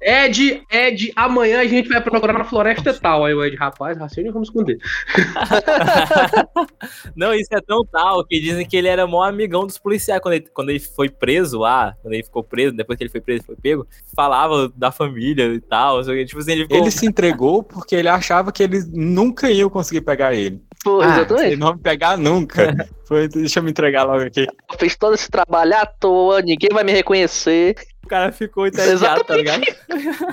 Ah, 0.04 0.26
Ed, 0.26 0.62
Ed, 0.70 1.12
amanhã 1.16 1.60
a 1.60 1.66
gente 1.66 1.88
vai 1.88 2.00
procurar 2.00 2.32
na 2.34 2.44
floresta 2.44 2.92
tal. 2.94 3.24
Aí 3.24 3.34
o 3.34 3.44
Ed, 3.44 3.56
rapaz, 3.56 3.96
raciocínio, 3.96 4.32
vamos 4.32 4.48
esconder. 4.48 4.78
Não, 7.16 7.34
isso 7.34 7.48
é 7.52 7.60
tão 7.60 7.84
tal 7.84 8.24
que 8.24 8.40
dizem 8.40 8.66
que 8.66 8.76
ele 8.76 8.88
era 8.88 9.06
maior 9.06 9.28
amigão 9.28 9.66
dos 9.66 9.78
policiais 9.78 10.20
quando 10.20 10.34
ele, 10.34 10.46
quando 10.52 10.70
ele 10.70 10.80
foi 10.80 11.08
preso 11.08 11.58
lá, 11.58 11.94
quando 12.02 12.14
ele 12.14 12.22
ficou 12.22 12.42
preso, 12.42 12.76
depois 12.76 12.96
que 12.96 13.04
ele 13.04 13.10
foi 13.10 13.20
preso, 13.20 13.44
foi 13.44 13.56
pego, 13.56 13.86
falava 14.14 14.70
da 14.76 14.92
família 14.92 15.46
e 15.46 15.60
tal. 15.60 16.02
Tipo 16.02 16.38
assim, 16.38 16.52
ele 16.52 16.62
ficou. 16.62 16.78
Ele 16.78 16.90
se 16.90 17.06
entregou 17.06 17.62
porque 17.62 17.94
ele 17.94 18.08
achava 18.08 18.52
que 18.52 18.62
eles 18.62 18.90
nunca 18.92 19.50
iam 19.50 19.70
conseguir 19.70 20.02
pegar 20.02 20.34
ele. 20.34 20.60
Pô, 20.82 21.00
Ah, 21.00 21.16
exatamente. 21.16 21.46
Vocês 21.48 21.58
não 21.58 21.74
me 21.74 21.80
pegar 21.80 22.18
nunca. 22.18 22.88
Foi, 23.06 23.28
deixa 23.28 23.58
eu 23.58 23.62
me 23.62 23.70
entregar 23.70 24.04
logo 24.04 24.22
aqui. 24.22 24.46
Fez 24.78 24.96
todo 24.96 25.14
esse 25.14 25.30
trabalho 25.30 25.76
à 25.76 25.84
toa, 25.84 26.40
ninguém 26.40 26.70
vai 26.72 26.84
me 26.84 26.92
reconhecer. 26.92 27.74
O 28.04 28.06
cara 28.06 28.30
ficou 28.30 28.66
entediado, 28.66 29.24
tá 29.24 29.36
ligado? 29.36 29.62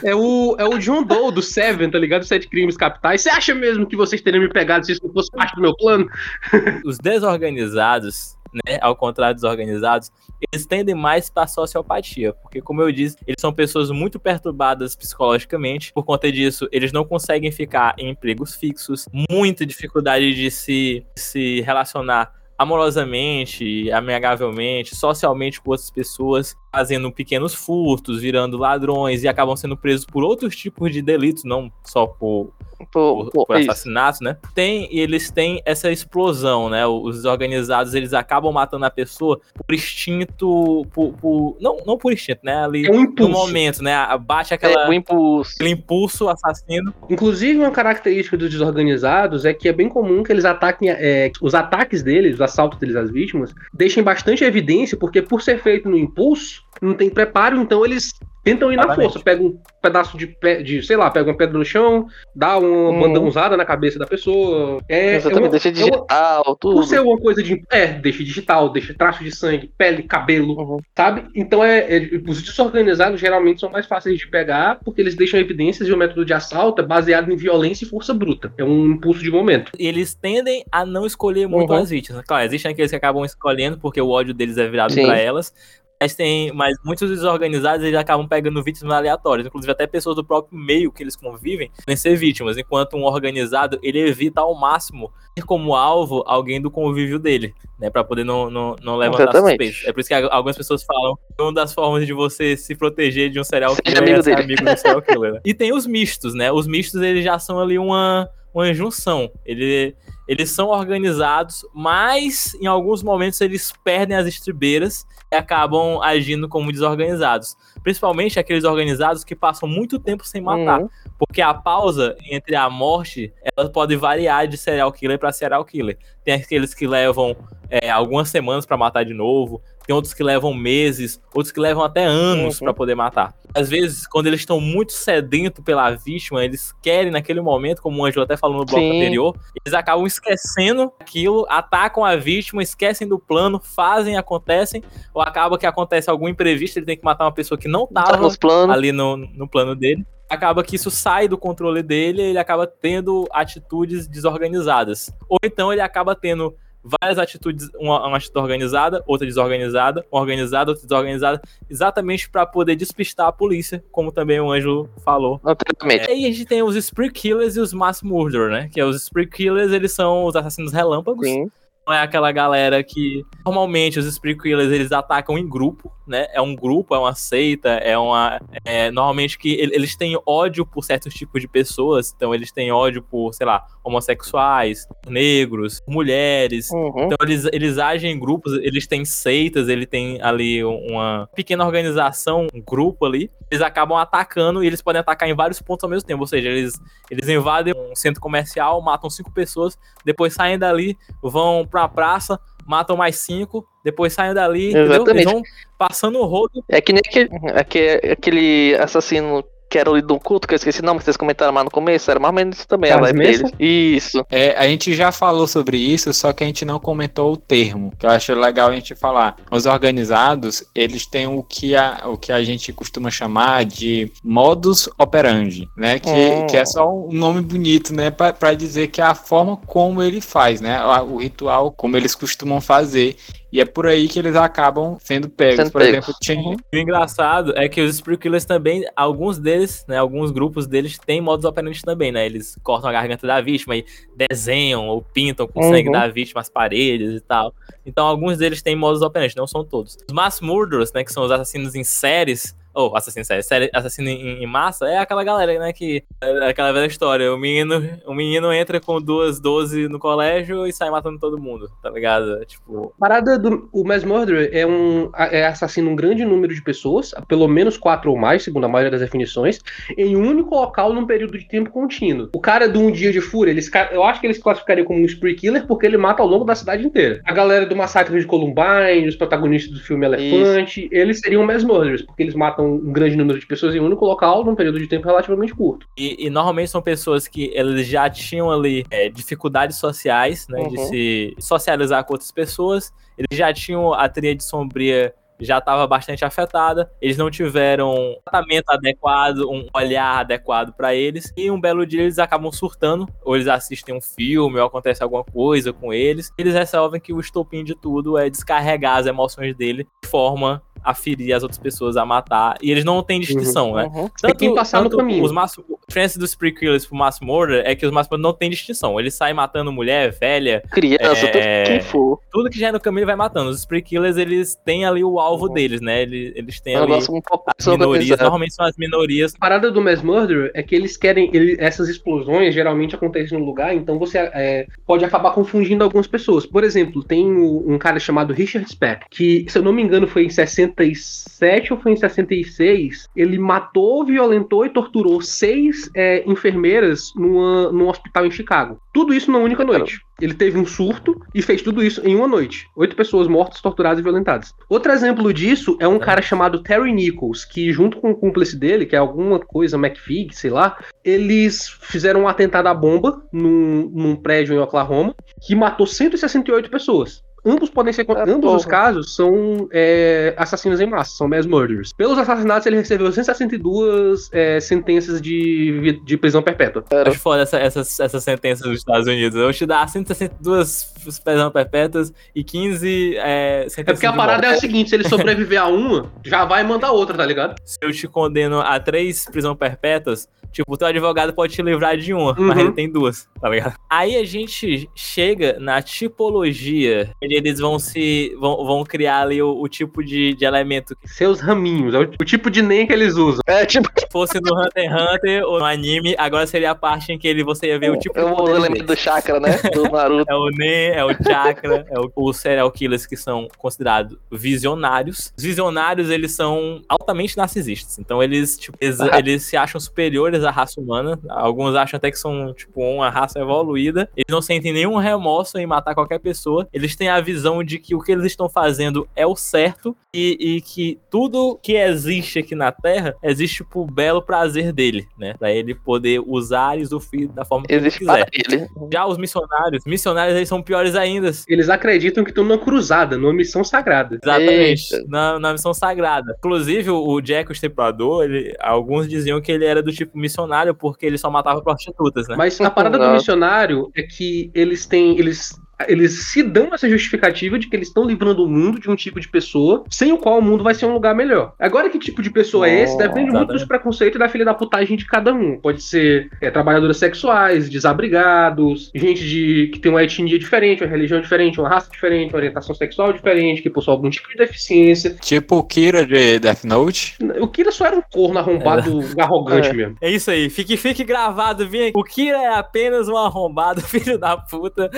É 0.04 0.16
o, 0.16 0.56
é 0.58 0.66
o 0.66 0.78
John 0.80 1.04
Doe 1.04 1.32
do 1.32 1.42
Seven, 1.42 1.90
tá 1.90 1.98
ligado? 1.98 2.26
Sete 2.26 2.48
crimes 2.48 2.76
capitais. 2.76 3.22
Você 3.22 3.30
acha 3.30 3.54
mesmo 3.54 3.86
que 3.86 3.96
vocês 3.96 4.22
teriam 4.22 4.42
me 4.42 4.50
pegado 4.50 4.86
se 4.86 4.94
isso 4.94 5.02
não 5.06 5.14
fosse 5.14 5.32
parte 5.32 5.56
do 5.56 5.62
meu 5.62 5.76
plano? 5.76 6.08
Os 6.86 6.98
desorganizados, 6.98 8.36
né, 8.66 8.78
ao 8.82 8.96
contrário 8.96 9.36
dos 9.36 9.44
organizados, 9.44 10.12
eles 10.52 10.66
tendem 10.66 10.96
mais 10.96 11.30
para 11.30 11.48
sociopatia, 11.48 12.34
porque 12.34 12.62
como 12.62 12.82
eu 12.82 12.92
disse, 12.92 13.18
eles 13.28 13.40
são 13.40 13.54
pessoas 13.54 13.92
muito 13.92 14.20
perturbadas 14.20 14.96
psicologicamente. 14.96 15.94
Por 15.94 16.04
conta 16.04 16.32
disso, 16.32 16.68
eles 16.72 16.92
não 16.92 17.06
conseguem 17.06 17.52
ficar 17.52 17.94
em 17.98 18.10
empregos 18.10 18.56
fixos, 18.56 19.08
muita 19.30 19.66
dificuldade 19.66 20.34
de 20.34 20.50
se, 20.50 21.06
se 21.16 21.62
relacionar 21.62 22.34
amorosamente, 22.62 23.92
amigavelmente, 23.92 24.96
socialmente 24.96 25.60
com 25.60 25.72
outras 25.72 25.90
pessoas, 25.90 26.56
fazendo 26.74 27.12
pequenos 27.12 27.54
furtos, 27.54 28.22
virando 28.22 28.58
ladrões 28.58 29.24
e 29.24 29.28
acabam 29.28 29.56
sendo 29.58 29.76
presos 29.76 30.06
por 30.06 30.24
outros 30.24 30.56
tipos 30.56 30.92
de 30.92 31.02
delitos, 31.02 31.44
não 31.44 31.72
só 31.84 32.08
por 32.08 32.52
por, 32.92 33.30
por 33.30 33.60
isso. 33.60 33.70
assassinatos, 33.70 34.22
né? 34.22 34.38
Tem, 34.56 34.88
e 34.92 35.00
eles 35.00 35.30
têm 35.30 35.62
essa 35.66 35.92
explosão, 35.92 36.68
né? 36.68 36.86
Os 36.88 37.26
organizados, 37.26 37.94
eles 37.94 38.12
acabam 38.12 38.52
matando 38.52 38.86
a 38.86 38.90
pessoa 38.90 39.40
por 39.68 39.76
instinto, 39.76 40.86
por, 40.92 41.14
por- 41.14 41.58
não, 41.62 41.78
não 41.86 41.96
por 41.98 42.12
instinto, 42.12 42.42
né? 42.44 42.64
Ali 42.66 42.88
É 42.88 42.90
um 42.92 42.96
no 42.96 43.02
impulso. 43.02 43.32
momento, 43.32 43.84
né? 43.84 43.94
Bate 44.26 44.54
É, 44.54 44.56
aquela, 44.56 44.90
o 44.90 44.94
impulso. 44.94 45.52
aquele 45.56 45.70
impulso 45.70 46.28
assassino. 46.28 46.92
Inclusive, 47.08 47.60
uma 47.60 47.70
característica 47.72 48.36
dos 48.36 48.50
desorganizados 48.50 49.46
é 49.46 49.54
que 49.54 49.70
é 49.70 49.74
bem 49.74 49.88
comum 49.88 50.24
que 50.24 50.32
eles 50.32 50.46
ataquem. 50.46 50.90
é, 50.90 51.32
os 51.40 51.54
ataques 51.54 52.02
deles, 52.02 52.34
os 52.36 52.42
assaltos 52.42 52.80
deles 52.80 52.96
às 52.96 53.12
vítimas, 53.12 53.54
deixem 53.72 54.02
bastante 54.02 54.44
evidência, 54.44 54.98
porque 54.98 55.22
por 55.22 55.42
ser 55.44 55.62
feito 55.62 55.88
no 55.88 55.98
impulso, 55.98 56.61
não 56.82 56.94
tem 56.96 57.10
preparo, 57.10 57.58
então 57.62 57.86
eles 57.86 58.12
tentam 58.44 58.72
ir 58.72 58.76
na 58.76 58.84
Exatamente. 58.84 59.12
força. 59.12 59.24
Pegam 59.24 59.46
um 59.46 59.60
pedaço 59.80 60.18
de, 60.18 60.26
pé, 60.26 60.64
de 60.64 60.82
sei 60.82 60.98
lá, 60.98 61.12
pega 61.12 61.30
uma 61.30 61.38
pedra 61.38 61.56
no 61.58 61.64
chão, 61.64 62.08
dá 62.36 62.58
uma 62.58 62.68
Uhum. 62.90 63.00
bandãozada 63.00 63.56
na 63.56 63.64
cabeça 63.64 64.00
da 64.00 64.08
pessoa. 64.08 64.80
É, 64.90 65.16
Exatamente, 65.18 65.38
é 65.38 65.46
uma- 65.46 65.50
deixa 65.52 65.68
é 65.68 65.72
uma- 65.72 65.78
digital, 65.78 66.56
tudo. 66.60 66.76
Por 66.78 66.84
ser 66.86 67.02
uma 67.02 67.18
coisa 67.20 67.44
de. 67.44 67.62
É, 67.72 67.86
deixa 67.88 68.24
digital, 68.24 68.70
deixa 68.70 68.96
traço 68.96 69.24
de 69.24 69.36
sangue, 69.36 69.72
pele, 69.78 70.02
cabelo, 70.04 70.60
Uhum. 70.60 70.80
sabe? 70.98 71.26
Então 71.36 71.64
é, 71.64 71.80
é- 71.98 72.10
os 72.28 72.42
desorganizados 72.42 73.20
geralmente 73.20 73.60
são 73.60 73.70
mais 73.70 73.86
fáceis 73.86 74.18
de 74.18 74.28
pegar 74.28 74.80
porque 74.84 75.02
eles 75.02 75.14
deixam 75.16 75.40
evidências 75.40 75.88
e 75.88 75.94
o 75.94 75.98
método 75.98 76.26
de 76.26 76.34
assalto 76.34 76.82
é 76.82 76.86
baseado 76.86 77.32
em 77.32 77.36
violência 77.36 77.86
e 77.86 77.88
força 77.88 78.12
bruta. 78.12 78.52
É 78.58 78.64
um 78.64 78.88
impulso 78.94 79.22
de 79.22 79.30
momento. 79.30 79.72
Eles 79.78 80.16
tendem 80.16 80.66
a 80.72 80.84
não 80.84 81.06
escolher 81.06 81.48
muito 81.48 81.72
Uhum. 81.72 81.78
as 81.80 81.92
vítimas. 81.92 82.24
Claro, 82.26 82.44
existem 82.44 82.72
aqueles 82.72 82.90
que 82.90 82.98
acabam 82.98 83.24
escolhendo 83.24 83.78
porque 83.78 84.02
o 84.02 84.10
ódio 84.10 84.34
deles 84.34 84.58
é 84.58 84.68
virado 84.68 84.94
Sim. 84.94 85.06
pra 85.06 85.18
elas. 85.20 85.54
Mas 86.02 86.16
tem, 86.16 86.52
mas 86.52 86.76
muitos 86.84 87.08
desorganizados 87.10 87.86
eles 87.86 87.98
acabam 88.00 88.28
pegando 88.28 88.64
vítimas 88.64 88.92
aleatórias, 88.92 89.46
inclusive 89.46 89.72
até 89.72 89.86
pessoas 89.86 90.16
do 90.16 90.24
próprio 90.26 90.58
meio 90.58 90.92
que 90.92 91.04
eles 91.04 91.16
convivem 91.16 91.72
podem 91.78 91.96
ser 91.96 92.16
vítimas, 92.16 92.58
enquanto 92.58 92.98
um 92.98 93.04
organizado 93.04 93.78
ele 93.84 94.00
evita 94.00 94.42
ao 94.42 94.56
máximo 94.56 95.14
ter 95.36 95.44
como 95.44 95.76
alvo 95.76 96.24
alguém 96.26 96.60
do 96.60 96.72
convívio 96.72 97.20
dele, 97.20 97.54
né, 97.80 97.90
para 97.92 98.04
poder 98.04 98.24
não, 98.24 98.50
não, 98.50 98.76
não 98.82 98.98
levantar 98.98 99.24
Exatamente. 99.26 99.52
suspeitas. 99.68 99.88
É 99.88 99.94
por 99.94 100.00
isso 100.00 100.10
que 100.10 100.16
algumas 100.16 100.58
pessoas 100.58 100.84
falam 100.84 101.16
que 101.38 101.42
uma 101.42 101.54
das 101.54 101.72
formas 101.74 102.08
de 102.08 102.14
você 102.14 102.58
se 102.58 102.76
proteger 102.76 103.30
de 103.30 103.40
um 103.40 103.44
serial 103.44 103.76
Seja 103.76 103.84
killer 103.84 104.00
amigo 104.02 104.20
é 104.20 104.24
ser 104.24 104.36
dele. 104.36 104.44
amigo 104.44 104.66
do 104.66 104.78
serial 104.78 105.02
killer. 105.06 105.34
né? 105.34 105.40
E 105.46 105.54
tem 105.54 105.72
os 105.72 105.86
mistos, 105.86 106.34
né? 106.34 106.52
Os 106.52 106.66
mistos 106.66 107.00
eles 107.02 107.24
já 107.24 107.38
são 107.38 107.60
ali 107.60 107.78
uma 107.78 108.28
uma 108.54 108.74
junção. 108.74 109.32
Ele, 109.46 109.96
eles 110.32 110.50
são 110.52 110.70
organizados, 110.70 111.66
mas 111.74 112.56
em 112.62 112.66
alguns 112.66 113.04
momentos 113.04 113.42
eles 113.42 113.74
perdem 113.84 114.16
as 114.16 114.26
estribeiras 114.26 115.06
e 115.30 115.36
acabam 115.36 116.02
agindo 116.02 116.48
como 116.48 116.72
desorganizados. 116.72 117.58
Principalmente 117.84 118.40
aqueles 118.40 118.64
organizados 118.64 119.26
que 119.26 119.36
passam 119.36 119.68
muito 119.68 120.00
tempo 120.00 120.26
sem 120.26 120.40
matar. 120.40 120.84
Uhum. 120.84 120.90
Porque 121.20 121.42
a 121.42 121.54
pausa 121.54 122.16
entre 122.24 122.56
a 122.56 122.70
morte, 122.70 123.34
ela 123.58 123.70
pode 123.70 123.98
variar 123.98 124.48
de 124.48 124.56
serial 124.56 124.90
killer 124.94 125.20
para 125.20 125.34
serial 125.34 125.66
killer. 125.66 125.98
Tem 126.24 126.36
aqueles 126.36 126.74
que 126.74 126.88
levam 126.88 127.36
é, 127.70 127.90
algumas 127.90 128.30
semanas 128.30 128.66
para 128.66 128.78
matar 128.78 129.04
de 129.04 129.14
novo, 129.14 129.62
tem 129.92 129.96
outros 129.96 130.14
que 130.14 130.24
levam 130.24 130.54
meses, 130.54 131.22
outros 131.34 131.52
que 131.52 131.60
levam 131.60 131.84
até 131.84 132.06
anos 132.06 132.56
Uhum. 132.60 132.66
para 132.66 132.74
poder 132.74 132.96
matar. 132.96 133.34
Às 133.54 133.70
vezes, 133.70 134.08
quando 134.08 134.28
eles 134.28 134.40
estão 134.40 134.62
muito 134.62 134.94
sedentos 134.94 135.62
pela 135.66 135.92
vítima, 135.92 136.46
eles 136.46 136.74
querem 136.82 137.12
naquele 137.12 137.42
momento, 137.42 137.82
como 137.82 138.02
o 138.02 138.06
Ângelo 138.06 138.24
até 138.24 138.38
falou 138.38 138.60
no 138.60 138.66
bloco 138.66 138.80
Sim. 138.80 138.96
anterior, 138.98 139.36
eles 139.66 139.74
acabam 139.78 140.08
esquecendo 140.08 140.94
aquilo, 140.98 141.46
atacam 141.50 142.06
a 142.06 142.16
vítima, 142.16 142.64
esquecem 142.64 143.06
do 143.06 143.20
plano, 143.20 143.60
fazem, 143.62 144.16
acontecem, 144.16 144.82
ou 145.14 145.22
acaba 145.22 145.58
que 145.58 145.66
acontece 145.66 146.10
algum 146.10 146.30
imprevisto, 146.30 146.78
ele 146.80 146.86
tem 146.86 146.96
que 146.98 147.04
matar 147.04 147.26
uma 147.26 147.34
pessoa 147.34 147.58
que 147.58 147.68
não 147.68 147.86
Tá 147.88 148.04
tava 148.04 148.18
nos 148.24 148.38
planos. 148.38 148.74
ali 148.74 148.94
no, 148.94 149.18
no 149.18 149.46
plano 149.50 149.76
dele. 149.76 150.06
Acaba 150.30 150.64
que 150.64 150.78
isso 150.78 150.90
sai 150.90 151.28
do 151.28 151.38
controle 151.38 151.84
dele, 151.84 152.22
ele 152.22 152.40
acaba 152.40 152.66
tendo 152.66 153.28
atitudes 153.34 154.08
desorganizadas. 154.08 155.12
Ou 155.28 155.38
então 155.44 155.74
ele 155.74 155.82
acaba 155.82 156.16
tendo 156.16 156.56
várias 156.84 157.20
atitudes, 157.20 157.70
uma, 157.76 158.08
uma 158.08 158.18
atitude 158.18 158.40
organizada, 158.40 159.04
outra 159.06 159.28
desorganizada, 159.28 160.06
uma 160.12 160.22
organizada, 160.22 160.72
outra 160.72 160.86
desorganizada, 160.86 161.42
exatamente 161.70 162.30
para 162.30 162.46
poder 162.46 162.76
despistar 162.76 163.28
a 163.28 163.32
polícia, 163.32 163.84
como 163.92 164.12
também 164.12 164.40
o 164.40 164.52
Ângelo 164.52 164.90
falou. 165.04 165.40
Anteriormente. 165.44 166.10
E 166.10 166.12
aí 166.12 166.26
a 166.26 166.32
gente 166.32 166.46
tem 166.46 166.64
os 166.64 166.76
Spree 166.76 167.12
Killers 167.12 167.56
e 167.56 167.60
os 167.60 167.74
Mass 167.74 168.02
Murder, 168.02 168.50
né? 168.50 168.70
Que 168.72 168.80
é 168.80 168.86
os 168.86 168.96
Spree 169.04 169.28
Killers, 169.28 169.72
eles 169.72 169.92
são 169.92 170.26
os 170.26 170.36
assassinos 170.36 170.74
relâmpagos. 170.74 171.28
Sim. 171.28 171.52
Não 171.88 171.94
é 171.96 172.02
aquela 172.02 172.32
galera 172.32 172.84
que 172.84 173.24
normalmente 173.44 173.98
os 174.00 174.06
Spree 174.06 174.38
Killers 174.38 174.72
eles 174.72 174.92
atacam 174.92 175.38
em 175.38 175.48
grupo, 175.48 175.92
né? 176.08 176.28
É 176.32 176.40
um 176.42 176.56
grupo, 176.56 176.94
é 176.94 177.00
uma 177.00 177.16
seita, 177.16 177.70
é 177.70 177.98
uma. 177.98 178.40
é, 178.64 178.92
normalmente 178.92 179.38
que 179.38 179.54
ele- 179.54 179.74
eles 179.76 179.96
têm 179.96 180.18
ódio 180.26 180.66
por 180.66 180.84
certos 180.84 181.14
tipos 181.14 181.42
de 181.42 181.48
pessoas, 181.48 182.14
então 182.16 182.34
eles 182.36 182.52
têm 182.52 182.72
ódio 182.72 183.02
por, 183.02 183.34
sei 183.34 183.46
lá, 183.48 183.66
homossexuais, 183.84 184.88
negros, 185.08 185.82
mulheres. 185.88 186.70
Uhum. 186.72 187.06
Então 187.06 187.18
eles, 187.22 187.46
eles 187.52 187.78
agem 187.78 188.12
em 188.12 188.20
grupos, 188.20 188.54
eles 188.54 188.86
têm 188.86 189.04
seitas, 189.06 189.68
ele 189.68 189.86
tem 189.86 190.22
ali 190.22 190.64
uma 190.64 191.28
pequena 191.36 191.66
organização, 191.66 192.48
um 192.54 192.62
grupo 192.62 193.06
ali. 193.06 193.32
Eles 193.50 193.62
acabam 193.62 193.98
atacando 193.98 194.64
e 194.64 194.68
eles 194.68 194.82
podem 194.82 195.02
atacar 195.02 195.28
em 195.28 195.34
vários 195.34 195.62
pontos 195.62 195.84
ao 195.84 195.90
mesmo 195.90 196.08
tempo. 196.08 196.22
Ou 196.22 196.28
seja, 196.28 196.48
eles, 196.48 196.74
eles 197.10 197.28
invadem 197.28 197.74
um 197.76 197.96
centro 197.96 198.22
comercial, 198.22 198.82
matam 198.82 199.10
cinco 199.10 199.32
pessoas, 199.32 199.78
depois 200.06 200.34
saem 200.34 200.58
dali, 200.58 200.98
vão 201.22 201.66
pra 201.72 201.88
praça, 201.88 202.40
matam 202.68 202.96
mais 202.96 203.16
cinco, 203.16 203.66
depois 203.84 204.14
saem 204.14 204.34
dali, 204.34 204.70
entendeu? 204.70 204.86
Eles 204.86 204.96
Exatamente. 204.98 205.26
vão 205.26 205.42
passando 205.78 206.20
o 206.20 206.26
rodo. 206.26 206.64
É 206.70 206.80
que 206.80 206.94
nem 206.94 207.02
aquele, 207.04 207.30
aque- 207.56 208.02
aquele 208.12 208.76
assassino 208.80 209.44
que 209.72 209.80
era 209.80 209.90
ali 209.90 210.02
do 210.02 210.20
culto, 210.20 210.48
que 210.48 210.54
eu 210.54 210.58
esqueci 210.58 210.82
o 210.82 210.86
nome 210.86 211.00
que 211.00 211.06
vocês 211.06 211.16
comentaram 211.16 211.54
lá 211.54 211.64
no 211.64 211.72
começo, 211.72 212.12
era 212.12 212.20
mais 212.20 212.32
ou 212.32 212.36
menos 212.36 212.58
isso 212.58 212.68
também, 212.68 212.92
a 212.92 212.98
Manson? 212.98 213.14
deles. 213.14 213.52
Isso. 213.58 214.26
É, 214.30 214.52
a 214.58 214.68
gente 214.68 214.94
já 214.94 215.12
falou 215.14 215.48
sobre 215.48 215.78
isso, 215.78 216.14
só 216.14 216.34
que 216.34 216.44
a 216.44 216.48
gente 216.48 216.66
não 216.66 216.78
comentou 216.78 217.32
o 217.32 217.38
termo, 217.38 217.94
que 217.98 218.06
eu 218.06 218.10
acho 218.10 218.34
legal 218.34 218.70
a 218.70 218.76
gente 218.76 218.94
falar. 218.96 219.38
Os 219.50 219.66
organizados, 219.66 220.64
eles 220.76 221.06
têm 221.06 221.26
o 221.26 221.42
que 221.42 221.74
a, 221.76 222.02
o 222.06 222.18
que 222.18 222.34
a 222.34 222.44
gente 222.44 222.74
costuma 222.74 223.10
chamar 223.10 223.64
de 223.64 224.12
modus 224.24 224.90
operandi, 225.00 225.68
né? 225.78 226.00
Que, 226.00 226.10
Hum. 226.12 226.48
que 226.48 226.58
é 226.58 226.66
só 226.66 226.90
um 226.94 227.12
nome 227.14 227.42
bonito, 227.42 227.94
né? 227.94 228.12
Pra 228.12 228.34
pra 228.34 228.54
dizer 228.54 228.88
que 228.88 229.00
é 229.00 229.04
a 229.06 229.16
forma 229.16 229.56
como 229.56 230.02
ele 230.04 230.20
faz, 230.20 230.60
né? 230.60 230.84
O 231.04 231.18
ritual, 231.18 231.72
como 231.72 231.96
eles 231.96 232.14
costumam 232.16 232.60
fazer. 232.60 233.16
E 233.52 233.60
é 233.60 233.66
por 233.66 233.86
aí 233.86 234.08
que 234.08 234.18
eles 234.18 234.36
acabam 234.36 234.98
sendo 235.02 235.28
pegos. 235.30 235.58
Sendo 235.58 235.72
Por 235.72 235.82
pegos. 235.82 235.98
exemplo, 235.98 236.14
tinha, 236.22 236.40
Uhum. 236.42 236.56
E 236.72 236.78
o 236.78 236.80
engraçado 236.80 237.54
é 237.58 237.68
que 237.68 237.82
os 237.82 237.96
Spree 237.96 238.18
Killers 238.18 238.46
também, 238.46 238.86
alguns 238.96 239.38
deles, 239.38 239.84
né, 239.90 239.98
alguns 239.98 240.32
grupos 240.32 240.66
deles 240.68 240.98
têm 240.98 241.20
modos 241.20 241.44
operantes 241.44 241.82
também, 241.82 242.12
né? 242.14 242.26
Eles 242.26 242.58
cortam 242.64 242.90
a 242.90 242.94
garganta 242.94 243.28
da 243.28 243.42
vítima 243.42 243.76
e 243.76 243.86
desenham 244.16 244.88
ou 244.88 245.02
pintam 245.02 245.48
com 245.48 245.60
o 245.60 245.64
sangue 245.64 245.88
Uhum. 245.88 245.92
da 245.94 246.08
vítima 246.08 246.40
as 246.40 246.48
paredes 246.50 247.16
e 247.16 247.20
tal. 247.20 247.54
Então 247.86 248.08
alguns 248.08 248.38
deles 248.38 248.62
têm 248.62 248.76
modos 248.76 249.02
operantes, 249.02 249.36
não 249.36 249.46
são 249.48 249.66
todos. 249.66 249.98
Os 250.08 250.14
Mass 250.14 250.40
Murderers, 250.40 250.94
né, 250.94 251.04
que 251.04 251.12
são 251.12 251.24
os 251.26 251.32
assassinos 251.32 251.76
em 251.76 251.84
séries, 251.84 252.56
ou 252.74 252.96
assassino 252.96 253.22
em 253.22 253.26
série, 253.26 253.44
série 253.44 253.70
assassino 253.74 254.10
em, 254.10 254.44
em 254.44 254.48
massa, 254.48 254.88
é 254.88 254.98
aquela 254.98 255.24
galera, 255.24 255.58
né, 255.60 255.74
que 255.74 256.04
é 256.22 256.50
aquela 256.50 256.72
velha 256.72 256.86
história, 256.86 257.34
o 257.34 257.38
menino, 257.38 258.00
o 258.06 258.14
menino 258.14 258.52
entra 258.52 258.80
com 258.80 259.02
duas 259.02 259.40
12 259.40 259.88
no 259.88 260.00
colégio 260.00 260.66
e 260.66 260.74
sai 260.74 260.90
matando 260.90 261.20
todo 261.20 261.40
mundo, 261.40 261.70
tá 261.82 261.90
ligado? 261.90 262.46
Tipo, 262.46 262.94
A 262.98 263.00
parada 263.00 263.38
do 263.38 263.70
o 263.72 263.84
Mass 263.84 264.04
Murderer 264.04 264.50
é 264.54 264.66
um 264.66 265.10
é 265.14 265.46
assassino 265.46 265.90
um 265.90 265.96
grande 265.96 266.26
número 266.26 266.54
de 266.54 266.62
pessoas, 266.62 267.14
pelo 267.28 267.48
menos 267.48 267.78
quatro 267.78 268.12
ou 268.12 268.18
mais, 268.18 268.44
segundo 268.44 268.66
a 268.66 268.70
maioria 268.70 268.92
das 268.92 269.02
definições, 269.02 269.60
em 269.98 270.16
um 270.16 270.28
único 270.28 270.56
local 270.56 270.94
num 270.94 271.06
período 271.06 271.38
de 271.38 271.48
tempo 271.48 271.70
contínuo. 271.70 272.30
O 272.34 272.40
cara 272.40 272.68
do 272.68 272.80
Um 272.80 272.92
Dia 272.92 273.12
de 273.12 273.22
Fúria, 273.22 273.52
eles, 273.52 273.70
eu 273.92 274.04
acho 274.04 274.20
que 274.20 274.28
eles 274.28 274.38
classificariam 274.38 274.86
como 274.86 275.00
um 275.00 275.06
spree 275.06 275.36
killer 275.36 275.66
porque 275.68 275.86
ele 275.86 275.98
mata 275.98 276.22
ao 276.22 276.28
longo 276.28 276.46
da 276.46 276.56
cidade 276.56 276.86
inteira. 276.86 277.22
A 277.26 277.34
galera 277.34 277.66
do 277.66 277.76
Massacre 277.76 278.20
de 278.20 278.26
Columbine, 278.26 279.08
os 279.08 279.16
protagonistas 279.16 279.74
do 279.74 279.84
filme 279.84 280.06
Elefante, 280.06 280.90
eles 280.92 281.20
seriam 281.20 281.46
Mass 281.46 281.64
Murderers, 281.64 282.02
porque 282.02 282.24
eles 282.24 282.36
matam 282.36 282.61
um 282.62 282.92
grande 282.92 283.16
número 283.16 283.40
de 283.40 283.46
pessoas 283.46 283.76
em 283.76 283.80
um 283.80 283.86
único 283.86 284.06
local 284.06 284.44
num 284.44 284.56
período 284.56 284.80
de 284.80 284.88
tempo 284.88 285.08
relativamente 285.08 285.54
curto. 285.54 285.88
E, 285.98 286.26
e 286.26 286.30
normalmente 286.30 286.70
são 286.70 286.82
pessoas 286.82 287.28
que 287.28 287.52
eles 287.54 287.88
já 287.88 288.10
tinham 288.10 288.52
ali 288.52 288.86
é, 288.90 289.10
dificuldades 289.10 289.78
sociais, 289.78 290.48
né? 290.48 290.64
De 290.64 290.78
Uhum. 290.78 290.86
se 290.88 291.36
socializar 291.40 292.04
com 292.06 292.14
outras 292.14 292.32
pessoas. 292.32 292.94
Eles 293.18 293.38
já 293.38 293.54
tinham 293.54 293.94
a 293.94 294.08
tríade 294.08 294.44
sombria 294.44 295.14
já 295.42 295.58
estava 295.58 295.86
bastante 295.88 296.24
afetada. 296.24 296.90
Eles 297.02 297.18
não 297.18 297.30
tiveram 297.30 297.94
um 297.94 298.16
tratamento 298.24 298.70
adequado, 298.70 299.40
um 299.50 299.68
olhar 299.76 300.20
adequado 300.20 300.72
para 300.74 300.94
eles. 300.94 301.34
E 301.36 301.50
um 301.50 301.60
belo 301.60 301.86
dia 301.86 302.04
eles 302.04 302.20
acabam 302.20 302.52
surtando, 302.52 303.08
ou 303.24 303.36
eles 303.36 303.48
assistem 303.48 303.96
um 303.96 304.02
filme, 304.02 304.60
ou 304.60 304.66
acontece 304.66 305.04
alguma 305.04 305.24
coisa 305.24 305.74
com 305.74 305.92
eles. 305.92 306.32
Eles 306.38 306.54
resolvem 306.54 307.02
que 307.02 307.12
o 307.12 307.20
estopim 307.20 307.64
de 307.64 307.76
tudo 307.76 308.18
é 308.18 308.30
descarregar 308.30 308.98
as 308.98 309.08
emoções 309.08 309.56
dele 309.56 309.88
de 310.04 310.10
forma 310.10 310.62
a 310.84 310.94
ferir 310.94 311.34
as 311.36 311.44
outras 311.44 311.60
pessoas, 311.60 311.98
a 311.98 312.06
matar. 312.06 312.58
E 312.62 312.72
eles 312.72 312.84
não 312.86 313.02
têm 313.04 313.20
distinção, 313.20 313.74
né? 313.76 313.84
Uhum. 313.94 314.10
Tem 314.22 314.36
quem 314.36 314.56
passar 314.56 314.84
no 314.84 314.90
caminho. 314.90 315.24
Os 315.24 315.32
mass, 315.32 315.58
a 315.60 315.64
diferença 315.88 316.20
dos 316.20 316.36
pre-killers 316.36 316.86
pro 316.86 316.96
mass 316.98 317.20
murder 317.22 317.64
é 317.66 317.76
que 317.76 317.86
os 317.86 317.92
mass 317.92 318.08
murder 318.10 318.24
não 318.24 318.34
tem 318.34 318.50
distinção. 318.50 319.00
Eles 319.00 319.14
saem 319.14 319.34
matando 319.34 319.72
mulher, 319.72 320.12
velha, 320.12 320.64
Criança, 320.72 321.26
É. 321.28 321.64
tudo 321.64 321.78
que 321.80 321.84
for. 321.86 322.20
tudo 322.32 322.50
que 322.50 322.60
já 322.60 322.68
é 322.70 322.72
no 322.72 322.80
caminho 322.80 323.00
ele 323.00 323.06
vai 323.08 323.16
matando. 323.16 323.50
Os 323.50 323.66
pre-killers, 323.66 324.18
eles 324.18 324.56
têm 324.66 324.86
ali 324.86 325.04
o 325.04 325.20
alvo 325.20 325.48
Uhum. 325.48 325.54
deles, 325.54 325.82
né? 325.82 326.02
Eles, 326.02 326.32
eles 326.36 326.60
têm 326.62 326.76
É 326.76 326.78
ali 326.78 326.94
um 326.94 327.22
pouco 327.22 327.52
as 327.58 327.66
minorias. 327.68 328.20
Normalmente 328.20 328.54
são 328.54 328.66
as 328.66 328.76
minorias. 328.78 329.34
A 329.36 329.40
parada 329.40 329.72
do 329.72 329.82
Mass 329.82 330.02
Murderer 330.02 330.52
é 330.54 330.64
que 330.64 330.76
eles 330.76 330.98
querem. 330.98 331.30
ele- 331.34 331.56
essas 331.60 331.88
explosões 331.90 332.54
geralmente 332.54 332.96
acontecem 332.96 333.38
no 333.38 333.46
lugar, 333.46 333.74
então 333.76 333.98
você 334.00 334.18
é, 334.18 334.66
pode 334.86 335.04
acabar 335.06 335.32
confundindo 335.32 335.84
algumas 335.84 336.08
pessoas. 336.08 336.46
Por 336.46 336.64
exemplo, 336.64 337.04
tem 337.04 337.26
o- 337.32 337.64
um 337.72 337.78
cara 337.78 338.00
chamado 338.00 338.34
Richard 338.34 338.68
Speck, 338.70 339.06
que, 339.10 339.46
se 339.50 339.58
eu 339.58 339.62
não 339.64 339.72
me 339.74 339.82
engano, 339.82 340.08
foi 340.08 340.26
em 340.26 340.30
67 340.76 341.74
ou 341.74 341.80
foi 341.80 341.94
em 341.94 341.96
66. 341.96 343.08
Ele 343.16 343.38
matou, 343.38 344.06
violentou 344.06 344.66
e 344.66 344.70
torturou 344.70 345.22
seis 345.22 345.90
é, 345.96 346.24
enfermeiras 346.30 347.12
numa, 347.16 347.72
num 347.72 347.88
hospital 347.88 348.26
em 348.26 348.32
Chicago. 348.32 348.80
Tudo 348.94 349.14
isso 349.14 349.32
numa 349.32 349.44
única 349.44 349.64
noite. 349.64 350.02
Ele 350.20 350.34
teve 350.34 350.58
um 350.58 350.66
surto 350.66 351.20
e 351.34 351.42
fez 351.42 351.62
tudo 351.62 351.84
isso 351.84 352.06
em 352.06 352.16
uma 352.16 352.28
noite. 352.28 352.68
Oito 352.76 352.96
pessoas 352.96 353.28
mortas, 353.28 353.60
torturadas 353.60 354.00
e 354.00 354.04
violentadas. 354.04 354.54
Outro 354.70 354.92
exemplo 354.92 355.34
disso 355.34 355.76
é 355.80 355.88
um 355.88 355.98
cara 355.98 356.22
chamado 356.22 356.62
Terry 356.62 356.92
Nichols, 356.92 357.44
que 357.44 357.72
junto 357.72 357.98
com 357.98 358.12
o 358.12 358.16
cúmplice 358.16 358.58
dele, 358.58 358.86
que 358.86 358.96
é 358.96 359.00
alguma 359.00 359.40
coisa 359.40 359.78
McFig, 359.78 360.36
sei 360.36 360.52
lá, 360.52 360.78
eles 361.04 361.68
fizeram 361.68 362.22
um 362.22 362.28
atentado 362.28 362.68
à 362.68 362.74
bomba 362.74 363.24
num, 363.34 363.90
num 363.94 364.16
prédio 364.16 364.56
em 364.56 364.60
Oklahoma 364.60 365.16
que 365.42 365.56
matou 365.56 365.88
168 365.88 366.70
pessoas. 366.70 367.24
Ambos 367.46 367.70
podem 367.70 367.94
ser. 367.94 368.06
Ah, 368.10 368.24
ambos 368.28 368.54
os 368.54 368.64
porra. 368.64 368.78
casos 368.78 369.16
são 369.16 369.68
é, 369.72 370.34
assassinos 370.38 370.80
em 370.80 370.88
massa, 370.88 371.16
são 371.16 371.28
mass 371.28 371.46
murderers. 371.46 371.94
Pelos 371.94 372.18
assassinatos, 372.18 372.66
ele 372.66 372.78
recebeu 372.78 373.12
162 373.12 374.30
é, 374.32 374.60
sentenças 374.60 375.22
de, 375.22 376.00
de 376.04 376.18
prisão 376.18 376.42
perpétua. 376.42 376.84
Acho 377.06 377.20
foda 377.20 377.44
essa, 377.44 377.58
essas, 377.58 378.00
essas 378.00 378.24
sentenças 378.24 378.68
dos 378.68 378.80
Estados 378.80 379.08
Unidos. 379.08 379.36
Eu 379.36 379.44
vou 379.44 379.54
te 379.54 379.66
dar 379.66 379.88
162 379.88 380.94
prisões 381.20 381.52
perpétuas 381.52 382.14
e 382.36 382.44
15 382.44 383.16
é, 383.18 383.66
sentenças 383.70 383.78
É 383.78 383.84
porque 383.94 384.06
a 384.06 384.14
parada 384.14 384.48
é 384.48 384.50
a 384.52 384.58
seguinte: 384.58 384.90
se 384.90 384.96
ele 384.96 385.08
sobreviver 385.08 385.62
a 385.62 385.68
uma, 385.68 386.12
já 386.24 386.46
vai 386.46 386.64
mandar 386.64 386.92
outra, 386.92 387.18
tá 387.18 387.26
ligado? 387.26 387.56
Se 387.64 387.78
eu 387.82 387.92
te 387.92 388.08
condeno 388.08 388.60
a 388.60 388.80
três 388.80 389.26
prisões 389.26 389.58
perpétuas, 389.58 390.28
tipo, 390.52 390.74
o 390.74 390.78
teu 390.78 390.88
advogado 390.88 391.34
pode 391.34 391.54
te 391.54 391.62
livrar 391.62 391.98
de 391.98 392.14
uma, 392.14 392.32
Uhum. 392.38 392.48
mas 392.48 392.58
ele 392.58 392.72
tem 392.72 392.90
duas, 392.92 393.28
tá 393.40 393.50
ligado? 393.50 393.76
Aí 393.90 394.16
a 394.18 394.24
gente 394.26 394.90
chega 394.96 395.58
na 395.60 395.82
tipologia, 395.82 397.10
onde 397.24 397.36
eles 397.36 397.60
vão 397.60 397.78
se. 397.80 398.36
vão, 398.40 398.66
vão 398.66 398.84
criar 398.84 399.22
ali 399.22 399.42
o, 399.42 399.60
o 399.62 399.68
tipo 399.68 400.04
de, 400.04 400.34
de 400.34 400.46
elemento 400.46 400.96
Seus 401.06 401.40
raminhos, 401.40 401.94
é 401.94 402.00
o, 402.00 402.04
o 402.04 402.26
tipo 402.26 402.50
de 402.50 402.62
NEM 402.62 402.88
que 402.88 402.94
eles 402.94 403.16
usam. 403.16 403.42
É, 403.48 403.66
tipo, 403.66 403.90
fosse 404.12 404.40
no 404.42 404.54
Hunter 404.60 404.84
x 404.84 405.02
Hunter 405.02 405.44
ou 405.46 405.60
no 405.60 405.66
anime, 405.66 406.16
agora 406.18 406.46
seria 406.48 406.72
a 406.72 406.76
parte 406.76 407.12
em 407.12 407.18
que 407.18 407.28
ele, 407.28 407.44
você 407.44 407.68
ia 407.68 407.80
ver 407.80 407.92
o 407.92 407.98
tipo 407.98 408.18
é 408.20 408.24
o 408.24 408.50
elemento 408.56 408.86
do 408.86 408.96
chakra, 408.96 409.40
né? 409.40 409.60
Do 409.74 409.84
Naruto. 409.92 410.26
É 410.30 410.36
o 410.36 410.50
Nen, 410.50 410.91
é 410.92 411.04
o 411.06 411.10
Chakra, 411.24 411.86
é 411.90 412.00
o, 412.00 412.12
os 412.16 412.38
serial 412.38 412.72
killers 412.72 413.06
que 413.06 413.16
são 413.18 413.48
considerados 413.58 414.18
visionários. 414.32 415.34
Os 415.38 415.44
visionários, 415.44 416.10
eles 416.10 416.32
são 416.34 416.82
altamente 416.88 417.38
narcisistas. 417.38 417.98
Então, 418.00 418.22
eles, 418.22 418.58
tipo, 418.58 418.78
eles, 418.82 419.00
Ah. 419.00 419.18
eles 419.20 419.44
se 419.44 419.56
acham 419.58 419.80
superiores 419.80 420.44
à 420.44 420.52
raça 420.52 420.80
humana. 420.80 421.20
Alguns 421.30 421.76
acham 421.76 421.98
até 421.98 422.12
que 422.12 422.18
são, 422.20 422.54
tipo, 422.54 422.82
uma 422.82 423.10
raça 423.10 423.40
evoluída. 423.40 424.10
Eles 424.16 424.26
não 424.30 424.42
sentem 424.42 424.74
nenhum 424.74 424.98
remorso 424.98 425.58
em 425.58 425.66
matar 425.66 425.94
qualquer 425.96 426.20
pessoa. 426.20 426.68
Eles 426.74 426.96
têm 426.96 427.10
a 427.10 427.20
visão 427.22 427.64
de 427.64 427.80
que 427.80 427.96
o 427.96 428.00
que 428.00 428.12
eles 428.12 428.26
estão 428.26 428.50
fazendo 428.50 429.08
é 429.16 429.26
o 429.26 429.36
certo 429.36 429.96
e, 430.14 430.38
e 430.58 430.62
que 430.62 431.00
tudo 431.10 431.58
que 431.62 431.74
existe 431.74 432.40
aqui 432.40 432.56
na 432.56 432.72
Terra 432.72 433.16
existe 433.24 433.64
por 433.64 433.86
belo 433.90 434.22
prazer 434.22 434.72
dele, 434.74 435.08
né? 435.18 435.34
Pra 435.38 435.52
ele 435.52 435.74
poder 435.76 436.22
usar 436.26 436.78
e 436.78 436.82
usufruir 436.82 437.30
da 437.30 437.46
forma 437.46 437.66
que 437.66 437.74
Existe 437.74 438.04
ele 438.04 438.26
quiser. 438.26 438.58
ele. 438.60 438.68
Já 438.92 439.06
os 439.06 439.18
missionários, 439.18 439.84
missionários 439.86 440.36
eles 440.36 440.50
são 440.50 440.62
piores 440.62 440.81
ainda. 440.96 441.32
Eles 441.48 441.70
acreditam 441.70 442.24
que 442.24 442.32
estão 442.32 442.44
numa 442.44 442.58
cruzada, 442.58 443.18
numa 443.18 443.34
missão 443.34 443.64
sagrada. 443.64 444.20
Exatamente. 444.22 445.08
Na, 445.08 445.40
na 445.40 445.54
missão 445.54 445.74
sagrada. 445.74 446.36
Inclusive, 446.38 446.90
o, 446.90 447.22
Jack, 447.22 447.50
o 447.50 447.54
Estrepador, 447.54 448.24
ele, 448.24 448.56
alguns 448.60 449.08
diziam 449.08 449.42
que 449.42 449.52
ele 449.52 449.66
era 449.66 449.82
do 449.82 449.92
tipo 449.92 450.18
missionário 450.18 450.74
porque 450.74 451.06
ele 451.06 451.18
só 451.18 451.30
matava 451.30 451.62
prostitutas, 451.62 452.28
né? 452.28 452.36
Mas 452.36 452.60
a 452.60 452.70
parada 452.70 452.98
do 452.98 453.12
missionário 453.12 453.92
é 453.96 454.04
que 454.04 454.52
eles 454.54 454.86
têm. 454.86 455.18
Eles, 455.18 455.60
eles 455.88 456.32
se 456.32 456.44
dão 456.44 456.74
essa 456.74 456.90
justificativa 456.90 457.58
de 457.60 457.68
que 457.68 457.76
eles 457.76 457.88
estão 457.88 458.06
livrando 458.06 458.44
o 458.44 458.50
mundo 458.50 458.80
de 458.80 458.90
um 458.90 458.96
tipo 458.96 459.20
de 459.20 459.28
pessoa 459.28 459.84
sem 459.90 460.12
o 460.12 460.18
qual 460.18 460.40
o 460.40 460.42
mundo 460.42 460.64
vai 460.64 460.74
ser 460.74 460.86
um 460.86 460.94
lugar 460.94 461.16
melhor. 461.16 461.54
Agora, 461.60 461.90
que 461.90 462.00
tipo 462.00 462.22
de 462.22 462.30
pessoa 462.30 462.68
é 462.68 462.84
esse? 462.84 462.98
Depende 462.98 463.20
muito 463.22 463.30
Exatamente. 463.36 463.60
dos 463.60 463.66
preconceitos 463.66 464.16
e 464.16 464.20
da 464.20 464.30
filha 464.30 464.46
da 464.46 464.54
putagem 464.54 464.98
de 464.98 465.06
cada 465.06 465.34
um. 465.34 465.58
Pode 465.60 465.82
ser 465.82 466.30
é, 466.42 466.50
trabalhadoras 466.52 466.98
sexuais, 466.98 467.70
desabrigados, 467.70 468.92
gente 468.94 469.24
de, 469.28 469.70
que 469.74 469.80
tem 469.80 469.92
uma 469.92 470.04
etnia 470.04 470.38
diferente, 470.38 470.84
uma 470.84 470.90
religião 470.90 471.22
diferente, 471.22 471.60
uma 471.60 471.70
raça 471.70 471.90
diferente, 471.92 472.32
uma 472.34 472.38
orientação 472.38 472.74
sexual 472.76 473.14
diferente, 473.14 473.62
que 473.62 473.70
possui 473.70 473.92
algum 473.92 474.10
tipo 474.10 474.28
de 474.30 474.36
deficiência. 474.36 475.16
Tipo 475.22 475.58
o 475.58 475.64
Kira 475.64 476.06
de 476.06 476.40
Death 476.40 476.64
Note. 476.64 477.16
O 477.40 477.48
Kira 477.48 477.72
só 477.72 477.86
era 477.86 477.96
um 477.98 478.02
corno 478.12 478.40
arrombado 478.40 479.00
arrogante 479.18 479.70
É. 479.70 479.74
mesmo. 479.74 479.96
É 480.02 480.10
isso 480.10 480.32
aí, 480.32 480.50
fique, 480.50 480.78
fique 480.78 481.04
gravado, 481.04 481.68
vinha. 481.68 481.92
O 481.96 482.04
Kira 482.04 482.38
é 482.38 482.56
apenas 482.56 483.08
um 483.08 483.18
arrombado, 483.18 483.82
filho 483.86 484.18
da 484.18 484.38
puta. 484.38 484.90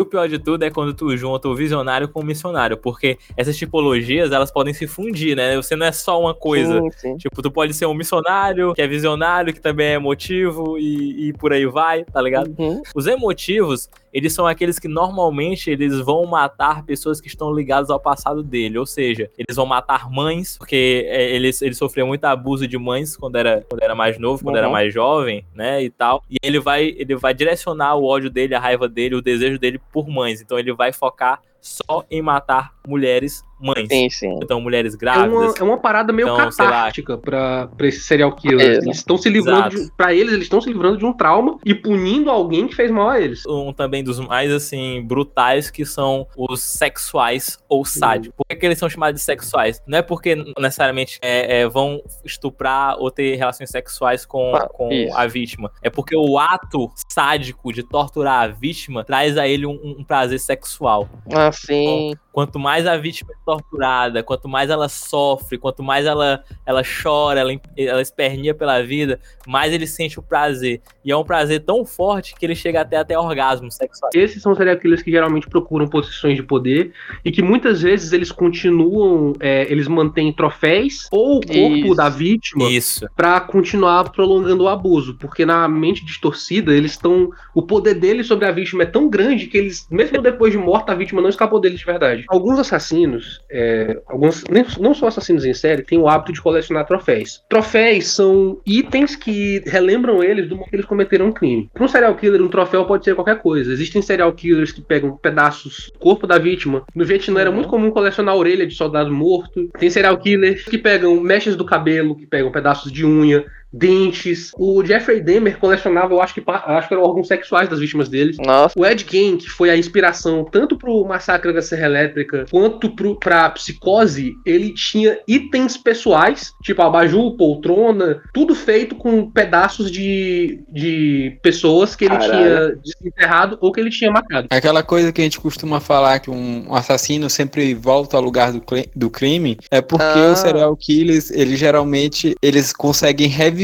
O 0.00 0.04
pior 0.04 0.28
de 0.28 0.38
tudo 0.38 0.64
é 0.64 0.70
quando 0.70 0.94
tu 0.94 1.16
junta 1.16 1.48
o 1.48 1.54
visionário 1.54 2.08
com 2.08 2.20
o 2.20 2.24
missionário, 2.24 2.76
porque 2.76 3.18
essas 3.36 3.56
tipologias, 3.56 4.30
elas 4.30 4.50
podem 4.50 4.72
se 4.72 4.86
fundir, 4.86 5.36
né? 5.36 5.56
Você 5.56 5.74
não 5.74 5.86
é 5.86 5.92
só 5.92 6.20
uma 6.20 6.34
coisa. 6.34 6.80
Sim, 6.80 6.90
sim. 6.96 7.16
Tipo, 7.16 7.42
tu 7.42 7.50
pode 7.50 7.74
ser 7.74 7.86
um 7.86 7.94
missionário, 7.94 8.74
que 8.74 8.82
é 8.82 8.86
visionário, 8.86 9.52
que 9.52 9.60
também 9.60 9.88
é 9.88 9.94
emotivo 9.94 10.78
e, 10.78 11.28
e 11.28 11.32
por 11.32 11.52
aí 11.52 11.66
vai, 11.66 12.04
tá 12.04 12.22
ligado? 12.22 12.54
Uhum. 12.58 12.80
Os 12.94 13.06
emotivos, 13.06 13.90
eles 14.12 14.32
são 14.32 14.46
aqueles 14.46 14.78
que 14.78 14.88
normalmente 14.88 15.70
eles 15.70 15.98
vão 16.00 16.24
matar 16.26 16.84
pessoas 16.84 17.20
que 17.20 17.28
estão 17.28 17.52
ligadas 17.52 17.90
ao 17.90 18.00
passado 18.00 18.42
dele. 18.42 18.78
Ou 18.78 18.86
seja, 18.86 19.30
eles 19.38 19.56
vão 19.56 19.66
matar 19.66 20.10
mães, 20.10 20.56
porque 20.58 21.06
é, 21.08 21.30
eles, 21.34 21.60
ele 21.62 21.74
sofreu 21.74 22.06
muito 22.06 22.24
abuso 22.24 22.66
de 22.66 22.78
mães 22.78 23.16
quando 23.16 23.36
era, 23.36 23.64
quando 23.68 23.82
era 23.82 23.94
mais 23.94 24.18
novo, 24.18 24.42
quando 24.42 24.56
Uhum. 24.56 24.62
era 24.62 24.70
mais 24.70 24.92
jovem, 24.92 25.44
né? 25.54 25.82
E 25.82 25.90
tal. 25.90 26.22
E 26.30 26.36
ele 26.42 26.58
vai, 26.58 26.94
ele 26.96 27.16
vai 27.16 27.32
direcionar 27.34 27.94
o 27.96 28.04
ódio 28.04 28.30
dele, 28.30 28.54
a 28.54 28.60
raiva 28.60 28.88
dele, 28.88 29.14
o 29.14 29.22
desejo 29.22 29.58
dele 29.58 29.80
por 29.92 30.08
mães. 30.08 30.40
Então 30.40 30.58
ele 30.58 30.72
vai 30.72 30.92
focar 30.92 31.40
só 31.60 32.04
em 32.10 32.22
matar 32.22 32.72
mulheres 32.86 33.42
mães. 33.60 33.88
Sim, 33.88 34.08
sim. 34.10 34.34
Então, 34.42 34.60
mulheres 34.60 34.94
É 34.94 34.96
uma, 34.96 34.98
grávidas. 35.00 35.60
é 35.60 35.64
uma 35.64 35.78
parada 35.78 36.12
meio 36.12 36.26
Então, 36.26 36.36
lá. 36.36 36.44
catártica 36.50 37.16
pra, 37.18 37.68
pra 37.68 37.86
esses 37.88 38.04
serial 38.06 38.32
killers. 38.34 38.78
É, 38.78 38.82
eles 38.82 38.98
estão 38.98 39.16
se 39.16 39.28
livrando 39.28 39.70
de, 39.70 39.92
pra 39.96 40.12
eles, 40.14 40.32
eles 40.32 40.44
estão 40.44 40.60
se 40.60 40.68
livrando 40.68 40.96
de 40.98 41.04
um 41.06 41.12
trauma 41.12 41.58
e 41.64 41.74
punindo 41.74 42.30
alguém 42.30 42.66
que 42.68 42.74
fez 42.74 42.90
mal 42.90 43.08
a 43.10 43.20
eles. 43.20 43.44
um 43.46 43.72
também 43.72 44.02
dos 44.04 44.18
mais 44.20 44.52
assim 44.52 45.02
brutais 45.02 45.70
que 45.70 45.84
são 45.84 46.26
os 46.36 46.60
sexuais 46.62 47.58
ou 47.68 47.84
sádicos. 47.84 48.36
Por 48.36 48.46
que, 48.48 48.56
que 48.56 48.66
eles 48.66 48.78
são 48.78 48.88
chamados 48.88 49.20
de 49.20 49.24
sexuais? 49.24 49.82
Não 49.86 49.98
é 49.98 50.02
porque 50.02 50.34
necessariamente 50.58 51.18
é, 51.22 51.60
é, 51.60 51.68
vão 51.68 52.02
estuprar 52.24 52.96
ou 52.98 53.10
ter 53.10 53.36
relações 53.36 53.70
sexuais 53.70 54.24
com, 54.26 54.54
Ah, 54.54 54.68
com 54.68 54.90
isso. 54.92 55.16
a 55.16 55.26
vítima. 55.26 55.70
É 55.82 55.90
porque 55.90 56.16
o 56.16 56.38
ato 56.38 56.90
sádico 57.08 57.72
de 57.72 57.82
torturar 57.82 58.44
a 58.44 58.48
vítima 58.48 59.04
traz 59.04 59.36
a 59.36 59.46
ele 59.46 59.66
um, 59.66 59.96
um 59.98 60.04
prazer 60.04 60.38
sexual. 60.40 61.08
Ah, 61.32 61.50
sim. 61.52 62.14
Quanto 62.38 62.56
mais 62.56 62.86
a 62.86 62.96
vítima 62.96 63.32
é 63.32 63.36
torturada, 63.44 64.22
quanto 64.22 64.48
mais 64.48 64.70
ela 64.70 64.88
sofre, 64.88 65.58
quanto 65.58 65.82
mais 65.82 66.06
ela, 66.06 66.44
ela 66.64 66.82
chora, 66.84 67.40
ela, 67.40 67.50
ela 67.76 68.00
espernia 68.00 68.54
pela 68.54 68.80
vida, 68.80 69.18
mais 69.44 69.72
ele 69.72 69.88
sente 69.88 70.20
o 70.20 70.22
prazer. 70.22 70.80
E 71.04 71.10
é 71.10 71.16
um 71.16 71.24
prazer 71.24 71.64
tão 71.64 71.84
forte 71.84 72.36
que 72.36 72.46
ele 72.46 72.54
chega 72.54 72.82
até 72.82 72.96
até 72.96 73.18
orgasmo 73.18 73.72
sexual. 73.72 74.12
Esses 74.14 74.40
são 74.40 74.54
killers 74.54 75.02
que 75.02 75.10
geralmente 75.10 75.48
procuram 75.48 75.88
posições 75.88 76.36
de 76.36 76.44
poder 76.44 76.92
e 77.24 77.32
que 77.32 77.42
muitas 77.42 77.82
vezes 77.82 78.12
eles 78.12 78.30
continuam, 78.30 79.32
é, 79.40 79.62
eles 79.68 79.88
mantêm 79.88 80.32
troféus 80.32 81.08
ou 81.10 81.38
o 81.38 81.40
corpo 81.40 81.86
Isso. 81.86 81.94
da 81.96 82.08
vítima 82.08 82.68
pra 83.16 83.40
continuar 83.40 84.12
prolongando 84.12 84.62
o 84.62 84.68
abuso, 84.68 85.16
porque 85.18 85.44
na 85.44 85.66
mente 85.66 86.04
distorcida 86.04 86.72
eles 86.72 86.92
estão, 86.92 87.30
o 87.52 87.62
poder 87.62 87.94
deles 87.94 88.28
sobre 88.28 88.46
a 88.46 88.52
vítima 88.52 88.84
é 88.84 88.86
tão 88.86 89.10
grande 89.10 89.48
que 89.48 89.58
eles, 89.58 89.88
mesmo 89.90 90.22
depois 90.22 90.52
de 90.52 90.58
morta, 90.58 90.92
a 90.92 90.94
vítima 90.94 91.20
não 91.20 91.28
escapou 91.28 91.58
deles 91.58 91.80
de 91.80 91.84
verdade. 91.86 92.27
Alguns 92.28 92.58
assassinos, 92.58 93.40
é, 93.50 94.00
alguns 94.06 94.44
não 94.78 94.94
só 94.94 95.06
assassinos 95.06 95.44
em 95.44 95.54
série, 95.54 95.82
têm 95.82 95.98
o 95.98 96.08
hábito 96.08 96.32
de 96.32 96.42
colecionar 96.42 96.86
troféus. 96.86 97.42
Troféus 97.48 98.08
são 98.08 98.60
itens 98.66 99.16
que 99.16 99.62
relembram 99.66 100.22
eles 100.22 100.48
do 100.48 100.56
momento 100.56 100.70
que 100.70 100.76
eles 100.76 100.86
cometeram 100.86 101.26
um 101.26 101.32
crime. 101.32 101.70
Para 101.72 101.84
um 101.84 101.88
serial 101.88 102.14
killer, 102.14 102.42
um 102.42 102.48
troféu 102.48 102.84
pode 102.84 103.04
ser 103.04 103.14
qualquer 103.14 103.40
coisa. 103.40 103.72
Existem 103.72 104.02
serial 104.02 104.32
killers 104.32 104.72
que 104.72 104.82
pegam 104.82 105.16
pedaços 105.16 105.90
do 105.92 105.98
corpo 105.98 106.26
da 106.26 106.38
vítima. 106.38 106.84
No 106.94 107.04
Vietnã 107.04 107.40
era 107.40 107.50
muito 107.50 107.68
comum 107.68 107.90
colecionar 107.90 108.34
a 108.34 108.38
orelha 108.38 108.66
de 108.66 108.74
soldado 108.74 109.10
morto. 109.12 109.70
Tem 109.78 109.88
serial 109.88 110.18
killers 110.18 110.64
que 110.64 110.76
pegam 110.76 111.18
mechas 111.20 111.56
do 111.56 111.64
cabelo, 111.64 112.14
que 112.14 112.26
pegam 112.26 112.52
pedaços 112.52 112.92
de 112.92 113.06
unha, 113.06 113.44
dentes. 113.72 114.50
O 114.58 114.84
Jeffrey 114.84 115.20
Dahmer 115.20 115.58
colecionava, 115.58 116.12
eu 116.14 116.22
acho 116.22 116.34
que, 116.34 116.42
acho 116.46 116.88
que 116.88 116.94
eram 116.94 117.04
órgãos 117.04 117.28
sexuais 117.28 117.68
das 117.68 117.78
vítimas 117.80 118.08
deles. 118.08 118.36
Nossa. 118.38 118.74
O 118.78 118.84
Ed 118.86 119.04
Gein, 119.08 119.36
que 119.36 119.48
foi 119.48 119.70
a 119.70 119.76
inspiração 119.76 120.44
tanto 120.44 120.76
pro 120.76 121.04
Massacre 121.04 121.52
da 121.52 121.60
Serra 121.62 121.86
Elétrica 121.86 122.46
quanto 122.50 122.90
pro, 122.90 123.16
pra 123.18 123.50
Psicose, 123.50 124.34
ele 124.46 124.72
tinha 124.72 125.18
itens 125.28 125.76
pessoais, 125.76 126.52
tipo 126.62 126.80
abajur, 126.82 127.36
poltrona, 127.36 128.22
tudo 128.32 128.54
feito 128.54 128.94
com 128.96 129.30
pedaços 129.30 129.90
de, 129.90 130.60
de 130.72 131.38
pessoas 131.42 131.94
que 131.94 132.04
ele 132.06 132.16
Caralho. 132.16 132.32
tinha 132.32 132.76
desenterrado 132.82 133.58
ou 133.60 133.70
que 133.72 133.80
ele 133.80 133.90
tinha 133.90 134.10
matado. 134.10 134.46
Aquela 134.50 134.82
coisa 134.82 135.12
que 135.12 135.20
a 135.20 135.24
gente 135.24 135.40
costuma 135.40 135.80
falar 135.80 136.20
que 136.20 136.30
um 136.30 136.74
assassino 136.74 137.28
sempre 137.28 137.74
volta 137.74 138.16
ao 138.16 138.22
lugar 138.22 138.52
do, 138.52 138.62
do 138.94 139.10
crime 139.10 139.58
é 139.70 139.80
porque 139.80 140.04
Ah. 140.04 140.32
os 140.32 140.38
serial 140.38 140.74
killers, 140.76 141.30
eles 141.30 141.58
geralmente 141.58 142.34
eles 142.42 142.72
conseguem 142.72 143.28
reviver 143.28 143.57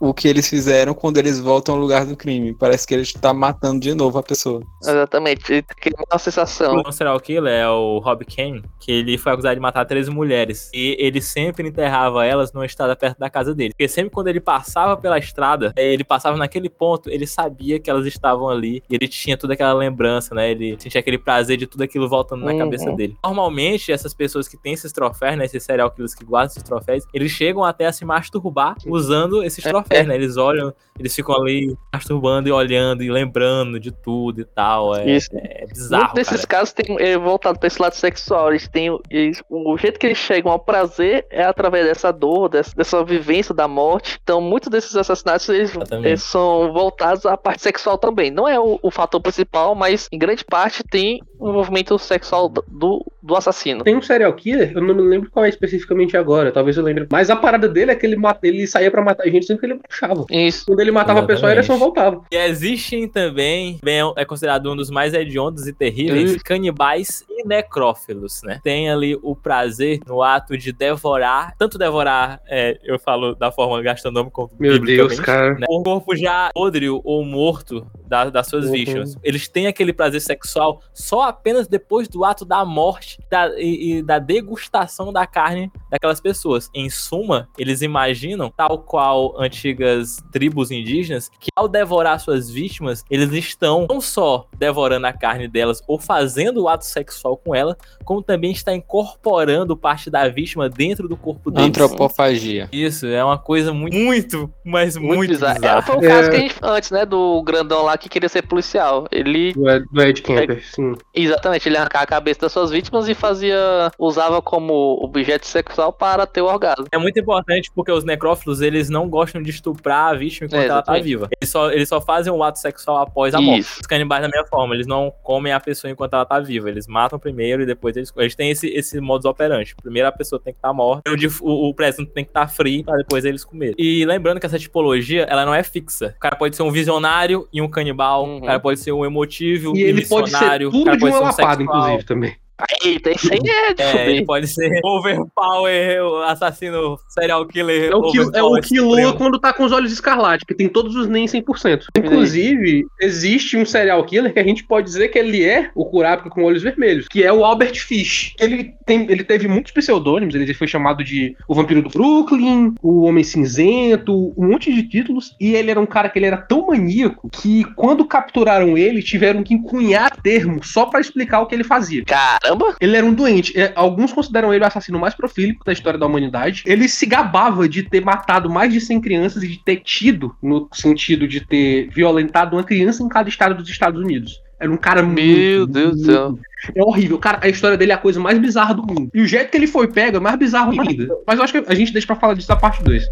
o 0.00 0.12
que 0.14 0.26
eles 0.28 0.48
fizeram 0.48 0.94
quando 0.94 1.18
eles 1.18 1.38
voltam 1.38 1.74
ao 1.74 1.80
lugar 1.80 2.04
do 2.06 2.16
crime. 2.16 2.54
Parece 2.54 2.86
que 2.86 2.94
eles 2.94 3.08
estão 3.08 3.32
matando 3.34 3.80
de 3.80 3.94
novo 3.94 4.18
a 4.18 4.22
pessoa. 4.22 4.60
Exatamente. 4.82 5.62
Cria 5.80 5.96
uma 6.10 6.18
sensação. 6.18 6.82
O 6.86 6.92
serial 6.92 7.18
killer 7.20 7.52
é 7.52 7.68
o 7.68 7.98
Rob 7.98 8.24
Kane, 8.24 8.62
que 8.80 8.90
ele 8.92 9.18
foi 9.18 9.32
acusado 9.32 9.54
de 9.54 9.60
matar 9.60 9.84
três 9.84 10.08
mulheres. 10.08 10.70
E 10.74 10.96
ele 10.98 11.20
sempre 11.20 11.68
enterrava 11.68 12.24
elas 12.24 12.52
numa 12.52 12.66
estrada 12.66 12.94
perto 12.96 13.18
da 13.18 13.28
casa 13.30 13.54
dele. 13.54 13.70
Porque 13.70 13.88
sempre 13.88 14.10
quando 14.10 14.28
ele 14.28 14.40
passava 14.40 14.96
pela 14.96 15.18
estrada, 15.18 15.72
eh, 15.76 15.92
ele 15.92 16.04
passava 16.04 16.36
naquele 16.36 16.68
ponto, 16.68 17.10
ele 17.10 17.26
sabia 17.26 17.78
que 17.78 17.90
elas 17.90 18.06
estavam 18.06 18.48
ali. 18.48 18.82
E 18.90 18.94
ele 18.94 19.08
tinha 19.08 19.36
toda 19.36 19.54
aquela 19.54 19.72
lembrança, 19.72 20.34
né? 20.34 20.50
Ele 20.50 20.76
sentia 20.78 21.00
aquele 21.00 21.18
prazer 21.18 21.56
de 21.56 21.66
tudo 21.66 21.82
aquilo 21.82 22.08
voltando 22.08 22.44
na 22.44 22.52
Uhum. 22.52 22.58
cabeça 22.58 22.90
dele. 22.92 23.16
Normalmente, 23.24 23.92
essas 23.92 24.14
pessoas 24.14 24.48
que 24.48 24.56
têm 24.56 24.72
esses 24.72 24.92
troféus, 24.92 25.36
né? 25.36 25.44
Esses 25.44 25.62
serial 25.62 25.90
killers 25.90 26.14
que 26.14 26.24
guardam 26.24 26.46
esses 26.52 26.62
troféus, 26.62 27.04
eles 27.12 27.30
chegam 27.30 27.64
até 27.64 27.86
a 27.86 27.92
se 27.92 28.04
masturbar 28.04 28.76
usando 28.86 29.35
esses 29.42 29.62
troféus, 29.62 30.06
né? 30.06 30.14
Eles 30.14 30.36
olham, 30.36 30.72
eles 30.98 31.14
ficam 31.14 31.34
ali 31.34 31.76
masturbando 31.92 32.48
e 32.48 32.52
olhando 32.52 33.02
e 33.02 33.10
lembrando 33.10 33.78
de 33.80 33.90
tudo 33.90 34.40
e 34.40 34.44
tal. 34.44 34.94
É, 34.96 35.10
Isso. 35.10 35.30
é 35.34 35.66
bizarro. 35.66 36.04
Muitos 36.04 36.14
desses 36.14 36.44
cara. 36.44 36.60
casos 36.60 36.72
tem 36.74 36.96
é, 36.98 37.16
voltado 37.18 37.58
pra 37.58 37.66
esse 37.66 37.80
lado 37.80 37.94
sexual. 37.94 38.50
Eles 38.50 38.68
têm. 38.68 38.96
eles- 39.10 39.42
o 39.50 39.76
jeito 39.76 39.98
que 39.98 40.06
eles 40.06 40.18
chegam 40.18 40.50
ao 40.52 40.58
prazer 40.58 41.26
é 41.30 41.44
através 41.44 41.86
dessa 41.86 42.12
dor, 42.12 42.48
dessa, 42.48 42.74
dessa 42.74 43.04
vivência 43.04 43.54
da 43.54 43.68
morte. 43.68 44.18
Então, 44.22 44.40
muitos 44.40 44.68
desses 44.70 44.94
assassinatos 44.96 45.48
eles, 45.48 45.72
eles 45.92 46.22
são 46.22 46.72
voltados 46.72 47.26
à 47.26 47.36
parte 47.36 47.62
sexual 47.62 47.98
também. 47.98 48.30
Não 48.30 48.48
é 48.48 48.58
o, 48.58 48.78
o 48.82 48.90
fator 48.90 49.20
principal, 49.20 49.74
mas 49.74 50.08
em 50.12 50.18
grande 50.18 50.44
parte 50.44 50.82
tem 50.82 51.20
envolvimento 51.40 51.98
sexual 51.98 52.48
do, 52.48 53.04
do 53.22 53.36
assassino. 53.36 53.84
Tem 53.84 53.96
um 53.96 54.02
serial 54.02 54.32
killer, 54.34 54.72
eu 54.74 54.80
não 54.82 54.94
me 54.94 55.02
lembro 55.02 55.30
qual 55.30 55.44
é 55.44 55.48
especificamente 55.48 56.16
agora, 56.16 56.52
talvez 56.52 56.76
eu 56.76 56.82
lembre. 56.84 57.06
Mas 57.10 57.30
a 57.30 57.36
parada 57.36 57.68
dele 57.68 57.90
é 57.90 57.94
que 57.94 58.06
ele, 58.06 58.16
mata, 58.16 58.46
ele 58.46 58.66
saía 58.66 58.90
pra 58.90 59.02
matar 59.02 59.24
gente 59.28 59.46
sempre 59.46 59.66
que 59.66 59.72
ele 59.74 59.80
achava. 59.88 60.24
Isso. 60.30 60.66
Quando 60.66 60.80
ele 60.80 60.90
matava 60.90 61.20
a 61.20 61.22
pessoa, 61.22 61.50
Exatamente. 61.52 61.58
ereção 61.58 61.78
voltava. 61.78 62.22
E 62.32 62.36
existem 62.36 63.08
também, 63.08 63.78
bem, 63.82 64.00
é 64.16 64.24
considerado 64.24 64.70
um 64.70 64.76
dos 64.76 64.90
mais 64.90 65.12
hediondos 65.14 65.66
e 65.66 65.72
terríveis, 65.72 66.32
Uhum. 66.32 66.38
canibais 66.44 67.24
e 67.28 67.44
necrófilos, 67.46 68.40
né? 68.42 68.60
Tem 68.62 68.90
ali 68.90 69.18
o 69.22 69.34
prazer 69.36 70.00
no 70.06 70.22
ato 70.22 70.56
de 70.56 70.72
devorar, 70.72 71.54
tanto 71.58 71.78
devorar, 71.78 72.40
é, 72.48 72.78
eu 72.84 72.98
falo 72.98 73.34
da 73.34 73.50
forma 73.52 73.80
gastronômica 73.82 74.32
como 74.32 74.50
Meu 74.58 74.78
Deus, 74.78 75.18
cara. 75.20 75.54
né? 75.54 75.66
O 75.68 75.82
corpo 75.82 76.16
já 76.16 76.50
podre 76.54 76.88
ou 76.88 77.24
morto 77.24 77.86
da- 78.06 78.30
das 78.30 78.46
suas 78.46 78.66
Uhum. 78.66 78.72
vítimas. 78.72 79.16
Eles 79.22 79.48
têm 79.48 79.66
aquele 79.66 79.92
prazer 79.92 80.20
sexual 80.20 80.80
só 80.92 81.22
apenas 81.22 81.66
depois 81.66 82.08
do 82.08 82.24
ato 82.24 82.44
da 82.44 82.64
morte 82.64 83.18
da- 83.30 83.58
e, 83.60 83.98
e 83.98 84.02
da 84.02 84.18
degustação 84.18 85.12
da 85.12 85.26
carne 85.26 85.70
daquelas 85.90 86.20
pessoas. 86.20 86.70
Em 86.74 86.88
suma, 86.88 87.48
eles 87.58 87.82
imaginam, 87.82 88.50
tal 88.56 88.78
qual 88.78 89.40
antigas 89.40 90.18
tribos 90.32 90.70
indígenas, 90.70 91.28
que 91.40 91.48
ao 91.56 91.68
devorar 91.68 92.20
suas 92.20 92.50
vítimas, 92.50 93.02
eles 93.10 93.32
estão 93.32 93.86
não 93.88 94.00
só 94.00 94.46
devorando 94.56 95.06
a 95.06 95.12
carne 95.12 95.48
delas 95.48 95.82
ou 95.86 95.98
fazendo 95.98 96.62
o 96.62 96.68
ato 96.68 96.84
sexual 96.84 97.36
com 97.36 97.54
ela, 97.54 97.76
como 98.04 98.22
também 98.22 98.52
está 98.52 98.74
incorporando 98.74 99.76
parte 99.76 100.10
da 100.10 100.28
vítima 100.28 100.68
dentro 100.68 101.08
do 101.08 101.16
corpo 101.16 101.50
deles. 101.50 101.68
Antropofagia. 101.68 102.68
Isso, 102.72 103.06
é 103.06 103.22
uma 103.24 103.38
coisa 103.38 103.72
muito, 103.72 103.96
muito, 103.96 104.50
mas 104.64 104.96
muito, 104.96 105.16
Muito, 105.16 105.30
bizarro. 105.30 105.54
bizarra. 105.54 105.78
É, 105.78 105.82
foi 105.82 105.96
o 105.96 106.04
É. 106.04 106.08
caso 106.08 106.30
que 106.30 106.36
a 106.36 106.40
gente, 106.40 106.54
antes, 106.62 106.90
né? 106.90 107.06
Do 107.06 107.42
grandão 107.42 107.82
lá 107.82 107.95
que 107.98 108.08
queria 108.08 108.28
ser 108.28 108.42
policial. 108.42 109.06
Ele 109.10 109.52
Do 109.52 109.68
Ed, 109.68 109.86
do 109.90 110.02
Ed 110.02 110.22
Kemper, 110.22 110.64
sim. 110.64 110.94
Exatamente, 111.14 111.68
ele 111.68 111.76
arrancava 111.76 112.04
a 112.04 112.06
cabeça 112.06 112.40
das 112.40 112.52
suas 112.52 112.70
vítimas 112.70 113.08
e 113.08 113.14
fazia. 113.14 113.90
usava 113.98 114.40
como 114.42 114.98
objeto 115.02 115.46
sexual 115.46 115.92
para 115.92 116.26
ter 116.26 116.42
o 116.42 116.46
orgasmo. 116.46 116.86
É 116.92 116.98
muito 116.98 117.18
importante 117.18 117.70
porque 117.74 117.92
os 117.92 118.04
necrófilos, 118.04 118.60
eles 118.60 118.88
não 118.88 119.08
gostam 119.08 119.42
de 119.42 119.50
estuprar 119.50 120.12
a 120.12 120.14
vítima 120.14 120.46
enquanto 120.46 120.62
É, 120.62 120.66
ela 120.66 120.82
tá 120.82 120.98
viva. 120.98 121.28
Eles 121.40 121.50
só, 121.50 121.70
eles 121.70 121.88
só 121.88 122.00
fazem 122.00 122.32
o 122.32 122.42
ato 122.42 122.58
sexual 122.58 122.98
após 122.98 123.34
a 123.34 123.40
morte. 123.40 123.60
Isso. 123.60 123.80
Os 123.80 123.86
canibais 123.86 124.22
da 124.22 124.28
mesma 124.28 124.46
forma, 124.46 124.74
eles 124.74 124.86
não 124.86 125.12
comem 125.22 125.52
a 125.52 125.60
pessoa 125.60 125.90
enquanto 125.90 126.14
ela 126.14 126.24
tá 126.24 126.38
viva. 126.40 126.68
Eles 126.68 126.86
matam 126.86 127.18
primeiro 127.18 127.62
e 127.62 127.66
depois 127.66 127.96
eles... 127.96 128.12
Eles 128.16 128.34
têm 128.34 128.50
esse, 128.50 128.68
esse 128.68 129.00
modus 129.00 129.24
operandi. 129.24 129.74
Primeiro 129.82 130.08
a 130.08 130.12
pessoa 130.12 130.40
tem 130.40 130.52
que 130.52 130.58
estar 130.58 130.72
morta, 130.72 131.10
o, 131.40 131.68
o, 131.68 131.74
presunto 131.74 132.12
tem 132.12 132.24
que 132.24 132.30
estar 132.30 132.48
frio 132.48 132.84
pra 132.84 132.96
depois 132.96 133.24
eles 133.24 133.44
comerem. 133.44 133.74
E 133.78 134.04
lembrando 134.04 134.40
que 134.40 134.46
essa 134.46 134.58
tipologia, 134.58 135.26
ela 135.28 135.44
não 135.44 135.54
é 135.54 135.62
fixa. 135.62 136.14
O 136.16 136.20
cara 136.20 136.36
pode 136.36 136.56
ser 136.56 136.62
um 136.62 136.70
visionário 136.70 137.48
e 137.52 137.60
um 137.62 137.68
canibal. 137.68 137.85
Uhum. 138.26 138.36
O 138.38 138.42
cara 138.42 138.60
pode 138.60 138.80
ser 138.80 138.92
um 138.92 139.04
emotivo 139.04 139.76
E 139.76 139.82
ele 139.82 140.06
pode 140.06 140.30
ser 140.30 140.38
tudo 140.70 140.84
cara 140.84 140.96
de 140.96 141.00
pode 141.00 141.12
uma 141.14 141.32
ser 141.32 141.40
um 141.40 141.42
lapada, 141.42 141.58
sexual. 141.58 141.78
inclusive, 141.78 142.04
também. 142.04 142.36
Eita, 142.82 143.10
isso 143.10 143.32
aí 143.32 143.38
é 143.44 143.74
de 143.74 143.82
É, 143.82 144.10
ele 144.10 144.24
pode 144.24 144.46
ser 144.46 144.80
overpower, 144.82 146.02
o 146.02 146.22
assassino 146.22 146.98
serial 147.08 147.46
killer. 147.46 147.90
É 147.90 147.94
o, 147.94 148.10
que, 148.10 148.18
é 148.18 148.42
o 148.42 148.62
supremo. 148.62 149.14
quando 149.14 149.38
tá 149.38 149.52
com 149.52 149.64
os 149.64 149.72
olhos 149.72 149.92
escarlate, 149.92 150.44
que 150.46 150.54
tem 150.54 150.68
todos 150.68 150.96
os 150.96 151.06
NEM 151.06 151.26
100%. 151.26 151.86
Inclusive, 151.98 152.86
existe 153.00 153.56
um 153.56 153.66
serial 153.66 154.02
killer 154.04 154.32
que 154.32 154.38
a 154.38 154.44
gente 154.44 154.64
pode 154.64 154.86
dizer 154.86 155.08
que 155.08 155.18
ele 155.18 155.44
é 155.44 155.70
o 155.74 155.84
Kurapika 155.84 156.30
com 156.30 156.44
olhos 156.44 156.62
vermelhos, 156.62 157.08
que 157.08 157.22
é 157.22 157.32
o 157.32 157.44
Albert 157.44 157.76
Fish. 157.76 158.34
Ele, 158.40 158.72
tem, 158.86 159.06
ele 159.10 159.22
teve 159.22 159.46
muitos 159.48 159.72
pseudônimos, 159.72 160.34
ele 160.34 160.54
foi 160.54 160.66
chamado 160.66 161.04
de 161.04 161.36
o 161.46 161.54
Vampiro 161.54 161.82
do 161.82 161.90
Brooklyn, 161.90 162.74
o 162.82 163.02
Homem 163.02 163.24
Cinzento, 163.24 164.32
um 164.36 164.48
monte 164.48 164.72
de 164.72 164.82
títulos, 164.82 165.36
e 165.38 165.54
ele 165.54 165.70
era 165.70 165.80
um 165.80 165.86
cara 165.86 166.08
que 166.08 166.18
ele 166.18 166.26
era 166.26 166.38
tão 166.38 166.68
maníaco 166.68 167.28
que 167.30 167.64
quando 167.74 168.06
capturaram 168.06 168.78
ele, 168.78 169.02
tiveram 169.02 169.42
que 169.42 169.54
encunhar 169.54 170.16
termo 170.22 170.62
só 170.64 170.86
pra 170.86 171.00
explicar 171.00 171.40
o 171.40 171.46
que 171.46 171.54
ele 171.54 171.64
fazia. 171.64 172.02
Caramba! 172.46 172.76
Ele 172.80 172.96
era 172.96 173.04
um 173.04 173.12
doente. 173.12 173.58
É, 173.58 173.72
alguns 173.74 174.12
consideram 174.12 174.54
ele 174.54 174.64
o 174.64 174.66
assassino 174.66 174.98
mais 174.98 175.14
profílico 175.14 175.64
da 175.64 175.72
história 175.72 175.98
da 175.98 176.06
humanidade. 176.06 176.62
Ele 176.66 176.88
se 176.88 177.04
gabava 177.06 177.68
de 177.68 177.82
ter 177.82 178.04
matado 178.04 178.48
mais 178.48 178.72
de 178.72 178.80
100 178.80 179.00
crianças 179.00 179.42
e 179.42 179.48
de 179.48 179.58
ter 179.58 179.76
tido, 179.76 180.34
no 180.42 180.68
sentido 180.72 181.26
de 181.26 181.40
ter 181.40 181.88
violentado 181.90 182.56
uma 182.56 182.64
criança 182.64 183.02
em 183.02 183.08
cada 183.08 183.28
estado 183.28 183.54
dos 183.56 183.68
Estados 183.68 184.00
Unidos. 184.00 184.40
Era 184.58 184.72
um 184.72 184.76
cara 184.76 185.02
Meu 185.02 185.60
muito, 185.60 185.66
Deus 185.66 185.96
do 185.96 186.04
céu. 186.04 186.38
É 186.74 186.82
horrível. 186.82 187.18
Cara, 187.18 187.40
a 187.42 187.48
história 187.48 187.76
dele 187.76 187.92
é 187.92 187.94
a 187.94 187.98
coisa 187.98 188.18
mais 188.18 188.38
bizarra 188.38 188.74
do 188.74 188.82
mundo. 188.82 189.10
E 189.12 189.20
o 189.20 189.26
jeito 189.26 189.50
que 189.50 189.56
ele 189.56 189.66
foi 189.66 189.88
pego 189.88 190.16
é 190.16 190.20
mais 190.20 190.36
bizarro 190.36 190.72
ainda. 190.72 191.08
Mas 191.26 191.38
eu 191.38 191.44
acho 191.44 191.52
que 191.52 191.70
a 191.70 191.74
gente 191.74 191.92
deixa 191.92 192.06
pra 192.06 192.16
falar 192.16 192.34
disso 192.34 192.48
na 192.48 192.56
parte 192.56 192.82
2. 192.82 193.06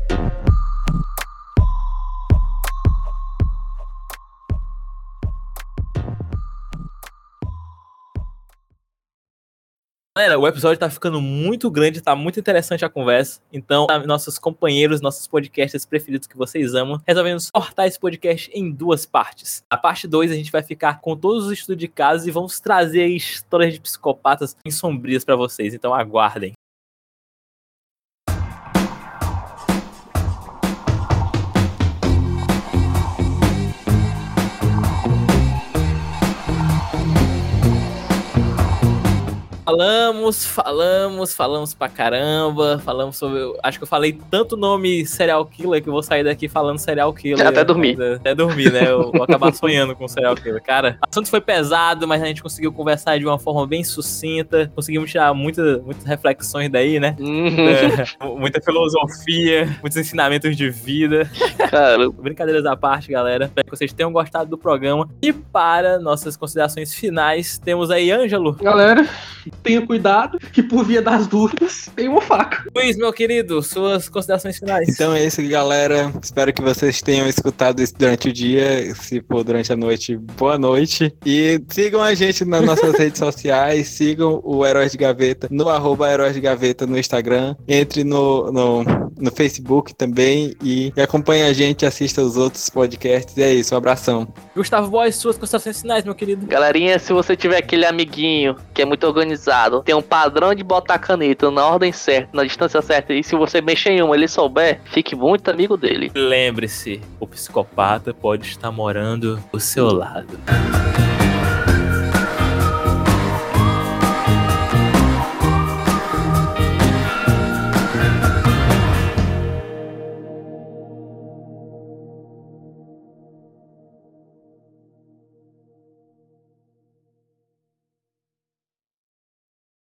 Galera, 10.17 10.39
o 10.39 10.47
episódio 10.47 10.79
tá 10.79 10.89
ficando 10.89 11.21
muito 11.21 11.69
grande, 11.69 12.01
tá 12.01 12.15
muito 12.15 12.39
interessante 12.39 12.85
a 12.85 12.89
conversa. 12.89 13.41
Então, 13.53 13.89
tá, 13.89 13.99
nossos 14.07 14.39
companheiros, 14.39 15.01
nossos 15.01 15.27
podcasts 15.27 15.85
preferidos 15.85 16.29
que 16.29 16.37
vocês 16.37 16.73
amam, 16.73 17.03
resolvemos 17.05 17.51
cortar 17.51 17.89
esse 17.89 17.99
podcast 17.99 18.49
em 18.55 18.71
duas 18.71 19.05
partes. 19.05 19.65
A 19.69 19.77
parte 19.77 20.07
2 20.07 20.31
a 20.31 20.37
gente 20.37 20.53
vai 20.53 20.63
ficar 20.63 21.01
com 21.01 21.17
todos 21.17 21.47
os 21.47 21.53
estudos 21.55 21.81
de 21.81 21.89
casos 21.89 22.29
e 22.29 22.31
vamos 22.31 22.61
trazer 22.61 23.09
histórias 23.09 23.75
de 23.75 23.81
psicopatas 23.81 24.57
bem 24.65 24.71
sombrias 24.71 25.25
pra 25.25 25.35
vocês. 25.35 25.75
Então, 25.75 25.93
aguardem. 25.93 26.53
Falamos, 39.65 40.45
falamos, 40.45 41.35
falamos 41.35 41.73
pra 41.73 41.89
caramba, 41.89 42.79
falamos 42.85 43.17
sobre. 43.17 43.41
Acho 43.63 43.79
que 43.79 43.85
eu 43.85 43.89
falei 43.89 44.19
tanto 44.31 44.59
nome 44.59 45.07
serial 45.07 45.47
killer 45.47 45.83
que 45.83 45.89
eu 45.89 45.93
vou 45.93 46.03
sair 46.03 46.23
daqui 46.23 46.51
falando 46.51 46.79
serial 46.79 47.11
killer. 47.15 47.47
Até 47.47 47.65
dormir. 47.65 47.97
Até 48.17 48.35
dormir, 48.35 48.71
né? 48.71 48.91
Eu 48.91 49.11
vou 49.11 49.23
acabar 49.23 49.53
sonhando 49.57 49.97
com 49.97 50.07
serial 50.07 50.35
killer. 50.35 50.63
Cara, 50.63 50.99
o 51.01 51.09
assunto 51.11 51.31
foi 51.31 51.41
pesado, 51.41 52.07
mas 52.07 52.23
a 52.23 52.27
gente 52.27 52.43
conseguiu 52.43 52.73
conversar 52.75 53.19
de 53.19 53.25
uma 53.25 53.39
forma 53.39 53.67
bem 53.67 53.83
sucinta. 53.83 54.71
Conseguimos 54.75 55.11
tirar 55.11 55.33
muita, 55.33 55.79
muitas 55.79 56.05
reflexões 56.05 56.71
daí, 56.71 57.01
né? 57.01 57.17
Uhum. 57.19 57.69
É, 57.69 58.39
muita 58.39 58.61
filosofia, 58.61 59.65
muitos 59.81 59.97
ensinamentos 59.97 60.55
de 60.59 60.69
vida. 60.69 61.31
Cara, 61.71 62.11
Brincadeiras 62.11 62.67
à 62.67 62.77
parte, 62.77 63.11
galera. 63.11 63.47
Espero 63.47 63.65
que 63.65 63.77
vocês 63.77 63.95
tenham 63.95 64.13
gostado 64.13 64.51
do 64.51 64.59
programa. 64.59 65.09
E 65.23 65.33
para 65.33 65.99
nossas 65.99 66.37
considerações 66.37 66.93
finais, 66.93 67.57
temos 67.57 67.91
aí 67.91 68.11
Ângelo. 68.11 68.53
Galera, 68.53 69.09
tenha 69.63 69.85
cuidado 69.87 70.39
que 70.53 70.63
por 70.63 70.85
via 70.85 71.03
das 71.03 71.27
dúvidas 71.27 71.89
tem 71.95 72.09
uma 72.09 72.21
faca. 72.21 72.65
Luiz, 72.75 72.97
meu 72.97 73.13
querido, 73.13 73.63
suas 73.63 74.09
considerações 74.09 74.59
finais. 74.59 74.89
Então 74.89 75.15
é 75.15 75.25
isso, 75.25 75.47
galera. 75.49 76.13
Espero 76.23 76.53
que 76.53 76.63
vocês 76.63 77.01
tenham 77.01 77.29
escutado 77.29 77.83
isso 77.83 77.95
durante 77.97 78.29
o 78.29 78.33
dia. 78.33 78.95
Se 78.95 79.23
for 79.29 79.45
durante 79.45 79.73
a 79.73 79.77
noite, 79.77 80.17
boa 80.17 80.59
noite. 80.59 81.15
E 81.25 81.61
sigam 81.69 82.03
a 82.03 82.15
gente 82.15 82.45
nas 82.45 82.63
nossas 82.67 82.95
redes 82.99 83.19
sociais. 83.19 83.89
Sigam 83.89 84.41
o 84.45 84.65
Heróis 84.65 84.93
de 84.93 84.99
Gaveta 84.99 85.49
no 85.51 85.69
arroba 85.69 86.11
Heróis 86.11 86.35
de 86.35 86.41
Gaveta 86.41 86.87
no 86.87 86.99
Instagram. 86.99 87.55
Entre 87.67 88.05
no, 88.05 88.51
no, 88.51 88.85
no 89.19 89.31
Facebook 89.31 89.95
também. 89.95 90.55
E, 90.63 90.93
e 90.97 91.01
acompanhe 91.01 91.43
a 91.43 91.53
gente, 91.53 91.87
assista 91.87 92.23
os 92.23 92.37
outros 92.37 92.69
podcasts. 92.69 93.37
E 93.37 93.43
é 93.43 93.53
isso, 93.53 93.75
um 93.75 93.79
abração. 93.79 94.33
Gustavo 94.55 94.91
Boys, 94.91 95.17
suas 95.17 95.37
considerações 95.37 95.81
finais, 95.81 96.05
meu 96.05 96.15
querido. 96.15 96.47
galerinha, 96.47 96.99
se 96.99 97.13
você 97.13 97.37
tiver 97.37 97.59
aquele 97.59 97.85
amiguinho 97.85 98.57
que 98.73 98.83
é 98.83 98.85
muito 98.85 99.05
organizado, 99.45 99.83
tem 99.83 99.95
um 99.95 100.03
padrão 100.03 100.55
de 100.55 100.65
botar 100.65 100.99
caneta 100.99 101.51
na 101.51 101.67
ordem 101.67 101.93
certa, 101.93 102.29
na 102.33 102.45
distância 102.45 102.81
certa, 102.81 103.13
e 103.13 103.23
se 103.23 103.37
você 103.37 103.61
mexer 103.61 103.91
em 103.91 104.03
uma 104.03 104.15
ele 104.15 104.29
souber, 104.29 104.81
fique 104.87 105.15
muito 105.15 105.51
amigo 105.51 105.77
dele. 105.77 106.11
Lembre-se, 106.15 107.01
o 107.21 107.27
psicopata 107.27 108.15
pode 108.15 108.47
estar 108.47 108.71
morando 108.71 109.39
do 109.53 109.61
seu 109.61 109.93
lado. 109.93 110.39